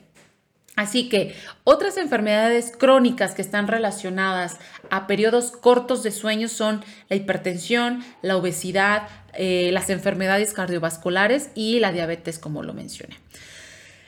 Así 0.76 1.08
que 1.08 1.36
otras 1.64 1.98
enfermedades 1.98 2.74
crónicas 2.76 3.36
que 3.36 3.44
están 3.44 3.68
relacionadas 3.68 4.58
a 4.90 5.06
periodos 5.06 5.52
cortos 5.52 6.02
de 6.02 6.12
sueño 6.12 6.48
son 6.48 6.84
la 7.10 7.16
hipertensión, 7.16 8.04
la 8.24 8.38
obesidad, 8.38 9.08
eh, 9.34 9.70
las 9.72 9.92
enfermedades 9.92 10.54
cardiovasculares 10.54 11.52
y 11.54 11.80
la 11.80 11.92
diabetes, 11.92 12.40
como 12.40 12.64
lo 12.64 12.74
mencioné. 12.74 13.18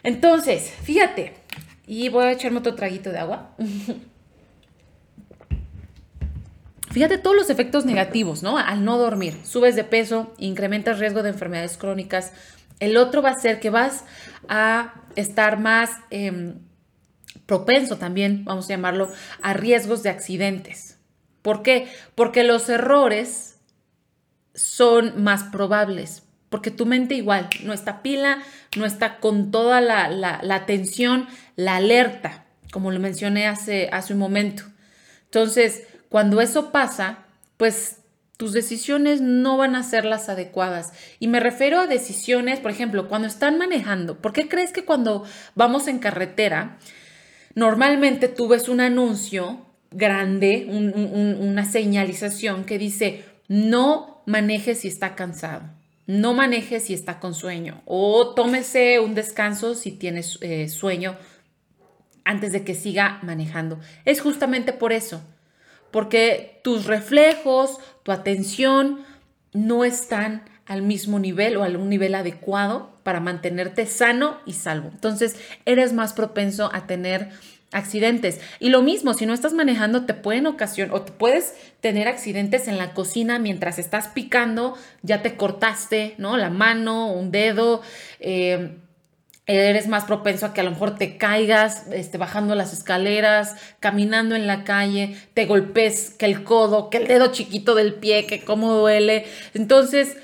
Entonces, 0.01 0.71
fíjate, 0.83 1.33
y 1.85 2.09
voy 2.09 2.25
a 2.25 2.31
echarme 2.31 2.59
otro 2.59 2.73
traguito 2.73 3.11
de 3.11 3.19
agua. 3.19 3.51
Fíjate 6.95 7.17
todos 7.17 7.35
los 7.35 7.49
efectos 7.49 7.83
negativos, 7.83 8.41
¿no? 8.41 8.57
Al 8.57 8.85
no 8.85 8.97
dormir. 8.97 9.37
Subes 9.43 9.75
de 9.75 9.83
peso, 9.83 10.33
incrementas 10.37 10.97
riesgo 10.97 11.23
de 11.23 11.29
enfermedades 11.31 11.75
crónicas. 11.75 12.31
El 12.79 12.95
otro 12.95 13.21
va 13.21 13.31
a 13.31 13.37
ser 13.37 13.59
que 13.59 13.69
vas 13.69 14.05
a 14.47 14.93
estar 15.17 15.59
más 15.59 15.89
em, 16.09 16.59
propenso 17.45 17.97
también, 17.97 18.45
vamos 18.45 18.67
a 18.67 18.69
llamarlo, 18.69 19.11
a 19.41 19.51
riesgos 19.51 20.03
de 20.03 20.09
accidentes. 20.09 20.97
¿Por 21.41 21.63
qué? 21.63 21.89
Porque 22.15 22.45
los 22.45 22.69
errores 22.69 23.57
son 24.53 25.21
más 25.21 25.43
probables, 25.43 26.23
porque 26.47 26.71
tu 26.71 26.85
mente 26.85 27.15
igual 27.15 27.49
no 27.65 27.73
está 27.73 28.01
pila, 28.03 28.41
no 28.77 28.85
está 28.85 29.17
con 29.17 29.51
toda 29.51 29.81
la, 29.81 30.07
la 30.07 30.55
atención, 30.55 31.27
la 31.57 31.75
alerta, 31.75 32.45
como 32.71 32.89
lo 32.89 33.01
mencioné 33.01 33.47
hace, 33.47 33.89
hace 33.91 34.13
un 34.13 34.19
momento. 34.19 34.63
Entonces, 35.25 35.83
cuando 36.09 36.41
eso 36.41 36.71
pasa, 36.71 37.25
pues 37.57 37.97
tus 38.37 38.51
decisiones 38.51 39.21
no 39.21 39.57
van 39.57 39.75
a 39.75 39.83
ser 39.83 40.05
las 40.05 40.29
adecuadas. 40.29 40.91
Y 41.19 41.27
me 41.27 41.39
refiero 41.39 41.79
a 41.79 41.87
decisiones, 41.87 42.59
por 42.59 42.71
ejemplo, 42.71 43.07
cuando 43.07 43.27
están 43.27 43.57
manejando. 43.57 44.19
¿Por 44.19 44.33
qué 44.33 44.49
crees 44.49 44.71
que 44.71 44.83
cuando 44.83 45.23
vamos 45.55 45.87
en 45.87 45.99
carretera, 45.99 46.77
normalmente 47.53 48.27
tú 48.27 48.47
ves 48.47 48.67
un 48.67 48.81
anuncio 48.81 49.65
grande, 49.91 50.67
una 50.69 51.63
señalización 51.63 52.65
que 52.65 52.77
dice, 52.77 53.23
no 53.47 54.21
maneje 54.25 54.75
si 54.75 54.89
está 54.89 55.15
cansado, 55.15 55.63
no 56.05 56.33
maneje 56.33 56.81
si 56.81 56.93
está 56.93 57.19
con 57.21 57.33
sueño, 57.33 57.81
o 57.85 58.33
tómese 58.35 58.99
un 58.99 59.15
descanso 59.15 59.73
si 59.73 59.91
tienes 59.91 60.37
eh, 60.41 60.67
sueño 60.67 61.15
antes 62.25 62.51
de 62.51 62.65
que 62.65 62.75
siga 62.75 63.19
manejando. 63.21 63.79
Es 64.03 64.19
justamente 64.19 64.73
por 64.73 64.91
eso 64.91 65.21
porque 65.95 66.59
tus 66.61 66.87
reflejos, 66.87 67.77
tu 68.03 68.11
atención 68.11 69.05
no 69.53 69.85
están 69.85 70.43
al 70.65 70.81
mismo 70.81 71.19
nivel 71.19 71.55
o 71.55 71.63
a 71.63 71.69
un 71.69 71.87
nivel 71.87 72.15
adecuado 72.15 72.89
para 73.03 73.21
mantenerte 73.21 73.85
sano 73.85 74.37
y 74.45 74.51
salvo. 74.51 74.89
Entonces, 74.91 75.37
eres 75.63 75.93
más 75.93 76.11
propenso 76.11 76.69
a 76.73 76.85
tener 76.85 77.29
accidentes. 77.71 78.41
Y 78.59 78.71
lo 78.71 78.81
mismo, 78.81 79.13
si 79.13 79.25
no 79.25 79.33
estás 79.33 79.53
manejando, 79.53 80.05
te 80.05 80.13
pueden 80.13 80.47
ocasionar 80.47 80.93
o 80.93 81.03
te 81.03 81.13
puedes 81.13 81.55
tener 81.79 82.09
accidentes 82.09 82.67
en 82.67 82.77
la 82.77 82.93
cocina 82.93 83.39
mientras 83.39 83.79
estás 83.79 84.09
picando, 84.09 84.75
ya 85.01 85.21
te 85.21 85.37
cortaste, 85.37 86.15
¿no? 86.17 86.35
La 86.35 86.49
mano, 86.49 87.09
un 87.09 87.31
dedo. 87.31 87.81
Eh, 88.19 88.79
eres 89.47 89.87
más 89.87 90.05
propenso 90.05 90.45
a 90.45 90.53
que 90.53 90.61
a 90.61 90.63
lo 90.63 90.71
mejor 90.71 90.95
te 90.95 91.17
caigas 91.17 91.85
este, 91.91 92.17
bajando 92.17 92.55
las 92.55 92.73
escaleras, 92.73 93.55
caminando 93.79 94.35
en 94.35 94.47
la 94.47 94.63
calle, 94.63 95.17
te 95.33 95.45
golpes 95.45 96.09
que 96.17 96.25
el 96.25 96.43
codo, 96.43 96.89
que 96.89 96.97
el 96.97 97.07
dedo 97.07 97.31
chiquito 97.31 97.75
del 97.75 97.93
pie, 97.93 98.25
que 98.25 98.43
cómo 98.43 98.73
duele. 98.73 99.25
Entonces, 99.53 100.17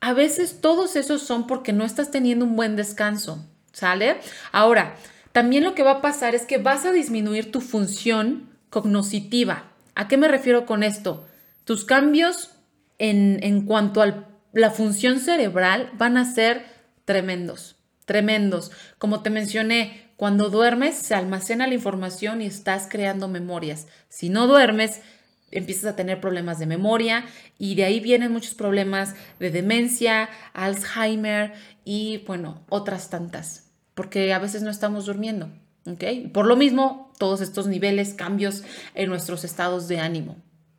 a 0.00 0.12
veces 0.12 0.60
todos 0.60 0.96
esos 0.96 1.22
son 1.22 1.46
porque 1.46 1.72
no 1.72 1.84
estás 1.84 2.10
teniendo 2.10 2.44
un 2.44 2.56
buen 2.56 2.74
descanso, 2.76 3.44
¿sale? 3.72 4.16
Ahora, 4.50 4.96
también 5.30 5.62
lo 5.62 5.74
que 5.74 5.84
va 5.84 5.92
a 5.92 6.02
pasar 6.02 6.34
es 6.34 6.44
que 6.44 6.58
vas 6.58 6.84
a 6.86 6.92
disminuir 6.92 7.52
tu 7.52 7.60
función 7.60 8.48
cognoscitiva. 8.70 9.64
¿A 9.94 10.08
qué 10.08 10.16
me 10.16 10.28
refiero 10.28 10.66
con 10.66 10.82
esto? 10.82 11.26
Tus 11.64 11.84
cambios 11.84 12.50
en, 12.98 13.38
en 13.42 13.64
cuanto 13.64 14.02
a 14.02 14.24
la 14.52 14.70
función 14.70 15.20
cerebral 15.20 15.90
van 15.94 16.16
a 16.16 16.24
ser 16.24 16.64
tremendos 17.04 17.75
tremendos. 18.06 18.72
Como 18.98 19.22
te 19.22 19.28
mencioné, 19.28 20.10
cuando 20.16 20.48
duermes 20.48 20.96
se 20.96 21.14
almacena 21.14 21.66
la 21.66 21.74
información 21.74 22.40
y 22.40 22.46
estás 22.46 22.88
creando 22.90 23.28
memorias. 23.28 23.86
Si 24.08 24.30
no 24.30 24.46
duermes, 24.46 25.02
empiezas 25.50 25.92
a 25.92 25.96
tener 25.96 26.20
problemas 26.20 26.58
de 26.58 26.66
memoria 26.66 27.26
y 27.58 27.74
de 27.74 27.84
ahí 27.84 28.00
vienen 28.00 28.32
muchos 28.32 28.54
problemas 28.54 29.14
de 29.38 29.50
demencia, 29.50 30.30
Alzheimer 30.54 31.52
y 31.84 32.24
bueno, 32.26 32.64
otras 32.70 33.10
tantas, 33.10 33.70
porque 33.94 34.32
a 34.32 34.38
veces 34.38 34.62
no 34.62 34.70
estamos 34.70 35.04
durmiendo. 35.06 35.50
¿ok? 35.86 36.32
Por 36.32 36.46
lo 36.46 36.56
mismo, 36.56 37.12
todos 37.18 37.40
estos 37.40 37.66
niveles, 37.66 38.14
cambios 38.14 38.64
en 38.94 39.08
nuestros 39.08 39.44
estados 39.44 39.88
de 39.88 40.00
ánimo. 40.00 40.36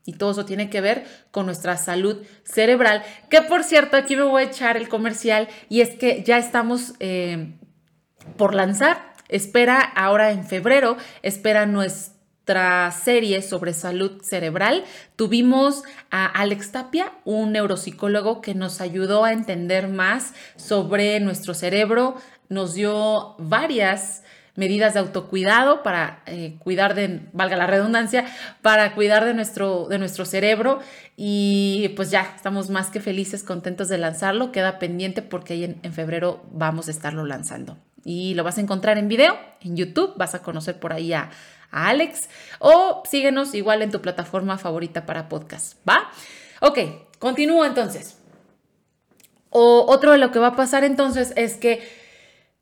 Y 0.07 0.13
todo 0.13 0.31
eso 0.31 0.45
tiene 0.45 0.69
que 0.69 0.79
ver 0.79 1.05
con 1.31 1.45
nuestra 1.45 1.75
salud 1.75 2.25
cerebral. 2.45 3.03
Que 3.29 3.41
por 3.41 3.65
cierto, 3.65 3.97
aquí 3.97 4.15
me 4.15 4.23
voy 4.23 4.43
a 4.43 4.45
echar 4.45 4.77
el 4.77 4.87
comercial 4.87 5.49
y 5.67 5.81
es 5.81 5.95
que 5.95 6.23
ya 6.23 6.37
estamos 6.37 6.93
eh, 7.01 7.55
por 8.37 8.55
lanzar. 8.55 9.13
Espera 9.27 9.81
ahora 9.81 10.31
en 10.31 10.45
febrero, 10.45 10.95
espera 11.23 11.65
nuestra 11.65 12.89
serie 12.91 13.41
sobre 13.41 13.73
salud 13.73 14.21
cerebral. 14.21 14.85
Tuvimos 15.17 15.83
a 16.09 16.25
Alex 16.25 16.71
Tapia, 16.71 17.11
un 17.25 17.51
neuropsicólogo 17.51 18.39
que 18.39 18.55
nos 18.55 18.79
ayudó 18.79 19.25
a 19.25 19.33
entender 19.33 19.89
más 19.89 20.33
sobre 20.55 21.19
nuestro 21.19 21.53
cerebro, 21.53 22.15
nos 22.47 22.75
dio 22.75 23.35
varias 23.39 24.23
medidas 24.57 24.95
de 24.95 24.99
autocuidado 24.99 25.83
para 25.83 26.23
eh, 26.25 26.57
cuidar 26.59 26.95
de, 26.95 27.21
valga 27.31 27.55
la 27.55 27.67
redundancia, 27.67 28.25
para 28.63 28.95
cuidar 28.95 29.23
de 29.23 29.35
nuestro, 29.35 29.87
de 29.87 29.99
nuestro 29.99 30.25
cerebro. 30.25 30.79
Y 31.15 31.93
pues 31.95 32.09
ya, 32.09 32.33
estamos 32.35 32.69
más 32.69 32.89
que 32.89 32.99
felices, 32.99 33.43
contentos 33.43 33.87
de 33.87 33.99
lanzarlo. 33.99 34.51
Queda 34.51 34.79
pendiente 34.79 35.21
porque 35.21 35.53
ahí 35.53 35.63
en, 35.63 35.93
febrero 35.93 36.43
vamos 36.51 36.87
a 36.87 36.91
estarlo 36.91 37.23
lanzando. 37.25 37.77
Y 38.03 38.33
lo 38.33 38.43
vas 38.43 38.57
a 38.57 38.61
encontrar 38.61 38.97
en 38.97 39.07
video, 39.07 39.37
en 39.61 39.77
YouTube, 39.77 40.13
vas 40.17 40.33
a 40.33 40.41
conocer 40.41 40.79
por 40.79 40.91
ahí 40.91 41.13
a, 41.13 41.29
a 41.71 41.89
Alex 41.89 42.27
o 42.59 43.03
síguenos 43.05 43.53
igual 43.53 43.83
en 43.83 43.91
tu 43.91 44.01
plataforma 44.01 44.57
favorita 44.57 45.05
para 45.05 45.29
podcast, 45.29 45.77
¿va? 45.87 46.09
Ok, 46.61 46.79
continúo 47.19 47.63
entonces. 47.63 48.17
O 49.49 49.85
otro 49.87 50.13
de 50.13 50.17
lo 50.17 50.31
que 50.31 50.39
va 50.39 50.47
a 50.47 50.55
pasar 50.55 50.83
entonces 50.83 51.33
es 51.35 51.57
que 51.57 51.96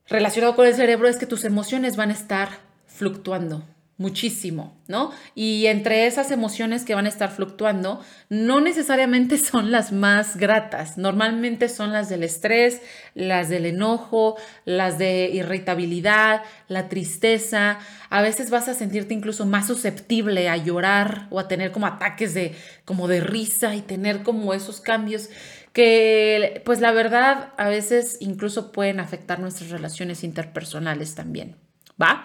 relacionado 0.08 0.56
con 0.56 0.68
el 0.68 0.76
cerebro 0.76 1.08
es 1.08 1.18
que 1.18 1.26
tus 1.26 1.44
emociones 1.44 1.96
van 1.96 2.10
a 2.10 2.14
estar 2.14 2.50
fluctuando 2.88 3.64
muchísimo, 3.98 4.76
¿no? 4.90 5.12
Y 5.36 5.68
entre 5.68 6.06
esas 6.06 6.30
emociones 6.30 6.84
que 6.84 6.96
van 6.96 7.06
a 7.06 7.10
estar 7.10 7.32
fluctuando, 7.32 8.02
no 8.28 8.60
necesariamente 8.60 9.38
son 9.38 9.72
las 9.72 9.94
más 9.94 10.36
gratas, 10.36 10.98
normalmente 10.98 11.70
son 11.70 11.94
las 11.94 12.10
del 12.10 12.24
estrés, 12.24 12.82
las 13.14 13.48
del 13.48 13.66
enojo, 13.66 14.36
las 14.66 14.98
de 14.98 15.30
irritabilidad, 15.32 16.42
la 16.68 16.90
tristeza, 16.90 17.80
a 18.10 18.22
veces 18.22 18.50
vas 18.50 18.68
a 18.68 18.74
sentirte 18.74 19.14
incluso 19.14 19.46
más 19.46 19.68
susceptible 19.68 20.50
a 20.50 20.58
llorar 20.58 21.28
o 21.30 21.40
a 21.40 21.48
tener 21.48 21.72
como 21.72 21.88
ataques 21.88 22.34
de 22.34 22.54
como 22.84 23.08
de 23.08 23.22
risa 23.22 23.76
y 23.76 23.82
tener 23.82 24.24
como 24.24 24.54
esos 24.54 24.82
cambios 24.82 25.30
que 25.76 26.62
pues 26.64 26.80
la 26.80 26.94
verdad 26.94 27.50
a 27.58 27.68
veces 27.68 28.16
incluso 28.22 28.72
pueden 28.72 29.02
afectar 29.02 29.42
nuestras 29.42 29.72
relaciones 29.72 30.24
interpersonales 30.24 31.16
también, 31.16 31.58
¿va? 32.02 32.24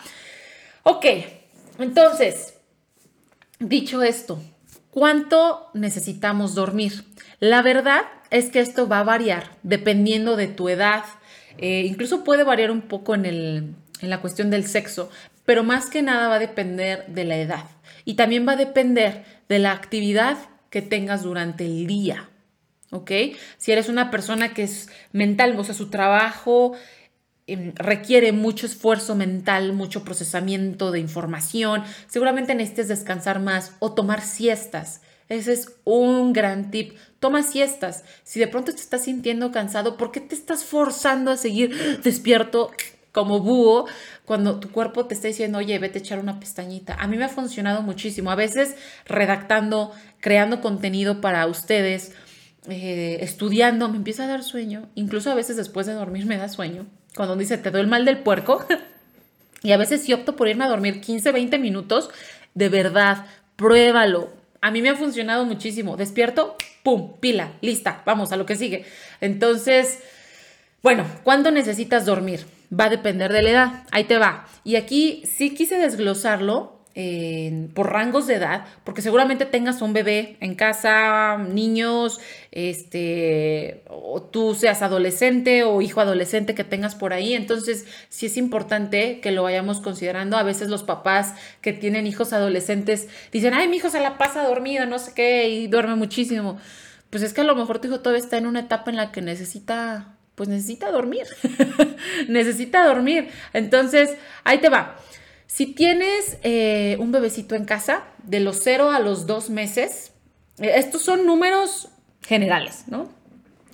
Ok, 0.84 1.04
entonces, 1.80 2.54
dicho 3.58 4.04
esto, 4.04 4.40
¿cuánto 4.92 5.68
necesitamos 5.74 6.54
dormir? 6.54 7.04
La 7.40 7.60
verdad 7.60 8.02
es 8.30 8.50
que 8.50 8.60
esto 8.60 8.86
va 8.86 9.00
a 9.00 9.04
variar 9.04 9.56
dependiendo 9.64 10.36
de 10.36 10.46
tu 10.46 10.68
edad, 10.68 11.02
eh, 11.58 11.82
incluso 11.84 12.22
puede 12.22 12.44
variar 12.44 12.70
un 12.70 12.82
poco 12.82 13.16
en, 13.16 13.26
el, 13.26 13.74
en 14.00 14.10
la 14.10 14.20
cuestión 14.20 14.50
del 14.50 14.64
sexo, 14.64 15.10
pero 15.44 15.64
más 15.64 15.90
que 15.90 16.02
nada 16.02 16.28
va 16.28 16.36
a 16.36 16.38
depender 16.38 17.04
de 17.08 17.24
la 17.24 17.36
edad 17.36 17.64
y 18.04 18.14
también 18.14 18.46
va 18.46 18.52
a 18.52 18.56
depender 18.56 19.24
de 19.48 19.58
la 19.58 19.72
actividad 19.72 20.38
que 20.70 20.82
tengas 20.82 21.24
durante 21.24 21.66
el 21.66 21.88
día. 21.88 22.30
¿Ok? 22.90 23.10
Si 23.58 23.72
eres 23.72 23.88
una 23.88 24.10
persona 24.10 24.54
que 24.54 24.64
es 24.64 24.88
mental, 25.12 25.58
o 25.58 25.64
sea, 25.64 25.74
su 25.74 25.90
trabajo 25.90 26.72
em, 27.46 27.72
requiere 27.74 28.32
mucho 28.32 28.66
esfuerzo 28.66 29.14
mental, 29.14 29.72
mucho 29.72 30.04
procesamiento 30.04 30.90
de 30.90 31.00
información, 31.00 31.84
seguramente 32.08 32.54
necesites 32.54 32.88
descansar 32.88 33.40
más 33.40 33.72
o 33.78 33.92
tomar 33.92 34.22
siestas. 34.22 35.00
Ese 35.28 35.52
es 35.52 35.76
un 35.84 36.32
gran 36.32 36.72
tip. 36.72 36.98
Toma 37.20 37.44
siestas. 37.44 38.04
Si 38.24 38.40
de 38.40 38.48
pronto 38.48 38.72
te 38.72 38.80
estás 38.80 39.04
sintiendo 39.04 39.52
cansado, 39.52 39.96
¿por 39.96 40.10
qué 40.10 40.20
te 40.20 40.34
estás 40.34 40.64
forzando 40.64 41.30
a 41.30 41.36
seguir 41.36 42.00
despierto 42.02 42.72
como 43.12 43.38
búho 43.40 43.86
cuando 44.24 44.58
tu 44.58 44.70
cuerpo 44.72 45.06
te 45.06 45.14
está 45.14 45.28
diciendo, 45.28 45.58
oye, 45.58 45.78
vete 45.78 45.98
a 45.98 46.02
echar 46.02 46.18
una 46.18 46.40
pestañita? 46.40 46.94
A 46.94 47.06
mí 47.06 47.16
me 47.16 47.26
ha 47.26 47.28
funcionado 47.28 47.82
muchísimo. 47.82 48.32
A 48.32 48.34
veces 48.34 48.74
redactando, 49.06 49.92
creando 50.18 50.60
contenido 50.60 51.20
para 51.20 51.46
ustedes, 51.46 52.12
eh, 52.68 53.18
estudiando, 53.20 53.88
me 53.88 53.96
empieza 53.96 54.24
a 54.24 54.28
dar 54.28 54.42
sueño, 54.42 54.88
incluso 54.94 55.30
a 55.30 55.34
veces 55.34 55.56
después 55.56 55.86
de 55.86 55.94
dormir 55.94 56.26
me 56.26 56.36
da 56.36 56.48
sueño, 56.48 56.86
cuando 57.16 57.36
dice, 57.36 57.58
te 57.58 57.70
doy 57.70 57.80
el 57.80 57.86
mal 57.86 58.04
del 58.04 58.18
puerco, 58.18 58.64
y 59.62 59.72
a 59.72 59.76
veces 59.76 60.02
sí 60.02 60.12
opto 60.12 60.36
por 60.36 60.48
irme 60.48 60.64
a 60.64 60.68
dormir 60.68 61.00
15, 61.00 61.32
20 61.32 61.58
minutos, 61.58 62.10
de 62.54 62.68
verdad, 62.68 63.26
pruébalo. 63.56 64.32
A 64.60 64.70
mí 64.70 64.82
me 64.82 64.90
ha 64.90 64.96
funcionado 64.96 65.44
muchísimo. 65.44 65.96
Despierto, 65.96 66.56
pum, 66.82 67.18
pila, 67.20 67.52
lista, 67.60 68.02
vamos 68.04 68.32
a 68.32 68.36
lo 68.36 68.46
que 68.46 68.56
sigue. 68.56 68.84
Entonces, 69.20 70.00
bueno, 70.82 71.06
¿cuándo 71.24 71.50
necesitas 71.50 72.06
dormir? 72.06 72.46
Va 72.72 72.84
a 72.84 72.90
depender 72.90 73.32
de 73.32 73.42
la 73.42 73.50
edad. 73.50 73.84
Ahí 73.90 74.04
te 74.04 74.18
va. 74.18 74.46
Y 74.64 74.76
aquí 74.76 75.22
sí 75.24 75.54
quise 75.54 75.76
desglosarlo 75.78 76.79
por 77.74 77.92
rangos 77.92 78.26
de 78.26 78.34
edad, 78.34 78.66
porque 78.84 79.00
seguramente 79.00 79.46
tengas 79.46 79.80
un 79.80 79.92
bebé 79.92 80.36
en 80.40 80.54
casa, 80.54 81.38
niños, 81.38 82.20
este, 82.50 83.82
o 83.88 84.22
tú 84.22 84.54
seas 84.54 84.82
adolescente 84.82 85.62
o 85.62 85.82
hijo 85.82 86.00
adolescente 86.00 86.54
que 86.54 86.64
tengas 86.64 86.94
por 86.94 87.12
ahí. 87.12 87.34
Entonces, 87.34 87.86
sí 88.08 88.26
es 88.26 88.36
importante 88.36 89.20
que 89.20 89.30
lo 89.30 89.44
vayamos 89.44 89.80
considerando. 89.80 90.36
A 90.36 90.42
veces 90.42 90.68
los 90.68 90.82
papás 90.82 91.34
que 91.60 91.72
tienen 91.72 92.06
hijos 92.06 92.32
adolescentes 92.32 93.08
dicen, 93.32 93.54
ay, 93.54 93.68
mi 93.68 93.76
hijo 93.76 93.88
se 93.88 94.00
la 94.00 94.18
pasa 94.18 94.42
dormida, 94.42 94.86
no 94.86 94.98
sé 94.98 95.12
qué, 95.14 95.48
y 95.48 95.68
duerme 95.68 95.94
muchísimo. 95.94 96.58
Pues 97.10 97.22
es 97.22 97.32
que 97.32 97.40
a 97.40 97.44
lo 97.44 97.56
mejor 97.56 97.80
tu 97.80 97.88
hijo 97.88 98.00
todavía 98.00 98.22
está 98.22 98.36
en 98.36 98.46
una 98.46 98.60
etapa 98.60 98.90
en 98.90 98.96
la 98.96 99.12
que 99.12 99.22
necesita, 99.22 100.16
pues 100.34 100.48
necesita 100.48 100.90
dormir. 100.90 101.26
necesita 102.28 102.84
dormir. 102.84 103.28
Entonces, 103.52 104.16
ahí 104.44 104.58
te 104.58 104.68
va. 104.68 104.96
Si 105.52 105.66
tienes 105.66 106.38
eh, 106.44 106.96
un 107.00 107.10
bebecito 107.10 107.56
en 107.56 107.64
casa, 107.64 108.04
de 108.22 108.38
los 108.38 108.60
0 108.62 108.92
a 108.92 109.00
los 109.00 109.26
2 109.26 109.50
meses, 109.50 110.12
eh, 110.60 110.74
estos 110.76 111.02
son 111.02 111.26
números 111.26 111.88
generales, 112.22 112.84
¿no? 112.86 113.10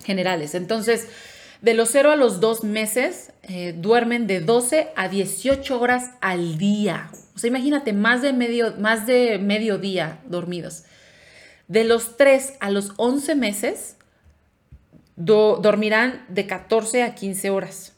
Generales. 0.03 0.55
Entonces, 0.55 1.07
de 1.61 1.75
los 1.75 1.89
0 1.91 2.13
a 2.13 2.15
los 2.15 2.39
2 2.39 2.63
meses, 2.63 3.31
eh, 3.43 3.75
duermen 3.77 4.25
de 4.25 4.41
12 4.41 4.87
a 4.95 5.07
18 5.07 5.79
horas 5.79 6.09
al 6.19 6.57
día. 6.57 7.11
O 7.35 7.37
sea, 7.37 7.49
imagínate, 7.49 7.93
más 7.93 8.23
de 8.23 8.33
medio, 8.33 8.75
más 8.77 9.05
de 9.05 9.37
medio 9.37 9.77
día 9.77 10.19
dormidos. 10.25 10.83
De 11.67 11.83
los 11.83 12.17
3 12.17 12.55
a 12.59 12.71
los 12.71 12.93
11 12.97 13.35
meses, 13.35 13.97
dormirán 15.15 16.25
de 16.27 16.47
14 16.47 17.03
a 17.03 17.13
15 17.13 17.51
horas. 17.51 17.93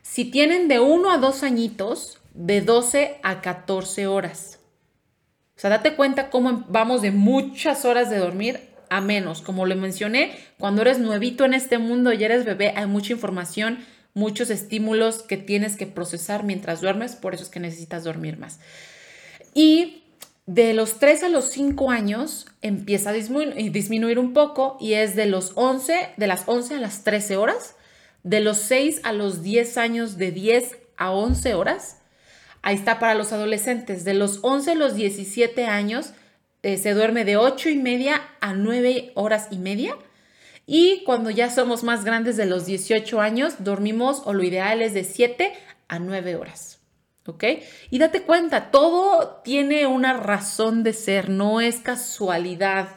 Si 0.00 0.24
tienen 0.24 0.66
de 0.66 0.80
1 0.80 1.10
a 1.10 1.18
2 1.18 1.42
añitos, 1.42 2.20
de 2.36 2.60
12 2.60 3.16
a 3.22 3.40
14 3.40 4.06
horas. 4.06 4.60
O 5.56 5.60
sea, 5.60 5.70
date 5.70 5.96
cuenta 5.96 6.28
cómo 6.28 6.66
vamos 6.68 7.00
de 7.02 7.10
muchas 7.10 7.84
horas 7.84 8.10
de 8.10 8.18
dormir 8.18 8.60
a 8.90 9.00
menos. 9.00 9.40
Como 9.40 9.64
le 9.64 9.74
mencioné, 9.74 10.36
cuando 10.58 10.82
eres 10.82 10.98
nuevito 10.98 11.44
en 11.44 11.54
este 11.54 11.78
mundo 11.78 12.12
y 12.12 12.22
eres 12.22 12.44
bebé, 12.44 12.74
hay 12.76 12.86
mucha 12.86 13.14
información, 13.14 13.78
muchos 14.12 14.50
estímulos 14.50 15.22
que 15.22 15.38
tienes 15.38 15.76
que 15.76 15.86
procesar 15.86 16.44
mientras 16.44 16.82
duermes, 16.82 17.16
por 17.16 17.34
eso 17.34 17.42
es 17.42 17.48
que 17.48 17.58
necesitas 17.58 18.04
dormir 18.04 18.38
más. 18.38 18.60
Y 19.54 20.02
de 20.44 20.74
los 20.74 20.98
3 20.98 21.24
a 21.24 21.28
los 21.30 21.46
5 21.46 21.90
años 21.90 22.46
empieza 22.60 23.10
a 23.10 23.12
disminuir 23.14 24.18
un 24.18 24.34
poco 24.34 24.76
y 24.78 24.92
es 24.92 25.16
de 25.16 25.26
los 25.26 25.52
11, 25.54 26.10
de 26.18 26.26
las 26.26 26.44
11 26.46 26.74
a 26.74 26.80
las 26.80 27.02
13 27.02 27.38
horas, 27.38 27.76
de 28.22 28.40
los 28.40 28.58
6 28.58 29.00
a 29.04 29.12
los 29.12 29.42
10 29.42 29.78
años 29.78 30.18
de 30.18 30.32
10 30.32 30.76
a 30.98 31.12
11 31.12 31.54
horas 31.54 31.96
Ahí 32.66 32.74
está 32.74 32.98
para 32.98 33.14
los 33.14 33.32
adolescentes. 33.32 34.02
De 34.02 34.12
los 34.12 34.40
11 34.42 34.72
a 34.72 34.74
los 34.74 34.96
17 34.96 35.66
años 35.66 36.14
eh, 36.64 36.78
se 36.78 36.94
duerme 36.94 37.24
de 37.24 37.36
8 37.36 37.68
y 37.68 37.76
media 37.76 38.20
a 38.40 38.54
9 38.54 39.12
horas 39.14 39.46
y 39.52 39.58
media. 39.58 39.94
Y 40.66 41.04
cuando 41.04 41.30
ya 41.30 41.48
somos 41.48 41.84
más 41.84 42.04
grandes 42.04 42.36
de 42.36 42.44
los 42.44 42.66
18 42.66 43.20
años, 43.20 43.54
dormimos 43.60 44.22
o 44.24 44.32
lo 44.32 44.42
ideal 44.42 44.82
es 44.82 44.94
de 44.94 45.04
7 45.04 45.52
a 45.86 46.00
9 46.00 46.34
horas. 46.34 46.80
¿Ok? 47.26 47.44
Y 47.90 48.00
date 48.00 48.22
cuenta, 48.22 48.72
todo 48.72 49.42
tiene 49.44 49.86
una 49.86 50.14
razón 50.14 50.82
de 50.82 50.92
ser, 50.92 51.28
no 51.28 51.60
es 51.60 51.76
casualidad 51.76 52.88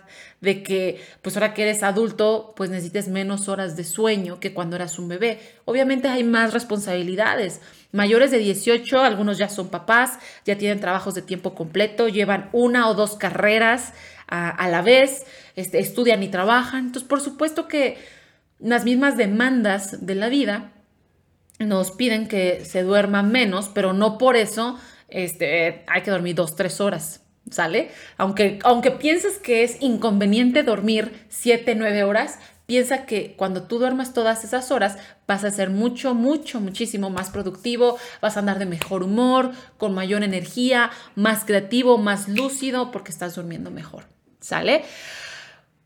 de 0.41 0.63
que 0.63 0.99
pues 1.21 1.35
ahora 1.35 1.53
que 1.53 1.63
eres 1.63 1.83
adulto 1.83 2.53
pues 2.55 2.69
necesites 2.69 3.07
menos 3.07 3.49
horas 3.49 3.75
de 3.75 3.83
sueño 3.83 4.39
que 4.39 4.53
cuando 4.53 4.77
eras 4.77 4.97
un 4.97 5.09
bebé. 5.09 5.39
Obviamente 5.65 6.07
hay 6.07 6.23
más 6.23 6.53
responsabilidades. 6.53 7.61
Mayores 7.91 8.29
de 8.29 8.37
18, 8.37 9.01
algunos 9.01 9.37
ya 9.37 9.49
son 9.49 9.69
papás, 9.69 10.19
ya 10.45 10.57
tienen 10.57 10.79
trabajos 10.79 11.15
de 11.15 11.23
tiempo 11.23 11.55
completo, 11.55 12.07
llevan 12.07 12.49
una 12.51 12.87
o 12.87 12.93
dos 12.93 13.15
carreras 13.15 13.93
a, 14.27 14.67
la 14.67 14.83
vez, 14.83 15.25
este, 15.55 15.79
estudian 15.79 16.21
y 16.21 16.27
trabajan. 16.27 16.85
Entonces, 16.85 17.09
por 17.09 17.19
supuesto 17.19 17.67
que 17.67 17.97
las 18.59 18.85
mismas 18.85 19.17
demandas 19.17 20.05
de 20.05 20.13
la 20.13 20.29
vida 20.29 20.71
nos 21.57 21.91
piden 21.91 22.27
que 22.27 22.63
se 22.63 22.83
duerma 22.83 23.23
menos, 23.23 23.69
pero 23.73 23.93
no 23.93 24.19
por 24.19 24.35
eso 24.35 24.79
este, 25.07 25.83
hay 25.87 26.01
que 26.03 26.11
dormir 26.11 26.35
dos, 26.35 26.55
tres 26.55 26.79
horas. 26.79 27.23
¿Sale? 27.49 27.89
Aunque, 28.17 28.59
aunque 28.63 28.91
pienses 28.91 29.39
que 29.39 29.63
es 29.63 29.81
inconveniente 29.81 30.61
dormir 30.61 31.25
7, 31.29 31.73
9 31.73 32.03
horas, 32.03 32.37
piensa 32.69 33.07
que 33.07 33.33
cuando 33.35 33.63
tú 33.63 33.79
duermas 33.79 34.13
todas 34.13 34.43
esas 34.43 34.69
horas 34.69 34.99
vas 35.27 35.43
a 35.43 35.49
ser 35.49 35.71
mucho, 35.71 36.13
mucho, 36.13 36.61
muchísimo 36.61 37.09
más 37.09 37.31
productivo, 37.31 37.97
vas 38.21 38.37
a 38.37 38.41
andar 38.41 38.59
de 38.59 38.67
mejor 38.67 39.01
humor, 39.01 39.53
con 39.79 39.95
mayor 39.95 40.21
energía, 40.21 40.91
más 41.15 41.45
creativo, 41.45 41.97
más 41.97 42.27
lúcido, 42.29 42.91
porque 42.91 43.09
estás 43.09 43.33
durmiendo 43.33 43.71
mejor. 43.71 44.03
¿Sale? 44.39 44.83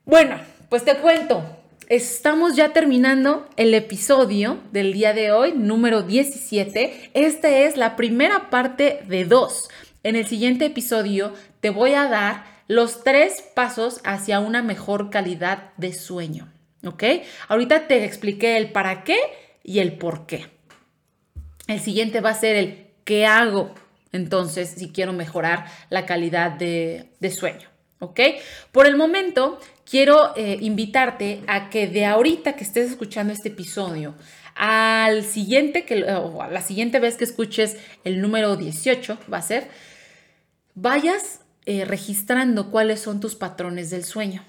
Bueno, 0.03 0.35
pues 0.67 0.83
te 0.83 0.97
cuento. 0.97 1.41
Estamos 1.87 2.57
ya 2.57 2.73
terminando 2.73 3.47
el 3.55 3.73
episodio 3.75 4.57
del 4.73 4.91
día 4.91 5.13
de 5.13 5.31
hoy, 5.31 5.53
número 5.53 6.01
17. 6.01 7.11
Esta 7.13 7.49
es 7.49 7.77
la 7.77 7.95
primera 7.95 8.49
parte 8.49 9.05
de 9.07 9.23
dos. 9.23 9.69
En 10.03 10.17
el 10.17 10.27
siguiente 10.27 10.65
episodio 10.65 11.31
te 11.61 11.69
voy 11.69 11.93
a 11.93 12.09
dar 12.09 12.43
los 12.67 13.05
tres 13.05 13.41
pasos 13.55 14.01
hacia 14.03 14.41
una 14.41 14.61
mejor 14.61 15.09
calidad 15.09 15.71
de 15.77 15.93
sueño. 15.93 16.51
¿Ok? 16.85 17.03
Ahorita 17.47 17.87
te 17.87 18.03
expliqué 18.03 18.57
el 18.57 18.71
para 18.71 19.03
qué 19.03 19.17
y 19.63 19.79
el 19.79 19.93
por 19.93 20.25
qué. 20.25 20.47
El 21.67 21.79
siguiente 21.79 22.19
va 22.19 22.31
a 22.31 22.35
ser 22.35 22.55
el 22.55 22.87
qué 23.05 23.25
hago 23.25 23.73
entonces 24.13 24.69
si 24.77 24.89
quiero 24.89 25.11
mejorar 25.11 25.65
la 25.89 26.05
calidad 26.05 26.51
de, 26.51 27.09
sueño. 27.35 27.67
¿Ok? 27.99 28.19
Por 28.71 28.85
el 28.85 28.95
momento, 28.95 29.59
quiero 29.89 30.35
eh, 30.35 30.57
invitarte 30.61 31.41
a 31.47 31.69
que 31.69 31.87
de 31.87 32.05
ahorita 32.05 32.55
que 32.55 32.63
estés 32.63 32.91
escuchando 32.91 33.33
este 33.33 33.49
episodio, 33.49 34.13
al 34.55 35.23
siguiente 35.23 35.83
que, 35.83 36.03
o 36.03 36.41
a 36.41 36.47
la 36.47 36.61
siguiente 36.61 36.99
vez 36.99 37.17
que 37.17 37.23
escuches 37.23 37.77
el 38.03 38.21
número 38.21 38.55
18, 38.55 39.17
va 39.31 39.37
a 39.37 39.41
ser, 39.41 39.67
vayas 40.75 41.39
eh, 41.65 41.85
registrando 41.85 42.69
cuáles 42.69 42.99
son 42.99 43.19
tus 43.19 43.35
patrones 43.35 43.89
del 43.89 44.03
sueño. 44.03 44.43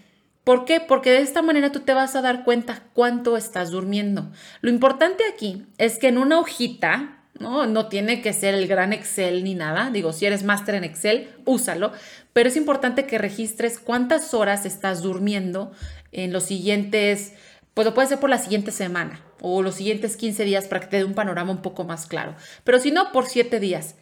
¿Por 0.45 0.67
qué? 0.67 0.79
Porque 0.79 1.11
de 1.11 1.23
esta 1.23 1.41
manera 1.41 1.73
tú 1.73 1.81
te 1.81 1.95
vas 1.95 2.15
a 2.15 2.23
dar 2.23 2.45
cuenta 2.45 2.83
cuánto 2.93 3.37
estás 3.39 3.71
durmiendo. 3.71 4.31
Lo 4.61 4.71
importante 4.71 5.25
aquí 5.33 5.67
es 5.79 5.99
que 5.99 6.09
en 6.09 6.19
una 6.19 6.39
hojita, 6.39 7.23
¿no? 7.39 7.67
No 7.67 7.89
tiene 7.89 8.21
que 8.21 8.35
ser 8.35 8.55
el 8.55 8.69
gran 8.69 8.93
Excel 8.93 9.43
ni 9.43 9.55
nada. 9.55 9.91
Digo, 9.91 10.13
si 10.13 10.27
eres 10.27 10.45
máster 10.45 10.75
en 10.75 10.85
Excel, 10.85 11.31
úsalo. 11.47 11.93
Pero 12.35 12.51
es 12.51 12.57
importante 12.57 13.07
que 13.07 13.17
registres 13.17 13.79
cuántas 13.79 14.35
horas 14.35 14.67
estás 14.67 15.01
durmiendo 15.01 15.73
en 16.13 16.33
los 16.33 16.45
siguientes, 16.45 17.33
pues 17.73 17.87
lo 17.87 17.95
puede 17.95 18.09
ser 18.09 18.21
por 18.21 18.29
la 18.29 18.39
siguiente 18.39 18.71
semana 18.71 19.21
o 19.41 19.63
los 19.63 19.77
siguientes 19.77 20.17
15 20.17 20.45
días 20.45 20.67
para 20.67 20.81
que 20.81 20.87
te 20.89 20.97
dé 20.99 21.05
un 21.05 21.15
panorama 21.15 21.53
un 21.53 21.63
poco 21.63 21.85
más 21.85 22.07
claro. 22.07 22.37
Pero 22.65 22.79
si 22.81 22.91
no, 22.91 23.13
por 23.13 23.27
7 23.27 23.61
días. 23.61 23.97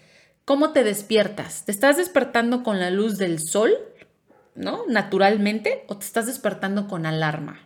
¿Cómo 0.44 0.72
te 0.72 0.82
despiertas? 0.82 1.64
¿Te 1.64 1.70
estás 1.70 1.98
despertando 1.98 2.64
con 2.64 2.80
la 2.80 2.90
luz 2.90 3.16
del 3.16 3.38
sol? 3.38 3.72
¿No? 4.54 4.84
Naturalmente, 4.88 5.84
o 5.88 5.96
te 5.96 6.04
estás 6.04 6.26
despertando 6.26 6.88
con 6.88 7.06
alarma. 7.06 7.60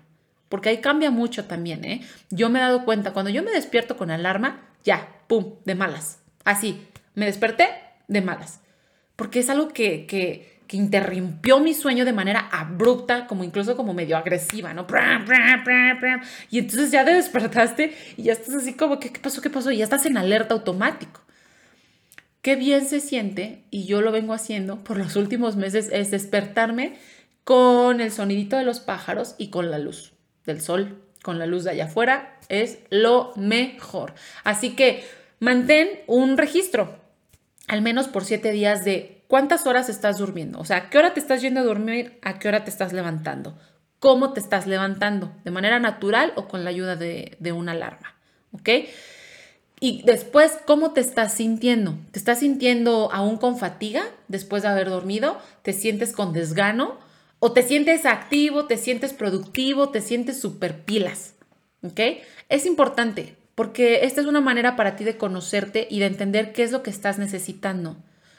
Porque 0.49 0.69
ahí 0.69 0.79
cambia 0.79 1.11
mucho 1.11 1.47
también, 1.47 1.85
¿eh? 1.85 2.03
Yo 2.31 2.49
me 2.49 2.59
he 2.59 2.63
dado 2.63 2.85
cuenta, 2.85 3.13
cuando 3.13 3.31
yo 3.31 3.43
me 3.43 3.51
despierto 3.51 3.97
con 3.97 4.11
alarma, 4.11 4.63
ya, 4.85 5.09
pum, 5.27 5.55
de 5.65 5.75
malas. 5.75 6.21
Así, 6.45 6.87
me 7.15 7.27
desperté 7.27 7.69
de 8.07 8.21
malas. 8.21 8.61
Porque 9.17 9.41
es 9.41 9.51
algo 9.51 9.69
que, 9.69 10.07
que, 10.07 10.61
que 10.69 10.77
interrumpió 10.77 11.59
mi 11.59 11.75
sueño 11.75 12.05
de 12.05 12.13
manera 12.13 12.49
abrupta, 12.53 13.27
como 13.27 13.43
incluso 13.43 13.77
como 13.77 13.93
medio 13.93 14.17
agresiva, 14.17 14.73
¿no? 14.73 14.87
Y 16.51 16.59
entonces 16.59 16.93
ya 16.93 17.05
te 17.05 17.15
despertaste 17.15 17.97
y 18.17 18.25
ya 18.25 18.33
estás 18.33 18.55
así 18.55 18.75
como, 18.75 19.01
¿qué, 19.01 19.11
qué 19.11 19.19
pasó? 19.19 19.41
¿Qué 19.41 19.51
pasó? 19.51 19.73
Y 19.73 19.79
ya 19.79 19.85
estás 19.85 20.07
en 20.07 20.17
alerta 20.17 20.55
automático 20.55 21.26
qué 22.47 22.55
bien 22.55 22.87
se 22.87 23.01
siente, 23.01 23.65
y 23.73 23.87
yo 23.87 24.03
lo 24.03 24.13
vengo 24.13 24.33
haciendo 24.33 24.85
por 24.85 24.99
los 24.99 25.17
últimos 25.17 25.57
meses, 25.57 25.89
es 25.91 26.13
despertarme 26.13 26.97
con 27.43 28.01
el 28.01 28.13
sonidito 28.13 28.57
de 28.57 28.63
los 28.63 28.79
pájaros 28.79 29.35
y 29.37 29.51
con 29.51 29.73
la 29.73 29.79
luz 29.79 30.13
del 30.45 30.61
sol, 30.61 31.03
con 31.25 31.41
la 31.41 31.47
luz 31.47 31.65
de 31.65 31.73
allá 31.73 31.87
afuera, 31.87 32.39
es 32.49 32.79
lo 32.89 33.33
mejor. 33.35 34.15
Así 34.45 34.77
que 34.77 35.05
mantén 35.41 35.89
un 36.07 36.39
registro, 36.39 36.95
al 37.67 37.83
menos 37.83 38.07
por 38.07 38.25
siete 38.25 38.53
días, 38.53 38.85
de 38.85 39.25
cuántas 39.27 39.67
horas 39.67 39.89
estás 39.89 40.19
durmiendo. 40.19 40.61
O 40.61 40.65
sea, 40.65 40.77
¿a 40.77 40.89
qué 40.89 40.99
hora 40.99 41.15
te 41.15 41.19
estás 41.19 41.43
yendo 41.43 41.59
a 41.59 41.65
dormir? 41.65 42.17
¿A 42.23 42.39
qué 42.39 42.47
hora 42.47 42.63
te 42.63 42.71
estás 42.71 42.93
levantando? 42.93 43.59
¿Cómo 43.99 44.35
te 44.35 44.39
estás 44.39 44.69
levantando? 44.69 45.33
¿De 45.43 45.51
manera 45.51 45.81
natural 45.81 46.33
o 46.37 46.47
con 46.47 46.63
la 46.63 46.71
ayuda 46.71 46.95
de, 46.95 47.37
de 47.41 47.51
una 47.51 47.73
alarma? 47.73 48.15
¿Ok? 48.53 48.69
Y 49.79 50.03
después, 50.05 50.59
¿cómo 50.67 50.93
te 50.93 51.01
estás 51.01 51.35
sintiendo? 51.35 51.99
¿Te 52.11 52.19
estás 52.19 52.41
sintiendo 52.41 53.11
aún 53.13 53.37
con 53.37 53.59
fatiga 53.59 54.05
después 54.29 54.63
de 54.63 54.69
haber 54.69 54.89
dormido? 54.89 55.39
¿Te 55.63 55.73
sientes 55.73 56.13
con 56.13 56.33
desgano? 56.33 56.99
¿O 57.39 57.53
te 57.53 57.63
sientes 57.63 58.07
activo, 58.07 58.65
te 58.65 58.79
sientes 58.79 59.13
productivo, 59.13 59.91
te 59.91 60.01
sientes 60.01 60.41
super 60.41 60.85
pilas? 60.85 61.35
Es 62.49 62.67
importante 62.67 63.37
porque 63.55 64.05
esta 64.05 64.21
es 64.21 64.27
una 64.27 64.41
manera 64.41 64.77
para 64.77 64.97
ti 64.97 65.05
de 65.05 65.17
conocerte 65.17 65.87
y 65.91 66.01
de 66.01 66.07
entender 66.07 66.53
qué 66.53 66.63
es 66.63 66.73
lo 66.73 66.83
que 66.83 66.91
estás 66.91 67.19
necesitando. 67.19 67.97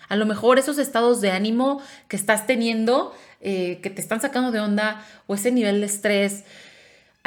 A 0.10 0.16
lo 0.16 0.26
mejor 0.26 0.58
esos 0.58 0.78
estados 0.78 1.22
de 1.22 1.32
ánimo 1.32 1.82
que 2.08 2.16
estás 2.16 2.48
teniendo, 2.48 3.14
eh, 3.42 3.80
que 3.82 3.90
te 3.90 4.00
están 4.00 4.22
sacando 4.22 4.52
de 4.52 4.60
onda, 4.60 5.06
o 5.26 5.36
ese 5.36 5.52
nivel 5.52 5.82
de 5.82 5.88
estrés, 5.88 6.46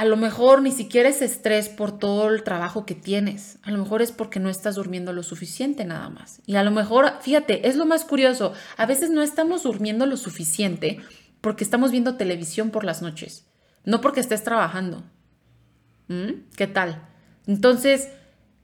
a 0.01 0.07
lo 0.07 0.16
mejor 0.16 0.62
ni 0.62 0.72
siquiera 0.72 1.11
es 1.11 1.20
estrés 1.20 1.68
por 1.68 1.98
todo 1.98 2.30
el 2.30 2.42
trabajo 2.42 2.86
que 2.86 2.94
tienes. 2.94 3.59
A 3.62 3.70
lo 3.70 3.76
mejor 3.76 4.01
es 4.01 4.12
porque 4.12 4.40
no 4.40 4.48
estás 4.48 4.76
durmiendo 4.76 5.12
lo 5.12 5.22
suficiente 5.22 5.84
nada 5.84 6.09
más. 6.09 6.40
Y 6.46 6.57
a 6.57 6.62
lo 6.62 6.70
mejor, 6.70 7.12
fíjate, 7.20 7.68
es 7.68 7.76
lo 7.76 7.84
más 7.84 8.07
curioso. 8.07 8.55
A 8.78 8.86
veces 8.86 9.11
no 9.11 9.20
estamos 9.20 9.64
durmiendo 9.64 10.07
lo 10.07 10.16
suficiente 10.16 11.01
porque 11.42 11.64
estamos 11.64 11.90
viendo 11.90 12.16
televisión 12.16 12.70
por 12.70 12.84
las 12.84 13.03
noches, 13.03 13.46
no 13.84 14.01
porque 14.01 14.20
estés 14.20 14.42
trabajando. 14.42 15.05
¿Mm? 16.09 16.48
¿Qué 16.57 16.66
tal? 16.66 17.07
Entonces, 17.46 18.09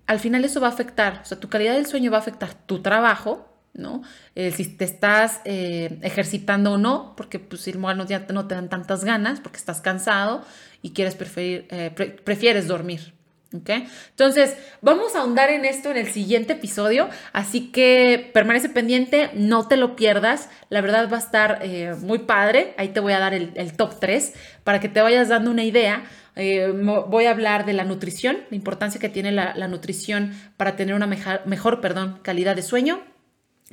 al 0.07 0.21
final 0.21 0.43
eso 0.43 0.63
va 0.63 0.69
a 0.69 0.71
afectar, 0.71 1.21
o 1.23 1.27
sea, 1.27 1.39
tu 1.39 1.51
calidad 1.51 1.75
del 1.75 1.85
sueño 1.85 2.11
va 2.11 2.17
a 2.17 2.21
afectar 2.21 2.55
tu 2.55 2.81
trabajo, 2.81 3.53
¿no? 3.75 4.01
Eh, 4.35 4.53
si 4.53 4.65
te 4.65 4.85
estás 4.85 5.41
eh, 5.45 5.99
ejercitando 6.01 6.73
o 6.73 6.79
no, 6.79 7.15
porque 7.15 7.39
pues 7.39 7.69
igual 7.69 8.07
ya 8.07 8.27
no 8.33 8.47
te 8.47 8.55
dan 8.55 8.71
tantas 8.71 9.05
ganas, 9.05 9.41
porque 9.41 9.59
estás 9.59 9.83
cansado 9.83 10.43
y 10.87 10.91
quieres 10.91 11.17
preferir, 11.17 11.67
eh, 11.71 11.91
prefieres 12.23 12.69
dormir. 12.69 13.13
¿Okay? 13.53 13.89
Entonces, 14.11 14.57
vamos 14.83 15.17
a 15.17 15.21
ahondar 15.21 15.51
en 15.51 15.65
esto 15.65 15.91
en 15.91 15.97
el 15.97 16.07
siguiente 16.13 16.53
episodio, 16.53 17.09
así 17.33 17.73
que 17.73 18.31
permanece 18.33 18.69
pendiente, 18.69 19.31
no 19.35 19.67
te 19.67 19.77
lo 19.77 19.97
pierdas, 19.97 20.49
la 20.69 20.81
verdad 20.81 21.09
va 21.11 21.17
a 21.17 21.21
estar 21.21 21.63
muy 22.03 22.21
padre, 22.21 22.75
ahí 22.77 22.89
te 22.91 23.01
voy 23.01 23.15
a 23.15 23.19
dar 23.19 23.35
el, 23.35 23.73
top 23.77 23.99
3 23.99 24.33
para 24.63 24.79
que 24.79 24.89
te 24.89 25.01
vayas 25.01 25.29
dando 25.29 25.51
una 25.51 25.65
idea. 25.65 26.05
voy 26.37 27.27
a 27.27 27.31
hablar 27.31 27.67
de 27.67 27.73
la 27.73 27.85
nutrición, 27.85 28.39
la 28.51 28.57
importancia 28.57 29.01
que 29.01 29.09
tiene 29.09 29.33
la, 29.33 29.69
nutrición 29.69 30.35
para 30.57 30.77
tener 30.77 30.95
una 30.95 31.09
mejor, 31.09 31.41
mejor 31.47 31.81
perdón, 31.81 32.21
calidad 32.23 32.55
de 32.55 32.63
sueño. 32.63 33.01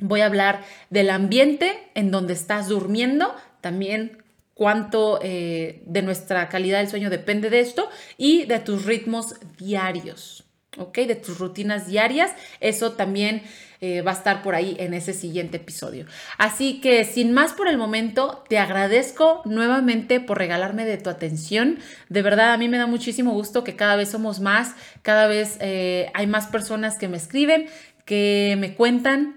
Voy 0.00 0.22
a 0.22 0.26
hablar 0.26 0.62
del 0.90 1.10
ambiente 1.10 1.90
en 1.94 2.10
donde 2.10 2.32
estás 2.32 2.68
durmiendo, 2.68 3.34
también 3.60 4.23
cuánto 4.54 5.18
eh, 5.22 5.82
de 5.86 6.02
nuestra 6.02 6.48
calidad 6.48 6.78
del 6.78 6.88
sueño 6.88 7.10
depende 7.10 7.50
de 7.50 7.60
esto 7.60 7.88
y 8.16 8.46
de 8.46 8.60
tus 8.60 8.84
ritmos 8.84 9.34
diarios, 9.58 10.44
¿ok? 10.78 10.98
De 10.98 11.16
tus 11.16 11.38
rutinas 11.38 11.86
diarias. 11.86 12.32
Eso 12.60 12.92
también 12.92 13.42
eh, 13.80 14.00
va 14.00 14.12
a 14.12 14.14
estar 14.14 14.42
por 14.42 14.54
ahí 14.54 14.76
en 14.78 14.94
ese 14.94 15.12
siguiente 15.12 15.58
episodio. 15.58 16.06
Así 16.38 16.80
que 16.80 17.04
sin 17.04 17.32
más 17.32 17.52
por 17.52 17.68
el 17.68 17.76
momento, 17.76 18.44
te 18.48 18.58
agradezco 18.58 19.42
nuevamente 19.44 20.20
por 20.20 20.38
regalarme 20.38 20.86
de 20.86 20.96
tu 20.96 21.10
atención. 21.10 21.80
De 22.08 22.22
verdad, 22.22 22.52
a 22.52 22.56
mí 22.56 22.68
me 22.68 22.78
da 22.78 22.86
muchísimo 22.86 23.32
gusto 23.32 23.64
que 23.64 23.76
cada 23.76 23.96
vez 23.96 24.10
somos 24.10 24.40
más, 24.40 24.74
cada 25.02 25.26
vez 25.26 25.58
eh, 25.60 26.10
hay 26.14 26.26
más 26.26 26.46
personas 26.46 26.96
que 26.96 27.08
me 27.08 27.16
escriben, 27.16 27.66
que 28.06 28.56
me 28.58 28.74
cuentan 28.74 29.36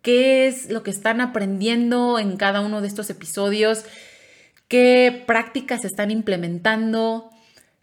qué 0.00 0.48
es 0.48 0.68
lo 0.68 0.82
que 0.82 0.90
están 0.90 1.20
aprendiendo 1.20 2.18
en 2.18 2.36
cada 2.36 2.60
uno 2.60 2.80
de 2.80 2.88
estos 2.88 3.10
episodios, 3.10 3.84
qué 4.72 5.22
prácticas 5.26 5.84
están 5.84 6.10
implementando, 6.10 7.28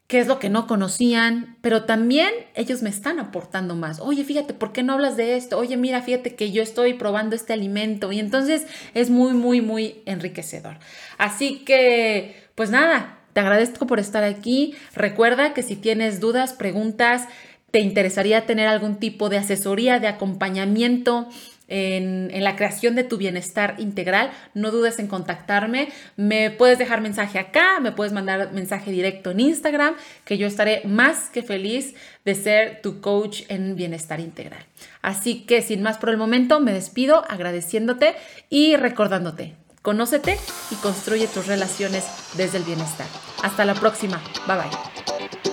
qué 0.07 0.17
es 0.17 0.25
lo 0.25 0.39
que 0.39 0.49
no 0.49 0.65
conocían, 0.65 1.55
pero 1.61 1.83
también 1.83 2.31
ellos 2.55 2.81
me 2.81 2.89
están 2.89 3.19
aportando 3.19 3.75
más. 3.75 3.99
Oye, 3.99 4.23
fíjate, 4.23 4.55
¿por 4.55 4.71
qué 4.71 4.81
no 4.81 4.93
hablas 4.93 5.15
de 5.15 5.35
esto? 5.35 5.59
Oye, 5.59 5.77
mira, 5.77 6.01
fíjate 6.01 6.33
que 6.33 6.51
yo 6.51 6.63
estoy 6.63 6.95
probando 6.95 7.35
este 7.35 7.53
alimento 7.53 8.11
y 8.11 8.19
entonces 8.19 8.65
es 8.95 9.11
muy, 9.11 9.33
muy, 9.33 9.61
muy 9.61 10.01
enriquecedor. 10.07 10.79
Así 11.19 11.59
que, 11.59 12.33
pues 12.55 12.71
nada, 12.71 13.19
te 13.33 13.41
agradezco 13.41 13.85
por 13.85 13.99
estar 13.99 14.23
aquí. 14.23 14.73
Recuerda 14.95 15.53
que 15.53 15.61
si 15.61 15.75
tienes 15.75 16.19
dudas, 16.19 16.53
preguntas, 16.53 17.27
te 17.69 17.81
interesaría 17.81 18.47
tener 18.47 18.67
algún 18.67 18.95
tipo 18.95 19.29
de 19.29 19.37
asesoría, 19.37 19.99
de 19.99 20.07
acompañamiento, 20.07 21.29
en, 21.69 22.29
la 22.43 22.55
creación 22.55 22.95
de 22.95 23.03
tu 23.03 23.17
bienestar 23.17 23.75
integral, 23.77 24.31
no 24.53 24.71
dudes 24.71 24.99
en 24.99 25.07
contactarme. 25.07 25.89
Me 26.17 26.51
puedes 26.51 26.77
dejar 26.77 27.01
mensaje 27.01 27.39
acá, 27.39 27.79
me 27.79 27.91
puedes 27.91 28.11
mandar 28.11 28.51
mensaje 28.51 28.91
directo 28.91 29.31
en 29.31 29.39
Instagram, 29.39 29.95
que 30.25 30.37
yo 30.37 30.47
estaré 30.47 30.81
más 30.85 31.29
que 31.29 31.43
feliz 31.43 31.95
de 32.25 32.35
ser 32.35 32.81
tu 32.81 33.01
coach 33.01 33.43
en 33.49 33.75
bienestar 33.75 34.19
integral. 34.19 34.63
Así 35.01 35.45
que 35.45 35.61
sin 35.61 35.81
más 35.81 35.97
por 35.97 36.09
el 36.09 36.17
momento, 36.17 36.59
me 36.59 36.73
despido 36.73 37.23
agradeciéndote 37.29 38.15
y 38.49 38.75
recordándote. 38.75 39.55
Conócete 39.81 40.37
y 40.71 40.75
construye 40.75 41.27
tus 41.27 41.47
relaciones 41.47 42.05
desde 42.35 42.57
el 42.57 42.63
bienestar. 42.63 43.07
Hasta 43.43 43.63
la 43.63 43.75
próxima. 43.75 44.21
Bye 44.45 44.57
bye. 44.57 45.48